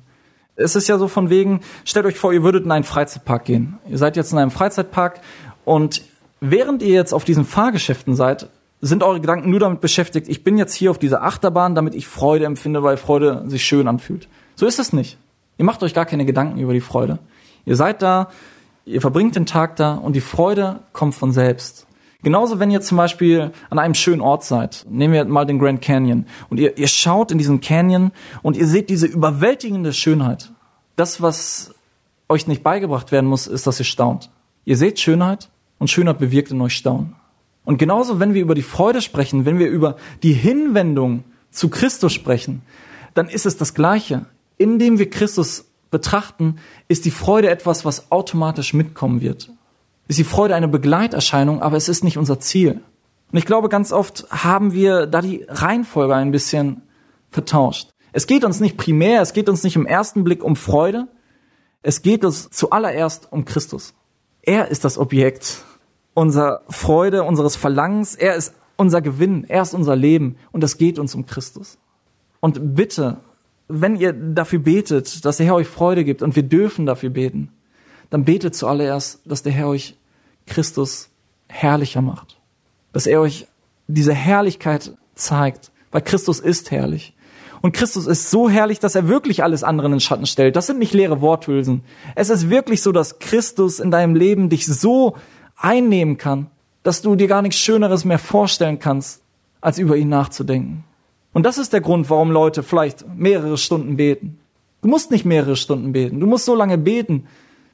Es 0.55 0.77
ist 0.77 0.87
ja 0.87 0.99
so 0.99 1.09
von 1.09 1.31
wegen, 1.31 1.63
stellt 1.85 2.07
euch 2.07 2.17
vor, 2.17 2.33
ihr 2.33 2.45
würdet 2.45 2.65
in 2.65 2.71
einen 2.71 2.85
Freizeitpark 2.85 3.45
gehen. 3.45 3.79
Ihr 3.89 3.99
seid 3.99 4.17
jetzt 4.17 4.31
in 4.31 4.39
einem 4.39 4.53
Freizeitpark 4.53 5.21
und 5.65 6.03
während 6.41 6.83
ihr 6.83 6.95
jetzt 6.95 7.13
auf 7.13 7.25
diesen 7.25 7.45
Fahrgeschäften 7.45 8.15
seid, 8.15 8.51
sind 8.81 9.03
eure 9.03 9.21
Gedanken 9.21 9.51
nur 9.51 9.59
damit 9.59 9.81
beschäftigt, 9.81 10.29
ich 10.29 10.45
bin 10.45 10.59
jetzt 10.59 10.75
hier 10.75 10.93
auf 10.93 10.99
dieser 10.99 11.25
Achterbahn, 11.25 11.75
damit 11.75 11.97
ich 11.97 12.07
Freude 12.07 12.45
empfinde, 12.45 12.85
weil 12.85 12.97
Freude 12.97 13.43
sich 13.49 13.65
schön 13.65 13.89
anfühlt. 13.89 14.29
So 14.55 14.67
ist 14.67 14.79
es 14.79 14.93
nicht. 14.93 15.19
Ihr 15.59 15.65
macht 15.65 15.83
euch 15.83 15.93
gar 15.93 16.07
keine 16.07 16.25
Gedanken 16.25 16.61
über 16.61 16.73
die 16.73 16.81
Freude. 16.81 17.19
Ihr 17.65 17.77
seid 17.77 18.03
da, 18.03 18.29
Ihr 18.91 19.01
verbringt 19.01 19.37
den 19.37 19.47
Tag 19.47 19.77
da 19.77 19.95
und 19.95 20.17
die 20.17 20.21
Freude 20.21 20.81
kommt 20.93 21.15
von 21.15 21.31
selbst. 21.31 21.87
Genauso, 22.23 22.59
wenn 22.59 22.71
ihr 22.71 22.81
zum 22.81 22.97
Beispiel 22.97 23.53
an 23.71 23.79
einem 23.79 23.95
schönen 23.95 24.21
Ort 24.21 24.45
seid. 24.45 24.85
Nehmen 24.91 25.15
wir 25.15 25.25
mal 25.25 25.47
den 25.47 25.61
Grand 25.61 25.81
Canyon. 25.81 26.27
Und 26.51 26.59
ihr, 26.59 26.77
ihr 26.77 26.89
schaut 26.89 27.31
in 27.31 27.39
diesen 27.39 27.61
Canyon 27.61 28.11
und 28.43 28.57
ihr 28.57 28.67
seht 28.67 28.91
diese 28.91 29.07
überwältigende 29.07 29.93
Schönheit. 29.93 30.51
Das, 30.97 31.23
was 31.23 31.73
euch 32.29 32.47
nicht 32.49 32.63
beigebracht 32.63 33.13
werden 33.13 33.27
muss, 33.27 33.47
ist, 33.47 33.67
dass 33.67 33.79
ihr 33.79 33.85
staunt. 33.85 34.31
Ihr 34.65 34.77
seht 34.77 34.99
Schönheit 34.99 35.51
und 35.79 35.89
Schönheit 35.89 36.19
bewirkt 36.19 36.51
in 36.51 36.61
euch 36.61 36.77
Staunen. 36.77 37.15
Und 37.65 37.79
genauso, 37.79 38.19
wenn 38.19 38.35
wir 38.35 38.43
über 38.43 38.55
die 38.57 38.63
Freude 38.63 39.01
sprechen, 39.03 39.47
wenn 39.47 39.59
wir 39.59 39.69
über 39.69 39.97
die 40.23 40.33
Hinwendung 40.33 41.25
zu 41.51 41.71
Christus 41.71 42.13
sprechen, 42.13 42.63
dann 43.15 43.29
ist 43.29 43.47
es 43.47 43.57
das 43.57 43.73
Gleiche. 43.73 44.27
Indem 44.59 44.99
wir 44.99 45.09
Christus 45.09 45.70
betrachten, 45.91 46.57
ist 46.89 47.05
die 47.05 47.11
Freude 47.11 47.51
etwas, 47.51 47.85
was 47.85 48.11
automatisch 48.11 48.75
mitkommen 48.75 49.21
wird. 49.21 49.51
Ist 50.09 50.19
die 50.19 50.25
Freude 50.25 50.55
eine 50.55 50.69
Begleiterscheinung, 50.69 51.63
aber 51.63 51.77
es 51.77 51.89
ist 51.89 52.05
nicht 52.05 52.19
unser 52.19 52.41
Ziel. 52.41 52.81
Und 53.33 53.39
ich 53.39 53.47
glaube, 53.47 53.69
ganz 53.69 53.93
oft 53.93 54.27
haben 54.31 54.73
wir 54.73 55.07
da 55.07 55.23
die 55.23 55.45
Reihenfolge 55.49 56.15
ein 56.15 56.33
bisschen 56.33 56.83
vertauscht. 57.31 57.91
Es 58.13 58.27
geht 58.27 58.45
uns 58.45 58.61
nicht 58.61 58.77
primär, 58.77 59.23
es 59.23 59.33
geht 59.33 59.49
uns 59.49 59.63
nicht 59.63 59.77
im 59.77 59.87
ersten 59.87 60.25
Blick 60.25 60.43
um 60.43 60.57
Freude. 60.57 61.07
Es 61.83 62.03
geht 62.03 62.25
uns 62.25 62.51
zuallererst 62.51 63.29
um 63.31 63.45
Christus. 63.45 63.95
Er 64.43 64.69
ist 64.69 64.85
das 64.85 64.99
Objekt 64.99 65.65
unserer 66.15 66.63
Freude, 66.69 67.23
unseres 67.23 67.57
Verlangens. 67.57 68.15
Er 68.15 68.35
ist 68.35 68.55
unser 68.77 69.01
Gewinn. 69.01 69.45
Er 69.49 69.63
ist 69.63 69.75
unser 69.75 69.97
Leben. 69.97 70.37
Und 70.51 70.65
es 70.65 70.77
geht 70.77 70.99
uns 70.99 71.15
um 71.15 71.27
Christus. 71.27 71.79
Und 72.41 72.75
bitte, 72.75 73.19
wenn 73.71 73.97
ihr 73.97 74.13
dafür 74.13 74.59
betet, 74.59 75.25
dass 75.25 75.39
der 75.39 75.47
Herr 75.47 75.55
euch 75.55 75.69
Freude 75.69 76.05
gibt 76.05 76.23
und 76.23 76.37
wir 76.37 76.43
dürfen 76.43 76.87
dafür 76.87 77.11
beten, 77.11 77.51
dann 78.11 78.25
betet 78.25 78.55
zuallererst, 78.55 79.21
dass 79.25 79.43
der 79.43 79.53
Herr 79.53 79.69
euch 79.69 79.97
Christus 80.47 81.11
herrlicher 81.49 82.03
macht. 82.03 82.39
Dass 82.93 83.07
er 83.07 83.21
euch 83.21 83.47
diese 83.87 84.15
Herrlichkeit 84.15 84.93
zeigt, 85.15 85.71
weil 85.93 86.03
Christus 86.03 86.41
ist 86.41 86.71
herrlich. 86.71 87.15
Und 87.63 87.73
Christus 87.73 88.07
ist 88.07 88.31
so 88.31 88.49
herrlich, 88.49 88.79
dass 88.79 88.95
er 88.95 89.09
wirklich 89.09 89.43
alles 89.43 89.63
andere 89.63 89.87
in 89.87 89.93
den 89.93 90.01
Schatten 90.01 90.27
stellt. 90.27 90.57
Das 90.57 90.67
sind 90.67 90.79
nicht 90.79 90.95
leere 90.95 91.21
Worthülsen. 91.21 91.83
Es 92.15 92.31
ist 92.31 92.49
wirklich 92.49 92.83
so, 92.83 92.91
dass 92.91 93.19
Christus 93.19 93.81
in 93.81 93.91
deinem 93.91 94.15
Leben 94.15 94.49
dich 94.49 94.67
so 94.67 95.17
einnehmen 95.57 96.17
kann, 96.17 96.47
dass 96.83 97.03
du 97.03 97.17
dir 97.17 97.29
gar 97.29 97.43
nichts 97.43 97.59
Schöneres 97.59 98.05
mehr 98.05 98.19
vorstellen 98.19 98.79
kannst, 98.79 99.23
als 99.61 99.79
über 99.79 99.97
ihn 99.97 100.09
nachzudenken. 100.09 100.85
Und 101.33 101.45
das 101.45 101.59
ist 101.59 101.73
der 101.73 101.81
Grund, 101.81 102.11
warum 102.11 102.31
Leute 102.31 102.63
vielleicht 102.63 103.07
mehrere 103.17 103.57
Stunden 103.57 103.97
beten. 103.97 104.39
Du 104.83 104.89
musst 104.89 105.11
nicht 105.11 105.25
mehrere 105.25 105.57
Stunden 105.57 105.93
beten. 105.93 106.21
Du 106.21 106.27
musst 106.27 106.45
so 106.45 106.55
lange 106.55 106.79
beten, 106.79 107.27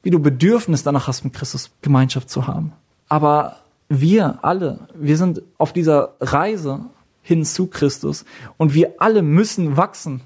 wie 0.03 0.11
du 0.11 0.19
Bedürfnis 0.19 0.83
danach 0.83 1.09
hast, 1.09 1.25
mit 1.25 1.33
Christus 1.33 1.71
Gemeinschaft 1.83 2.29
zu 2.29 2.47
haben. 2.47 2.73
Aber 3.09 3.57
wir 3.89 4.41
alle, 4.43 4.89
wir 4.95 5.17
sind 5.17 5.43
auf 5.59 5.73
dieser 5.73 6.15
Reise 6.21 6.87
hin 7.23 7.45
zu 7.45 7.67
Christus. 7.67 8.25
Und 8.57 8.75
wir 8.75 8.95
alle 8.99 9.23
müssen 9.23 9.77
wachsen. 9.77 10.21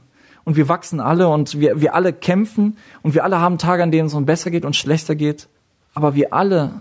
Und 0.45 0.57
wir 0.57 0.69
wachsen 0.69 1.01
alle 1.01 1.29
und 1.29 1.61
wir, 1.61 1.81
wir 1.81 1.95
alle 1.95 2.13
kämpfen 2.13 2.77
und 3.03 3.15
wir 3.15 3.25
alle 3.25 3.41
haben 3.41 3.59
Tage, 3.59 3.83
an 3.83 3.93
denen 3.93 4.07
es 4.07 4.15
uns 4.15 4.27
besser 4.27 4.51
geht 4.51 4.65
und 4.65 4.75
schlechter 4.75 5.15
geht. 5.15 5.49
Aber 5.95 6.15
wir 6.15 6.33
alle 6.33 6.81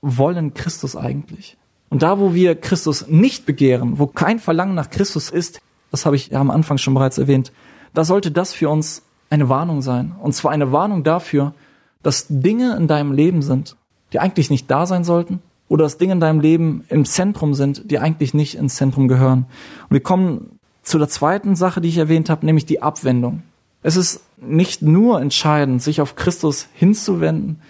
wollen 0.00 0.54
Christus 0.54 0.96
eigentlich. 0.96 1.56
Und 1.90 2.02
da, 2.02 2.18
wo 2.18 2.34
wir 2.34 2.54
Christus 2.54 3.06
nicht 3.08 3.46
begehren, 3.46 3.98
wo 3.98 4.06
kein 4.06 4.38
Verlangen 4.38 4.74
nach 4.74 4.90
Christus 4.90 5.28
ist, 5.28 5.60
das 5.94 6.06
habe 6.06 6.16
ich 6.16 6.36
am 6.36 6.50
Anfang 6.50 6.76
schon 6.76 6.94
bereits 6.94 7.18
erwähnt, 7.18 7.52
da 7.94 8.02
sollte 8.04 8.32
das 8.32 8.52
für 8.52 8.68
uns 8.68 9.02
eine 9.30 9.48
Warnung 9.48 9.80
sein. 9.80 10.12
Und 10.20 10.32
zwar 10.32 10.50
eine 10.50 10.72
Warnung 10.72 11.04
dafür, 11.04 11.54
dass 12.02 12.26
Dinge 12.28 12.76
in 12.76 12.88
deinem 12.88 13.12
Leben 13.12 13.42
sind, 13.42 13.76
die 14.12 14.18
eigentlich 14.18 14.50
nicht 14.50 14.68
da 14.68 14.86
sein 14.86 15.04
sollten, 15.04 15.38
oder 15.68 15.84
dass 15.84 15.96
Dinge 15.96 16.14
in 16.14 16.20
deinem 16.20 16.40
Leben 16.40 16.84
im 16.88 17.04
Zentrum 17.04 17.54
sind, 17.54 17.92
die 17.92 18.00
eigentlich 18.00 18.34
nicht 18.34 18.56
ins 18.56 18.74
Zentrum 18.74 19.06
gehören. 19.06 19.46
Und 19.88 19.92
wir 19.92 20.00
kommen 20.00 20.58
zu 20.82 20.98
der 20.98 21.08
zweiten 21.08 21.54
Sache, 21.54 21.80
die 21.80 21.90
ich 21.90 21.96
erwähnt 21.96 22.28
habe, 22.28 22.44
nämlich 22.44 22.66
die 22.66 22.82
Abwendung. 22.82 23.44
Es 23.84 23.94
ist 23.94 24.24
nicht 24.36 24.82
nur 24.82 25.20
entscheidend, 25.20 25.80
sich 25.80 26.00
auf 26.00 26.16
Christus 26.16 26.66
hinzuwenden, 26.74 27.60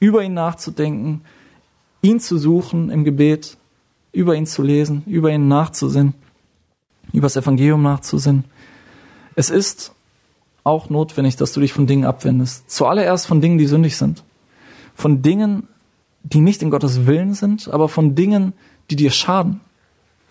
über 0.00 0.24
ihn 0.24 0.32
nachzudenken, 0.32 1.20
ihn 2.00 2.18
zu 2.18 2.38
suchen 2.38 2.88
im 2.88 3.04
Gebet, 3.04 3.58
über 4.10 4.34
ihn 4.34 4.46
zu 4.46 4.62
lesen, 4.62 5.02
über 5.04 5.30
ihn 5.30 5.48
nachzusinnen, 5.48 6.14
über 7.14 7.26
das 7.26 7.36
Evangelium 7.36 7.82
nachzusinnen. 7.82 8.44
Es 9.34 9.50
ist 9.50 9.92
auch 10.64 10.90
notwendig, 10.90 11.36
dass 11.36 11.52
du 11.52 11.60
dich 11.60 11.72
von 11.72 11.86
Dingen 11.86 12.04
abwendest. 12.04 12.70
Zuallererst 12.70 13.26
von 13.26 13.40
Dingen, 13.40 13.58
die 13.58 13.66
sündig 13.66 13.96
sind. 13.96 14.24
Von 14.94 15.22
Dingen, 15.22 15.68
die 16.22 16.40
nicht 16.40 16.62
in 16.62 16.70
Gottes 16.70 17.06
Willen 17.06 17.34
sind, 17.34 17.68
aber 17.68 17.88
von 17.88 18.14
Dingen, 18.14 18.54
die 18.90 18.96
dir 18.96 19.10
schaden. 19.10 19.60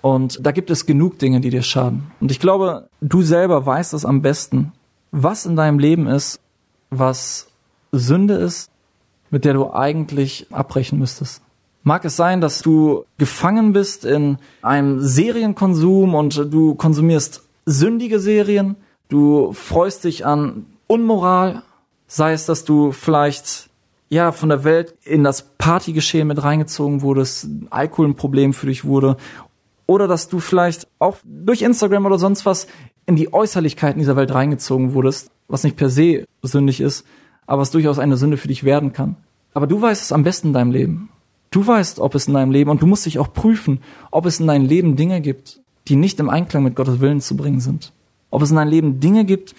Und 0.01 0.45
da 0.45 0.51
gibt 0.51 0.69
es 0.69 0.85
genug 0.85 1.19
Dinge, 1.19 1.39
die 1.39 1.49
dir 1.49 1.61
schaden. 1.61 2.11
Und 2.19 2.31
ich 2.31 2.39
glaube, 2.39 2.89
du 2.99 3.21
selber 3.21 3.65
weißt 3.65 3.93
es 3.93 4.05
am 4.05 4.21
besten, 4.21 4.73
was 5.11 5.45
in 5.45 5.55
deinem 5.55 5.79
Leben 5.79 6.07
ist, 6.07 6.39
was 6.89 7.47
Sünde 7.91 8.33
ist, 8.33 8.69
mit 9.29 9.45
der 9.45 9.53
du 9.53 9.71
eigentlich 9.71 10.47
abbrechen 10.51 10.99
müsstest. 10.99 11.41
Mag 11.83 12.05
es 12.05 12.15
sein, 12.15 12.39
dass 12.39 12.61
du 12.61 13.05
gefangen 13.17 13.73
bist 13.73 14.05
in 14.05 14.37
einem 14.61 15.01
Serienkonsum 15.01 16.15
und 16.15 16.53
du 16.53 16.75
konsumierst 16.75 17.43
sündige 17.65 18.19
Serien, 18.19 18.75
du 19.09 19.51
freust 19.51 20.05
dich 20.05 20.25
an 20.25 20.65
Unmoral, 20.87 21.63
sei 22.07 22.33
es, 22.33 22.45
dass 22.45 22.63
du 22.63 22.91
vielleicht 22.91 23.69
ja, 24.09 24.31
von 24.31 24.49
der 24.49 24.63
Welt 24.63 24.95
in 25.03 25.23
das 25.23 25.41
Partygeschehen 25.57 26.27
mit 26.27 26.43
reingezogen 26.43 27.01
wurdest, 27.01 27.47
Alkohol 27.71 28.09
ein 28.09 28.15
Problem 28.15 28.53
für 28.53 28.67
dich 28.67 28.85
wurde. 28.85 29.17
Oder 29.87 30.07
dass 30.07 30.29
du 30.29 30.39
vielleicht 30.39 30.87
auch 30.99 31.17
durch 31.23 31.63
Instagram 31.63 32.05
oder 32.05 32.19
sonst 32.19 32.45
was 32.45 32.67
in 33.05 33.15
die 33.15 33.33
Äußerlichkeiten 33.33 33.99
dieser 33.99 34.15
Welt 34.15 34.33
reingezogen 34.33 34.93
wurdest, 34.93 35.31
was 35.47 35.63
nicht 35.63 35.75
per 35.75 35.89
se 35.89 36.25
sündig 36.43 36.79
ist, 36.79 37.05
aber 37.45 37.63
was 37.63 37.71
durchaus 37.71 37.99
eine 37.99 38.15
Sünde 38.15 38.37
für 38.37 38.47
dich 38.47 38.63
werden 38.63 38.93
kann. 38.93 39.17
Aber 39.53 39.67
du 39.67 39.81
weißt 39.81 40.01
es 40.01 40.11
am 40.11 40.23
besten 40.23 40.47
in 40.47 40.53
deinem 40.53 40.71
Leben. 40.71 41.09
Du 41.53 41.65
weißt, 41.65 41.99
ob 41.99 42.15
es 42.15 42.27
in 42.27 42.33
deinem 42.33 42.49
Leben, 42.49 42.71
und 42.71 42.81
du 42.81 42.87
musst 42.87 43.05
dich 43.05 43.19
auch 43.19 43.31
prüfen, 43.31 43.79
ob 44.09 44.25
es 44.25 44.39
in 44.39 44.47
deinem 44.47 44.65
Leben 44.65 44.95
Dinge 44.95 45.21
gibt, 45.21 45.59
die 45.87 45.95
nicht 45.95 46.19
im 46.19 46.27
Einklang 46.27 46.63
mit 46.63 46.75
Gottes 46.75 46.99
Willen 46.99 47.21
zu 47.21 47.37
bringen 47.37 47.59
sind. 47.59 47.93
Ob 48.31 48.41
es 48.41 48.49
in 48.49 48.55
deinem 48.55 48.71
Leben 48.71 48.99
Dinge 48.99 49.23
gibt, 49.23 49.53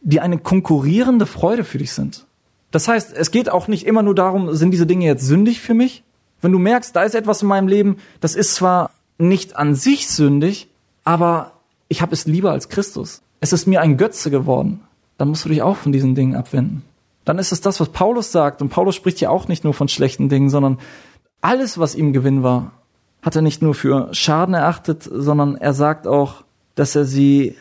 die 0.00 0.18
eine 0.18 0.38
konkurrierende 0.38 1.26
Freude 1.26 1.62
für 1.62 1.78
dich 1.78 1.92
sind. 1.92 2.26
Das 2.72 2.88
heißt, 2.88 3.12
es 3.16 3.30
geht 3.30 3.48
auch 3.48 3.68
nicht 3.68 3.86
immer 3.86 4.02
nur 4.02 4.16
darum, 4.16 4.52
sind 4.56 4.72
diese 4.72 4.86
Dinge 4.86 5.04
jetzt 5.06 5.24
sündig 5.24 5.60
für 5.60 5.72
mich? 5.72 6.02
Wenn 6.40 6.50
du 6.50 6.58
merkst, 6.58 6.96
da 6.96 7.04
ist 7.04 7.14
etwas 7.14 7.42
in 7.42 7.48
meinem 7.48 7.68
Leben, 7.68 7.98
das 8.20 8.34
ist 8.34 8.56
zwar 8.56 8.90
nicht 9.16 9.54
an 9.54 9.76
sich 9.76 10.08
sündig, 10.08 10.66
aber 11.04 11.52
ich 11.86 12.02
habe 12.02 12.12
es 12.12 12.26
lieber 12.26 12.50
als 12.50 12.68
Christus. 12.68 13.22
Es 13.38 13.52
ist 13.52 13.68
mir 13.68 13.82
ein 13.82 13.98
Götze 13.98 14.32
geworden. 14.32 14.80
Dann 15.16 15.28
musst 15.28 15.44
du 15.44 15.48
dich 15.48 15.62
auch 15.62 15.76
von 15.76 15.92
diesen 15.92 16.16
Dingen 16.16 16.34
abwenden. 16.34 16.82
Dann 17.24 17.38
ist 17.38 17.52
es 17.52 17.60
das, 17.60 17.78
was 17.78 17.90
Paulus 17.90 18.32
sagt. 18.32 18.62
Und 18.62 18.70
Paulus 18.70 18.96
spricht 18.96 19.20
ja 19.20 19.30
auch 19.30 19.46
nicht 19.46 19.62
nur 19.62 19.74
von 19.74 19.86
schlechten 19.86 20.28
Dingen, 20.28 20.50
sondern 20.50 20.78
alles, 21.40 21.78
was 21.78 21.94
ihm 21.94 22.12
Gewinn 22.12 22.42
war, 22.42 22.72
hat 23.22 23.36
er 23.36 23.42
nicht 23.42 23.62
nur 23.62 23.74
für 23.74 24.12
Schaden 24.12 24.54
erachtet, 24.54 25.08
sondern 25.10 25.56
er 25.56 25.74
sagt 25.74 26.06
auch, 26.06 26.44
dass 26.74 26.96
er 26.96 27.04
sie 27.04 27.56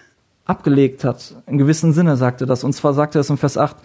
abgelegt 0.45 1.03
hat. 1.03 1.35
In 1.45 1.57
gewissem 1.57 1.93
Sinne 1.93 2.17
sagt 2.17 2.41
er 2.41 2.47
das. 2.47 2.63
Und 2.63 2.73
zwar 2.73 2.93
sagt 2.93 3.15
er 3.15 3.21
es 3.21 3.29
im 3.29 3.37
Vers 3.37 3.57
8, 3.57 3.75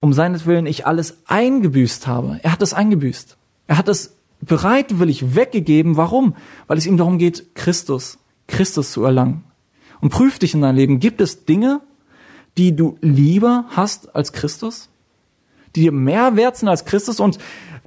um 0.00 0.12
seinetwillen 0.12 0.66
ich 0.66 0.86
alles 0.86 1.18
eingebüßt 1.26 2.06
habe. 2.06 2.38
Er 2.42 2.52
hat 2.52 2.62
es 2.62 2.74
eingebüßt. 2.74 3.36
Er 3.66 3.78
hat 3.78 3.88
es 3.88 4.14
bereitwillig 4.40 5.34
weggegeben. 5.34 5.96
Warum? 5.96 6.36
Weil 6.66 6.78
es 6.78 6.86
ihm 6.86 6.96
darum 6.96 7.18
geht, 7.18 7.54
Christus, 7.54 8.18
Christus 8.46 8.92
zu 8.92 9.04
erlangen. 9.04 9.44
Und 10.00 10.10
prüf 10.10 10.38
dich 10.38 10.54
in 10.54 10.60
deinem 10.60 10.76
Leben. 10.76 11.00
Gibt 11.00 11.20
es 11.20 11.44
Dinge, 11.44 11.80
die 12.56 12.76
du 12.76 12.96
lieber 13.00 13.64
hast 13.70 14.14
als 14.14 14.32
Christus? 14.32 14.88
Die 15.74 15.80
dir 15.82 15.92
mehr 15.92 16.36
wert 16.36 16.56
sind 16.56 16.68
als 16.68 16.84
Christus? 16.84 17.18
Und 17.18 17.38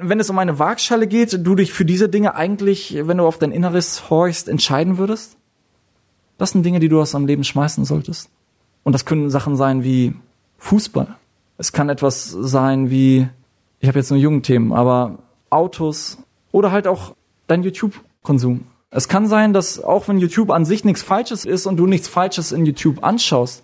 wenn 0.01 0.19
es 0.19 0.29
um 0.29 0.39
eine 0.39 0.59
Waagschale 0.59 1.07
geht, 1.07 1.45
du 1.45 1.55
dich 1.55 1.73
für 1.73 1.85
diese 1.85 2.09
Dinge 2.09 2.35
eigentlich, 2.35 2.97
wenn 3.01 3.17
du 3.17 3.25
auf 3.25 3.37
dein 3.37 3.51
Inneres 3.51 4.09
horchst, 4.09 4.47
entscheiden 4.47 4.97
würdest? 4.97 5.37
Das 6.37 6.51
sind 6.51 6.65
Dinge, 6.65 6.79
die 6.79 6.89
du 6.89 6.99
aus 6.99 7.11
deinem 7.11 7.27
Leben 7.27 7.43
schmeißen 7.43 7.85
solltest. 7.85 8.29
Und 8.83 8.93
das 8.93 9.05
können 9.05 9.29
Sachen 9.29 9.55
sein 9.55 9.83
wie 9.83 10.15
Fußball, 10.57 11.15
es 11.57 11.71
kann 11.71 11.89
etwas 11.89 12.29
sein 12.29 12.89
wie, 12.89 13.27
ich 13.79 13.87
habe 13.87 13.99
jetzt 13.99 14.09
nur 14.09 14.19
Jugendthemen, 14.19 14.73
aber 14.73 15.19
Autos 15.51 16.17
oder 16.51 16.71
halt 16.71 16.87
auch 16.87 17.15
dein 17.45 17.61
YouTube-Konsum. 17.61 18.65
Es 18.89 19.07
kann 19.07 19.27
sein, 19.27 19.53
dass 19.53 19.83
auch 19.83 20.07
wenn 20.07 20.17
YouTube 20.17 20.49
an 20.49 20.65
sich 20.65 20.83
nichts 20.83 21.03
Falsches 21.03 21.45
ist 21.45 21.67
und 21.67 21.77
du 21.77 21.85
nichts 21.85 22.07
Falsches 22.07 22.51
in 22.51 22.65
YouTube 22.65 23.03
anschaust, 23.03 23.63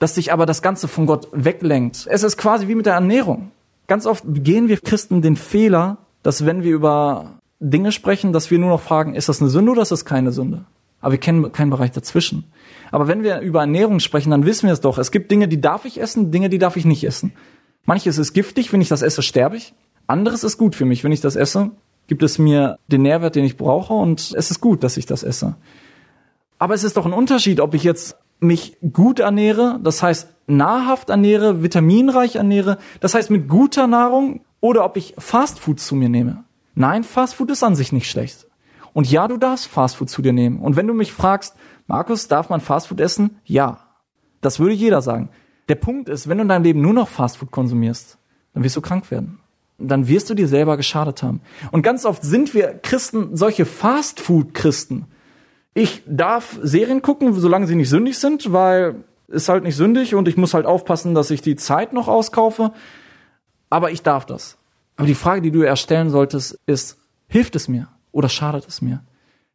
dass 0.00 0.14
dich 0.14 0.32
aber 0.32 0.46
das 0.46 0.62
Ganze 0.62 0.88
von 0.88 1.06
Gott 1.06 1.28
weglenkt. 1.32 2.08
Es 2.10 2.24
ist 2.24 2.36
quasi 2.36 2.66
wie 2.66 2.74
mit 2.74 2.86
der 2.86 2.94
Ernährung. 2.94 3.52
Ganz 3.92 4.06
oft 4.06 4.24
begehen 4.26 4.70
wir 4.70 4.78
Christen 4.78 5.20
den 5.20 5.36
Fehler, 5.36 5.98
dass 6.22 6.46
wenn 6.46 6.62
wir 6.62 6.72
über 6.72 7.40
Dinge 7.60 7.92
sprechen, 7.92 8.32
dass 8.32 8.50
wir 8.50 8.58
nur 8.58 8.70
noch 8.70 8.80
fragen, 8.80 9.14
ist 9.14 9.28
das 9.28 9.42
eine 9.42 9.50
Sünde 9.50 9.72
oder 9.72 9.82
ist 9.82 9.92
das 9.92 10.06
keine 10.06 10.32
Sünde? 10.32 10.64
Aber 11.02 11.12
wir 11.12 11.18
kennen 11.18 11.52
keinen 11.52 11.68
Bereich 11.68 11.90
dazwischen. 11.90 12.50
Aber 12.90 13.06
wenn 13.06 13.22
wir 13.22 13.40
über 13.40 13.60
Ernährung 13.60 14.00
sprechen, 14.00 14.30
dann 14.30 14.46
wissen 14.46 14.66
wir 14.66 14.72
es 14.72 14.80
doch. 14.80 14.96
Es 14.96 15.10
gibt 15.10 15.30
Dinge, 15.30 15.46
die 15.46 15.60
darf 15.60 15.84
ich 15.84 16.00
essen, 16.00 16.30
Dinge, 16.30 16.48
die 16.48 16.56
darf 16.56 16.78
ich 16.78 16.86
nicht 16.86 17.04
essen. 17.04 17.34
Manches 17.84 18.16
ist 18.16 18.32
giftig, 18.32 18.72
wenn 18.72 18.80
ich 18.80 18.88
das 18.88 19.02
esse, 19.02 19.20
sterbe 19.20 19.58
ich. 19.58 19.74
Anderes 20.06 20.42
ist 20.42 20.56
gut 20.56 20.74
für 20.74 20.86
mich. 20.86 21.04
Wenn 21.04 21.12
ich 21.12 21.20
das 21.20 21.36
esse, 21.36 21.72
gibt 22.06 22.22
es 22.22 22.38
mir 22.38 22.78
den 22.86 23.02
Nährwert, 23.02 23.36
den 23.36 23.44
ich 23.44 23.58
brauche 23.58 23.92
und 23.92 24.32
es 24.34 24.50
ist 24.50 24.62
gut, 24.62 24.84
dass 24.84 24.96
ich 24.96 25.04
das 25.04 25.22
esse. 25.22 25.56
Aber 26.58 26.72
es 26.72 26.82
ist 26.82 26.96
doch 26.96 27.04
ein 27.04 27.12
Unterschied, 27.12 27.60
ob 27.60 27.74
ich 27.74 27.84
jetzt 27.84 28.16
mich 28.42 28.76
gut 28.92 29.20
ernähre, 29.20 29.78
das 29.82 30.02
heißt 30.02 30.28
nahrhaft 30.46 31.10
ernähre, 31.10 31.62
vitaminreich 31.62 32.36
ernähre, 32.36 32.78
das 33.00 33.14
heißt 33.14 33.30
mit 33.30 33.48
guter 33.48 33.86
Nahrung 33.86 34.40
oder 34.60 34.84
ob 34.84 34.96
ich 34.96 35.14
Fastfood 35.18 35.80
zu 35.80 35.94
mir 35.94 36.08
nehme. 36.08 36.44
Nein, 36.74 37.04
Fastfood 37.04 37.50
ist 37.50 37.62
an 37.62 37.74
sich 37.74 37.92
nicht 37.92 38.10
schlecht. 38.10 38.46
Und 38.92 39.10
ja, 39.10 39.28
du 39.28 39.36
darfst 39.36 39.68
Fastfood 39.68 40.10
zu 40.10 40.22
dir 40.22 40.32
nehmen. 40.32 40.60
Und 40.60 40.76
wenn 40.76 40.86
du 40.86 40.94
mich 40.94 41.12
fragst, 41.12 41.54
Markus, 41.86 42.28
darf 42.28 42.48
man 42.50 42.60
Fastfood 42.60 43.00
essen? 43.00 43.38
Ja. 43.44 43.78
Das 44.40 44.58
würde 44.58 44.74
jeder 44.74 45.02
sagen. 45.02 45.30
Der 45.68 45.76
Punkt 45.76 46.08
ist, 46.08 46.28
wenn 46.28 46.38
du 46.38 46.42
in 46.42 46.48
deinem 46.48 46.64
Leben 46.64 46.80
nur 46.80 46.92
noch 46.92 47.08
Fastfood 47.08 47.50
konsumierst, 47.50 48.18
dann 48.52 48.64
wirst 48.64 48.76
du 48.76 48.80
krank 48.80 49.10
werden. 49.10 49.38
dann 49.78 50.08
wirst 50.08 50.30
du 50.30 50.34
dir 50.34 50.48
selber 50.48 50.76
geschadet 50.76 51.22
haben. 51.22 51.40
Und 51.70 51.82
ganz 51.82 52.04
oft 52.04 52.22
sind 52.22 52.54
wir 52.54 52.78
Christen 52.82 53.36
solche 53.36 53.64
Fast-Food-Christen. 53.64 55.06
Ich 55.74 56.02
darf 56.06 56.58
Serien 56.62 57.02
gucken, 57.02 57.32
solange 57.34 57.66
sie 57.66 57.76
nicht 57.76 57.88
sündig 57.88 58.18
sind, 58.18 58.52
weil 58.52 58.96
ist 59.28 59.48
halt 59.48 59.64
nicht 59.64 59.76
sündig 59.76 60.14
und 60.14 60.28
ich 60.28 60.36
muss 60.36 60.54
halt 60.54 60.66
aufpassen, 60.66 61.14
dass 61.14 61.30
ich 61.30 61.40
die 61.40 61.56
Zeit 61.56 61.92
noch 61.92 62.06
auskaufe. 62.06 62.72
Aber 63.70 63.90
ich 63.90 64.02
darf 64.02 64.26
das. 64.26 64.58
Aber 64.96 65.06
die 65.06 65.14
Frage, 65.14 65.40
die 65.40 65.50
du 65.50 65.62
erstellen 65.62 66.10
solltest, 66.10 66.58
ist, 66.66 66.98
hilft 67.28 67.56
es 67.56 67.66
mir 67.66 67.88
oder 68.12 68.28
schadet 68.28 68.68
es 68.68 68.82
mir? 68.82 69.02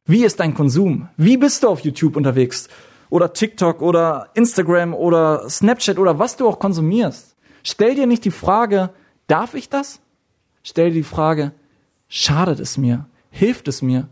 Wie 0.05 0.25
ist 0.25 0.39
dein 0.39 0.55
Konsum? 0.55 1.09
Wie 1.17 1.37
bist 1.37 1.63
du 1.63 1.67
auf 1.67 1.81
YouTube 1.81 2.15
unterwegs? 2.15 2.69
Oder 3.09 3.33
TikTok 3.33 3.81
oder 3.81 4.29
Instagram 4.33 4.93
oder 4.93 5.47
Snapchat 5.47 5.99
oder 5.99 6.17
was 6.17 6.37
du 6.37 6.47
auch 6.47 6.59
konsumierst? 6.59 7.35
Stell 7.63 7.95
dir 7.95 8.07
nicht 8.07 8.25
die 8.25 8.31
Frage, 8.31 8.89
darf 9.27 9.53
ich 9.53 9.69
das? 9.69 9.99
Stell 10.63 10.89
dir 10.89 10.95
die 10.95 11.03
Frage, 11.03 11.51
schadet 12.07 12.59
es 12.59 12.77
mir? 12.77 13.05
Hilft 13.29 13.67
es 13.67 13.81
mir? 13.81 14.07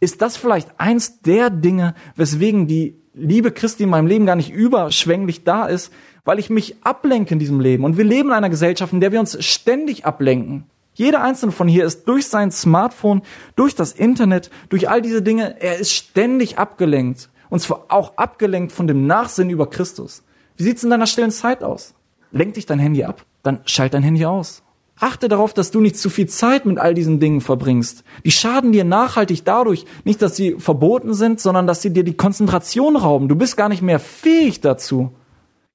Ist 0.00 0.22
das 0.22 0.36
vielleicht 0.36 0.78
eins 0.78 1.20
der 1.22 1.50
Dinge, 1.50 1.94
weswegen 2.14 2.66
die 2.66 2.96
Liebe 3.14 3.50
Christi 3.50 3.84
in 3.84 3.88
meinem 3.88 4.06
Leben 4.06 4.26
gar 4.26 4.36
nicht 4.36 4.52
überschwänglich 4.52 5.42
da 5.42 5.64
ist, 5.64 5.90
weil 6.26 6.38
ich 6.38 6.50
mich 6.50 6.76
ablenke 6.82 7.32
in 7.32 7.38
diesem 7.38 7.60
Leben. 7.60 7.84
Und 7.84 7.96
wir 7.96 8.04
leben 8.04 8.28
in 8.28 8.34
einer 8.34 8.50
Gesellschaft, 8.50 8.92
in 8.92 9.00
der 9.00 9.10
wir 9.10 9.20
uns 9.20 9.42
ständig 9.42 10.04
ablenken. 10.04 10.64
Jeder 10.92 11.22
einzelne 11.22 11.52
von 11.52 11.68
hier 11.68 11.86
ist 11.86 12.04
durch 12.08 12.26
sein 12.26 12.50
Smartphone, 12.50 13.22
durch 13.54 13.74
das 13.74 13.92
Internet, 13.92 14.50
durch 14.68 14.90
all 14.90 15.00
diese 15.00 15.22
Dinge, 15.22 15.60
er 15.60 15.78
ist 15.78 15.92
ständig 15.92 16.58
abgelenkt. 16.58 17.30
Und 17.48 17.60
zwar 17.60 17.86
auch 17.88 18.18
abgelenkt 18.18 18.72
von 18.72 18.86
dem 18.86 19.06
Nachsinn 19.06 19.48
über 19.48 19.70
Christus. 19.70 20.24
Wie 20.56 20.64
sieht's 20.64 20.84
in 20.84 20.90
deiner 20.90 21.06
stillen 21.06 21.30
Zeit 21.30 21.62
aus? 21.62 21.94
Lenk 22.32 22.54
dich 22.54 22.66
dein 22.66 22.78
Handy 22.78 23.04
ab, 23.04 23.24
dann 23.42 23.60
schalt 23.64 23.94
dein 23.94 24.02
Handy 24.02 24.26
aus. 24.26 24.62
Achte 24.98 25.28
darauf, 25.28 25.52
dass 25.52 25.70
du 25.70 25.80
nicht 25.80 25.98
zu 25.98 26.08
viel 26.08 26.26
Zeit 26.26 26.64
mit 26.64 26.78
all 26.78 26.94
diesen 26.94 27.20
Dingen 27.20 27.42
verbringst. 27.42 28.02
Die 28.24 28.30
schaden 28.30 28.72
dir 28.72 28.84
nachhaltig 28.84 29.44
dadurch, 29.44 29.84
nicht, 30.04 30.22
dass 30.22 30.36
sie 30.36 30.56
verboten 30.58 31.12
sind, 31.12 31.38
sondern 31.38 31.66
dass 31.66 31.82
sie 31.82 31.92
dir 31.92 32.02
die 32.02 32.16
Konzentration 32.16 32.96
rauben. 32.96 33.28
Du 33.28 33.36
bist 33.36 33.58
gar 33.58 33.68
nicht 33.68 33.82
mehr 33.82 33.98
fähig 33.98 34.62
dazu, 34.62 35.12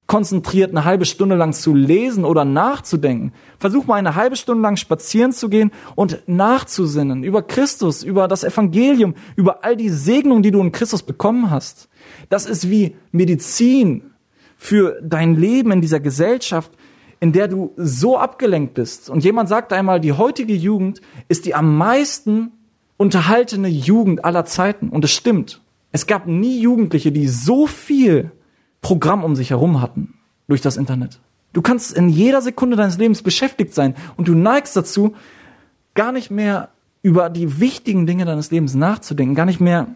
konzentriert 0.07 0.71
eine 0.71 0.85
halbe 0.85 1.05
Stunde 1.05 1.35
lang 1.35 1.53
zu 1.53 1.75
lesen 1.75 2.25
oder 2.25 2.45
nachzudenken. 2.45 3.31
Versuch 3.59 3.85
mal 3.85 3.95
eine 3.95 4.15
halbe 4.15 4.35
Stunde 4.35 4.63
lang 4.63 4.75
spazieren 4.75 5.33
zu 5.33 5.49
gehen 5.49 5.71
und 5.95 6.23
nachzusinnen 6.25 7.23
über 7.23 7.43
Christus, 7.43 8.03
über 8.03 8.27
das 8.27 8.43
Evangelium, 8.43 9.13
über 9.35 9.63
all 9.63 9.77
die 9.77 9.89
Segnungen, 9.89 10.41
die 10.41 10.51
du 10.51 10.61
in 10.61 10.71
Christus 10.71 11.03
bekommen 11.03 11.51
hast. 11.51 11.89
Das 12.29 12.47
ist 12.47 12.71
wie 12.71 12.95
Medizin 13.11 14.11
für 14.57 14.99
dein 15.01 15.35
Leben 15.35 15.71
in 15.71 15.81
dieser 15.81 15.99
Gesellschaft, 15.99 16.71
in 17.21 17.31
der 17.31 17.47
du 17.47 17.71
so 17.77 18.17
abgelenkt 18.17 18.73
bist. 18.73 19.09
Und 19.09 19.23
jemand 19.23 19.47
sagt 19.47 19.71
einmal, 19.71 20.01
die 20.01 20.11
heutige 20.11 20.53
Jugend 20.53 21.01
ist 21.29 21.45
die 21.45 21.55
am 21.55 21.77
meisten 21.77 22.51
unterhaltene 22.97 23.69
Jugend 23.69 24.25
aller 24.25 24.43
Zeiten. 24.43 24.89
Und 24.89 25.05
es 25.05 25.11
stimmt. 25.11 25.61
Es 25.91 26.07
gab 26.07 26.27
nie 26.27 26.59
Jugendliche, 26.59 27.11
die 27.11 27.27
so 27.27 27.67
viel 27.67 28.31
Programm 28.81 29.23
um 29.23 29.35
sich 29.35 29.51
herum 29.51 29.81
hatten 29.81 30.15
durch 30.47 30.61
das 30.61 30.77
Internet. 30.77 31.19
Du 31.53 31.61
kannst 31.61 31.93
in 31.93 32.09
jeder 32.09 32.41
Sekunde 32.41 32.75
deines 32.75 32.97
Lebens 32.97 33.21
beschäftigt 33.21 33.73
sein 33.73 33.95
und 34.17 34.27
du 34.27 34.33
neigst 34.33 34.75
dazu, 34.75 35.13
gar 35.93 36.11
nicht 36.11 36.31
mehr 36.31 36.69
über 37.03 37.29
die 37.29 37.59
wichtigen 37.59 38.07
Dinge 38.07 38.25
deines 38.25 38.51
Lebens 38.51 38.73
nachzudenken, 38.73 39.35
gar 39.35 39.45
nicht 39.45 39.59
mehr 39.59 39.87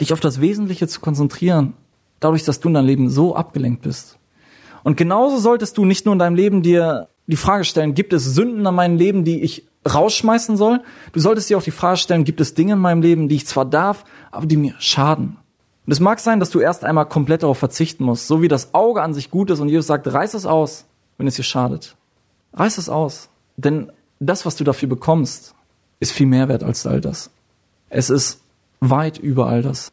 dich 0.00 0.12
auf 0.12 0.20
das 0.20 0.40
Wesentliche 0.40 0.86
zu 0.86 1.00
konzentrieren, 1.00 1.74
dadurch, 2.20 2.44
dass 2.44 2.60
du 2.60 2.68
in 2.68 2.74
deinem 2.74 2.86
Leben 2.86 3.10
so 3.10 3.34
abgelenkt 3.34 3.82
bist. 3.82 4.17
Und 4.88 4.96
genauso 4.96 5.36
solltest 5.36 5.76
du 5.76 5.84
nicht 5.84 6.06
nur 6.06 6.14
in 6.14 6.18
deinem 6.18 6.34
Leben 6.34 6.62
dir 6.62 7.08
die 7.26 7.36
Frage 7.36 7.64
stellen, 7.64 7.92
gibt 7.92 8.14
es 8.14 8.24
Sünden 8.24 8.64
in 8.64 8.74
meinem 8.74 8.96
Leben, 8.96 9.22
die 9.22 9.42
ich 9.42 9.66
rausschmeißen 9.86 10.56
soll? 10.56 10.80
Du 11.12 11.20
solltest 11.20 11.50
dir 11.50 11.58
auch 11.58 11.62
die 11.62 11.72
Frage 11.72 11.98
stellen, 11.98 12.24
gibt 12.24 12.40
es 12.40 12.54
Dinge 12.54 12.72
in 12.72 12.78
meinem 12.78 13.02
Leben, 13.02 13.28
die 13.28 13.34
ich 13.34 13.46
zwar 13.46 13.66
darf, 13.66 14.06
aber 14.30 14.46
die 14.46 14.56
mir 14.56 14.72
schaden? 14.78 15.36
Und 15.84 15.92
es 15.92 16.00
mag 16.00 16.20
sein, 16.20 16.40
dass 16.40 16.48
du 16.48 16.60
erst 16.60 16.86
einmal 16.86 17.04
komplett 17.04 17.42
darauf 17.42 17.58
verzichten 17.58 18.02
musst, 18.02 18.28
so 18.28 18.40
wie 18.40 18.48
das 18.48 18.72
Auge 18.72 19.02
an 19.02 19.12
sich 19.12 19.30
gut 19.30 19.50
ist 19.50 19.60
und 19.60 19.68
Jesus 19.68 19.88
sagt, 19.88 20.10
reiß 20.10 20.32
es 20.32 20.46
aus, 20.46 20.86
wenn 21.18 21.26
es 21.26 21.36
dir 21.36 21.42
schadet. 21.42 21.94
Reiß 22.54 22.78
es 22.78 22.88
aus. 22.88 23.28
Denn 23.58 23.92
das, 24.20 24.46
was 24.46 24.56
du 24.56 24.64
dafür 24.64 24.88
bekommst, 24.88 25.54
ist 26.00 26.12
viel 26.12 26.26
mehr 26.26 26.48
wert 26.48 26.64
als 26.64 26.86
all 26.86 27.02
das. 27.02 27.28
Es 27.90 28.08
ist 28.08 28.40
weit 28.80 29.18
über 29.18 29.48
all 29.48 29.60
das. 29.60 29.92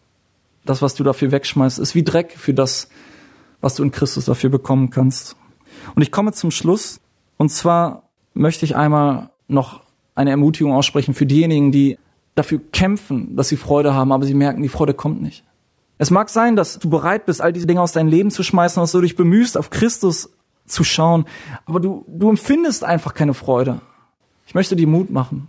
Das, 0.63 0.81
was 0.81 0.95
du 0.95 1.03
dafür 1.03 1.33
wegschmeißt, 1.33 1.79
ist 1.79 1.95
wie 1.95 2.03
Dreck 2.03 2.31
für 2.37 2.53
das, 2.53 2.87
was 3.66 3.74
du 3.74 3.84
in 3.84 3.89
Christus 3.89 4.26
dafür 4.26 4.51
bekommen 4.51 4.91
kannst. 4.91 5.36
Und 5.95 6.03
ich 6.03 6.11
komme 6.11 6.34
zum 6.34 6.51
Schluss. 6.51 7.01
Und 7.38 7.49
zwar 7.49 8.03
möchte 8.36 8.63
ich 8.63 8.76
einmal 8.76 9.32
noch 9.47 9.82
eine 10.13 10.30
Ermutigung 10.30 10.72
aussprechen 10.72 11.16
für 11.16 11.26
diejenigen, 11.26 11.72
die 11.72 11.97
dafür 12.36 12.59
kämpfen, 12.72 13.36
dass 13.36 13.49
sie 13.49 13.57
Freude 13.57 13.95
haben, 13.95 14.11
aber 14.11 14.28
sie 14.28 14.36
merken, 14.36 14.61
die 14.61 14.70
Freude 14.70 14.93
kommt 14.93 15.20
nicht. 15.20 15.43
Es 15.97 16.11
mag 16.11 16.30
sein, 16.30 16.55
dass 16.55 16.78
du 16.78 16.91
bereit 16.91 17.26
bist, 17.26 17.41
all 17.41 17.53
diese 17.53 17.66
Dinge 17.66 17.82
aus 17.82 17.91
deinem 17.91 18.09
Leben 18.09 18.30
zu 18.30 18.43
schmeißen, 18.43 18.80
dass 18.80 18.91
du 18.91 19.01
dich 19.01 19.16
bemühst, 19.16 19.57
auf 19.57 19.72
Christus 19.72 20.30
zu 20.68 20.84
schauen, 20.84 21.26
aber 21.66 21.80
du, 21.80 22.05
du 22.07 22.30
empfindest 22.30 22.84
einfach 22.84 23.16
keine 23.16 23.34
Freude. 23.34 23.82
Ich 24.45 24.53
möchte 24.53 24.76
dir 24.76 24.86
Mut 24.86 25.09
machen. 25.09 25.47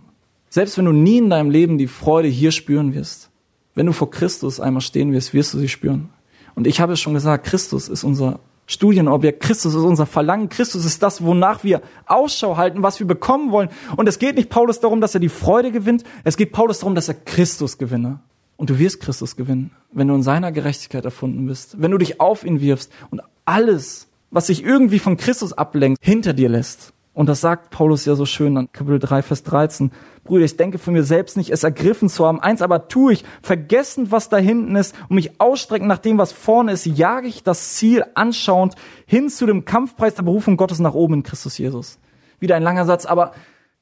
Selbst 0.49 0.75
wenn 0.79 0.85
du 0.85 0.91
nie 0.91 1.19
in 1.19 1.29
deinem 1.29 1.51
Leben 1.51 1.77
die 1.77 1.87
Freude 1.87 2.29
hier 2.29 2.51
spüren 2.51 2.95
wirst, 2.95 3.29
wenn 3.75 3.85
du 3.85 3.91
vor 3.91 4.09
Christus 4.09 4.59
einmal 4.59 4.81
stehen 4.81 5.11
wirst, 5.11 5.35
wirst 5.35 5.53
du 5.53 5.59
sie 5.59 5.69
spüren. 5.69 6.09
Und 6.57 6.65
ich 6.65 6.81
habe 6.81 6.93
es 6.93 6.99
schon 6.99 7.13
gesagt, 7.13 7.45
Christus 7.45 7.87
ist 7.87 8.03
unser 8.03 8.39
Studienobjekt, 8.65 9.43
Christus 9.43 9.75
ist 9.75 9.83
unser 9.83 10.07
Verlangen, 10.07 10.49
Christus 10.49 10.85
ist 10.85 11.03
das, 11.03 11.23
wonach 11.23 11.63
wir 11.63 11.83
Ausschau 12.07 12.57
halten, 12.57 12.81
was 12.81 12.99
wir 12.99 13.05
bekommen 13.05 13.51
wollen. 13.51 13.69
Und 13.95 14.09
es 14.09 14.17
geht 14.17 14.37
nicht 14.37 14.49
Paulus 14.49 14.79
darum, 14.79 14.99
dass 14.99 15.13
er 15.13 15.19
die 15.19 15.29
Freude 15.29 15.71
gewinnt, 15.71 16.03
es 16.23 16.35
geht 16.35 16.51
Paulus 16.51 16.79
darum, 16.79 16.95
dass 16.95 17.09
er 17.09 17.13
Christus 17.13 17.77
gewinne. 17.77 18.21
Und 18.55 18.71
du 18.71 18.79
wirst 18.79 19.01
Christus 19.01 19.35
gewinnen, 19.35 19.69
wenn 19.91 20.07
du 20.07 20.15
in 20.15 20.23
seiner 20.23 20.51
Gerechtigkeit 20.51 21.05
erfunden 21.05 21.45
bist, 21.45 21.79
wenn 21.79 21.91
du 21.91 21.99
dich 21.99 22.19
auf 22.19 22.43
ihn 22.43 22.59
wirfst 22.59 22.91
und 23.11 23.21
alles, 23.45 24.07
was 24.31 24.47
sich 24.47 24.63
irgendwie 24.63 24.97
von 24.97 25.15
Christus 25.15 25.53
ablenkt, 25.53 25.99
hinter 26.01 26.33
dir 26.33 26.49
lässt. 26.49 26.91
Und 27.17 27.25
das 27.25 27.41
sagt 27.41 27.71
Paulus 27.71 28.05
ja 28.05 28.13
so 28.13 28.27
schön 28.27 28.55
an 28.57 28.71
Kapitel 28.71 28.99
3, 28.99 29.23
Vers 29.23 29.41
13. 29.41 29.89
Brüder, 30.23 30.45
ich 30.45 30.55
denke 30.55 30.77
für 30.77 30.91
mir 30.91 31.01
selbst 31.01 31.35
nicht, 31.35 31.49
es 31.49 31.63
ergriffen 31.63 32.09
zu 32.09 32.27
haben. 32.27 32.39
Eins 32.39 32.61
aber 32.61 32.89
tue 32.89 33.13
ich, 33.13 33.25
vergessend, 33.41 34.11
was 34.11 34.29
da 34.29 34.37
hinten 34.37 34.75
ist 34.75 34.93
und 35.09 35.15
mich 35.15 35.41
ausstrecken 35.41 35.87
nach 35.87 35.97
dem, 35.97 36.19
was 36.19 36.31
vorne 36.31 36.73
ist, 36.73 36.85
jage 36.85 37.27
ich 37.27 37.41
das 37.41 37.73
Ziel 37.73 38.05
anschauend 38.13 38.75
hin 39.07 39.29
zu 39.31 39.47
dem 39.47 39.65
Kampfpreis 39.65 40.13
der 40.13 40.21
Berufung 40.21 40.57
Gottes 40.57 40.77
nach 40.77 40.93
oben 40.93 41.15
in 41.15 41.23
Christus 41.23 41.57
Jesus. 41.57 41.97
Wieder 42.39 42.55
ein 42.55 42.61
langer 42.61 42.85
Satz, 42.85 43.07
aber 43.07 43.31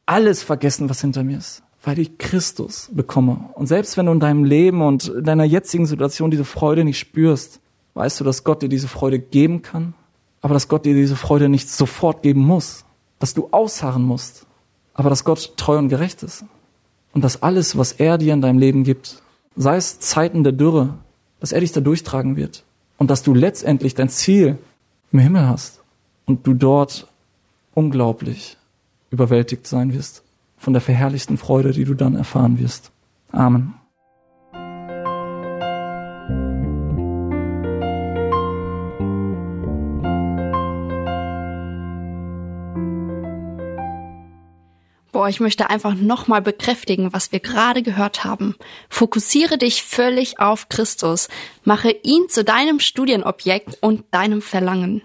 alles 0.05 0.41
vergessen, 0.41 0.89
was 0.89 1.01
hinter 1.01 1.25
mir 1.25 1.39
ist, 1.39 1.61
weil 1.83 1.99
ich 1.99 2.17
Christus 2.17 2.89
bekomme. 2.93 3.49
Und 3.55 3.67
selbst 3.67 3.97
wenn 3.97 4.05
du 4.05 4.13
in 4.13 4.21
deinem 4.21 4.45
Leben 4.45 4.81
und 4.81 5.09
in 5.09 5.25
deiner 5.25 5.43
jetzigen 5.43 5.87
Situation 5.87 6.31
diese 6.31 6.45
Freude 6.45 6.85
nicht 6.85 6.99
spürst, 6.99 7.59
weißt 7.95 8.17
du, 8.17 8.23
dass 8.23 8.45
Gott 8.45 8.61
dir 8.61 8.69
diese 8.69 8.87
Freude 8.87 9.19
geben 9.19 9.61
kann, 9.61 9.93
aber 10.39 10.53
dass 10.53 10.69
Gott 10.69 10.85
dir 10.85 10.93
diese 10.93 11.17
Freude 11.17 11.49
nicht 11.49 11.69
sofort 11.69 12.23
geben 12.23 12.39
muss 12.39 12.84
dass 13.19 13.33
du 13.33 13.49
ausharren 13.51 14.03
musst, 14.03 14.45
aber 14.93 15.09
dass 15.09 15.23
Gott 15.23 15.53
treu 15.57 15.77
und 15.77 15.89
gerecht 15.89 16.23
ist. 16.23 16.45
Und 17.13 17.23
dass 17.23 17.41
alles, 17.41 17.77
was 17.77 17.93
er 17.93 18.17
dir 18.17 18.33
in 18.33 18.41
deinem 18.41 18.59
Leben 18.59 18.83
gibt, 18.83 19.21
sei 19.55 19.77
es 19.77 19.99
Zeiten 19.99 20.43
der 20.43 20.51
Dürre, 20.51 20.95
dass 21.39 21.51
er 21.51 21.61
dich 21.61 21.71
da 21.71 21.81
durchtragen 21.81 22.35
wird. 22.35 22.63
Und 22.97 23.09
dass 23.09 23.23
du 23.23 23.33
letztendlich 23.33 23.93
dein 23.93 24.09
Ziel 24.09 24.57
im 25.11 25.19
Himmel 25.19 25.47
hast 25.47 25.81
und 26.25 26.45
du 26.45 26.53
dort 26.53 27.07
unglaublich 27.73 28.57
überwältigt 29.11 29.67
sein 29.67 29.93
wirst 29.93 30.23
von 30.57 30.73
der 30.73 30.81
verherrlichten 30.81 31.37
Freude, 31.37 31.71
die 31.71 31.85
du 31.85 31.93
dann 31.93 32.15
erfahren 32.15 32.59
wirst. 32.59 32.91
Amen. 33.31 33.75
Boah, 45.15 45.29
ich 45.29 45.39
möchte 45.39 45.69
einfach 45.69 45.93
nochmal 45.93 46.41
bekräftigen, 46.41 47.13
was 47.13 47.31
wir 47.31 47.39
gerade 47.39 47.81
gehört 47.81 48.25
haben. 48.25 48.57
Fokussiere 48.89 49.57
dich 49.57 49.81
völlig 49.81 50.41
auf 50.41 50.67
Christus. 50.67 51.29
Mache 51.63 51.95
ihn 52.03 52.27
zu 52.27 52.43
deinem 52.43 52.81
Studienobjekt 52.81 53.77
und 53.79 54.03
deinem 54.11 54.41
Verlangen. 54.41 55.03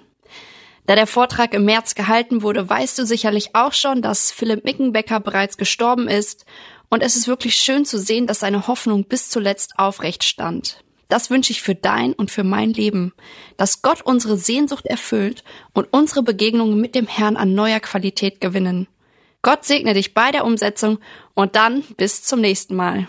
Da 0.87 0.97
der 0.97 1.07
Vortrag 1.07 1.55
im 1.55 1.65
März 1.65 1.95
gehalten 1.95 2.43
wurde, 2.43 2.69
weißt 2.69 2.99
du 2.99 3.07
sicherlich 3.07 3.55
auch 3.55 3.73
schon, 3.73 4.03
dass 4.03 4.33
Philipp 4.33 4.65
Mickenbecker 4.65 5.21
bereits 5.21 5.57
gestorben 5.57 6.09
ist. 6.09 6.45
Und 6.89 7.05
es 7.05 7.15
ist 7.15 7.29
wirklich 7.29 7.55
schön 7.55 7.85
zu 7.85 7.97
sehen, 7.97 8.27
dass 8.27 8.41
seine 8.41 8.67
Hoffnung 8.67 9.05
bis 9.05 9.29
zuletzt 9.29 9.75
aufrecht 9.79 10.25
stand. 10.25 10.83
Das 11.09 11.31
wünsche 11.31 11.53
ich 11.53 11.63
für 11.63 11.77
dein 11.77 12.15
und 12.15 12.33
für 12.33 12.43
mein 12.43 12.73
Leben, 12.73 13.13
dass 13.57 13.81
Gott 13.81 14.03
unsere 14.03 14.37
Sehnsucht 14.37 14.87
erfüllt 14.87 15.45
und 15.73 15.87
unsere 15.93 16.25
Begegnungen 16.25 16.81
mit 16.81 16.97
dem 16.97 17.07
Herrn 17.07 17.37
an 17.37 17.55
neuer 17.55 17.79
Qualität 17.79 18.41
gewinnen. 18.41 18.89
Gott 19.43 19.65
segne 19.65 19.95
dich 19.95 20.13
bei 20.13 20.31
der 20.33 20.45
Umsetzung 20.45 20.99
und 21.35 21.57
dann 21.57 21.83
bis 21.97 22.23
zum 22.23 22.41
nächsten 22.41 22.77
Mal. 22.77 23.09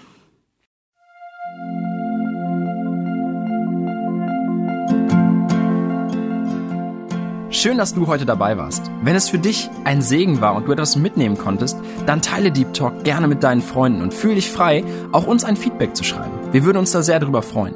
Schön, 7.50 7.78
dass 7.78 7.94
du 7.94 8.08
heute 8.08 8.26
dabei 8.26 8.58
warst. 8.58 8.90
Wenn 9.04 9.16
es 9.16 9.30
für 9.30 9.38
dich 9.38 9.70
ein 9.84 10.02
Segen 10.02 10.40
war 10.40 10.56
und 10.56 10.68
du 10.68 10.72
etwas 10.72 10.96
mitnehmen 10.96 11.38
konntest, 11.38 11.78
dann 12.06 12.22
teile 12.22 12.50
Deep 12.52 12.74
Talk 12.74 13.04
gerne 13.04 13.28
mit 13.28 13.44
deinen 13.44 13.62
Freunden 13.62 14.02
und 14.02 14.14
fühle 14.14 14.36
dich 14.36 14.50
frei, 14.50 14.86
auch 15.12 15.28
uns 15.28 15.44
ein 15.44 15.58
Feedback 15.58 15.96
zu 15.96 16.06
schreiben. 16.06 16.32
Wir 16.54 16.64
würden 16.64 16.78
uns 16.78 16.92
da 16.92 17.04
sehr 17.04 17.20
darüber 17.20 17.42
freuen. 17.42 17.76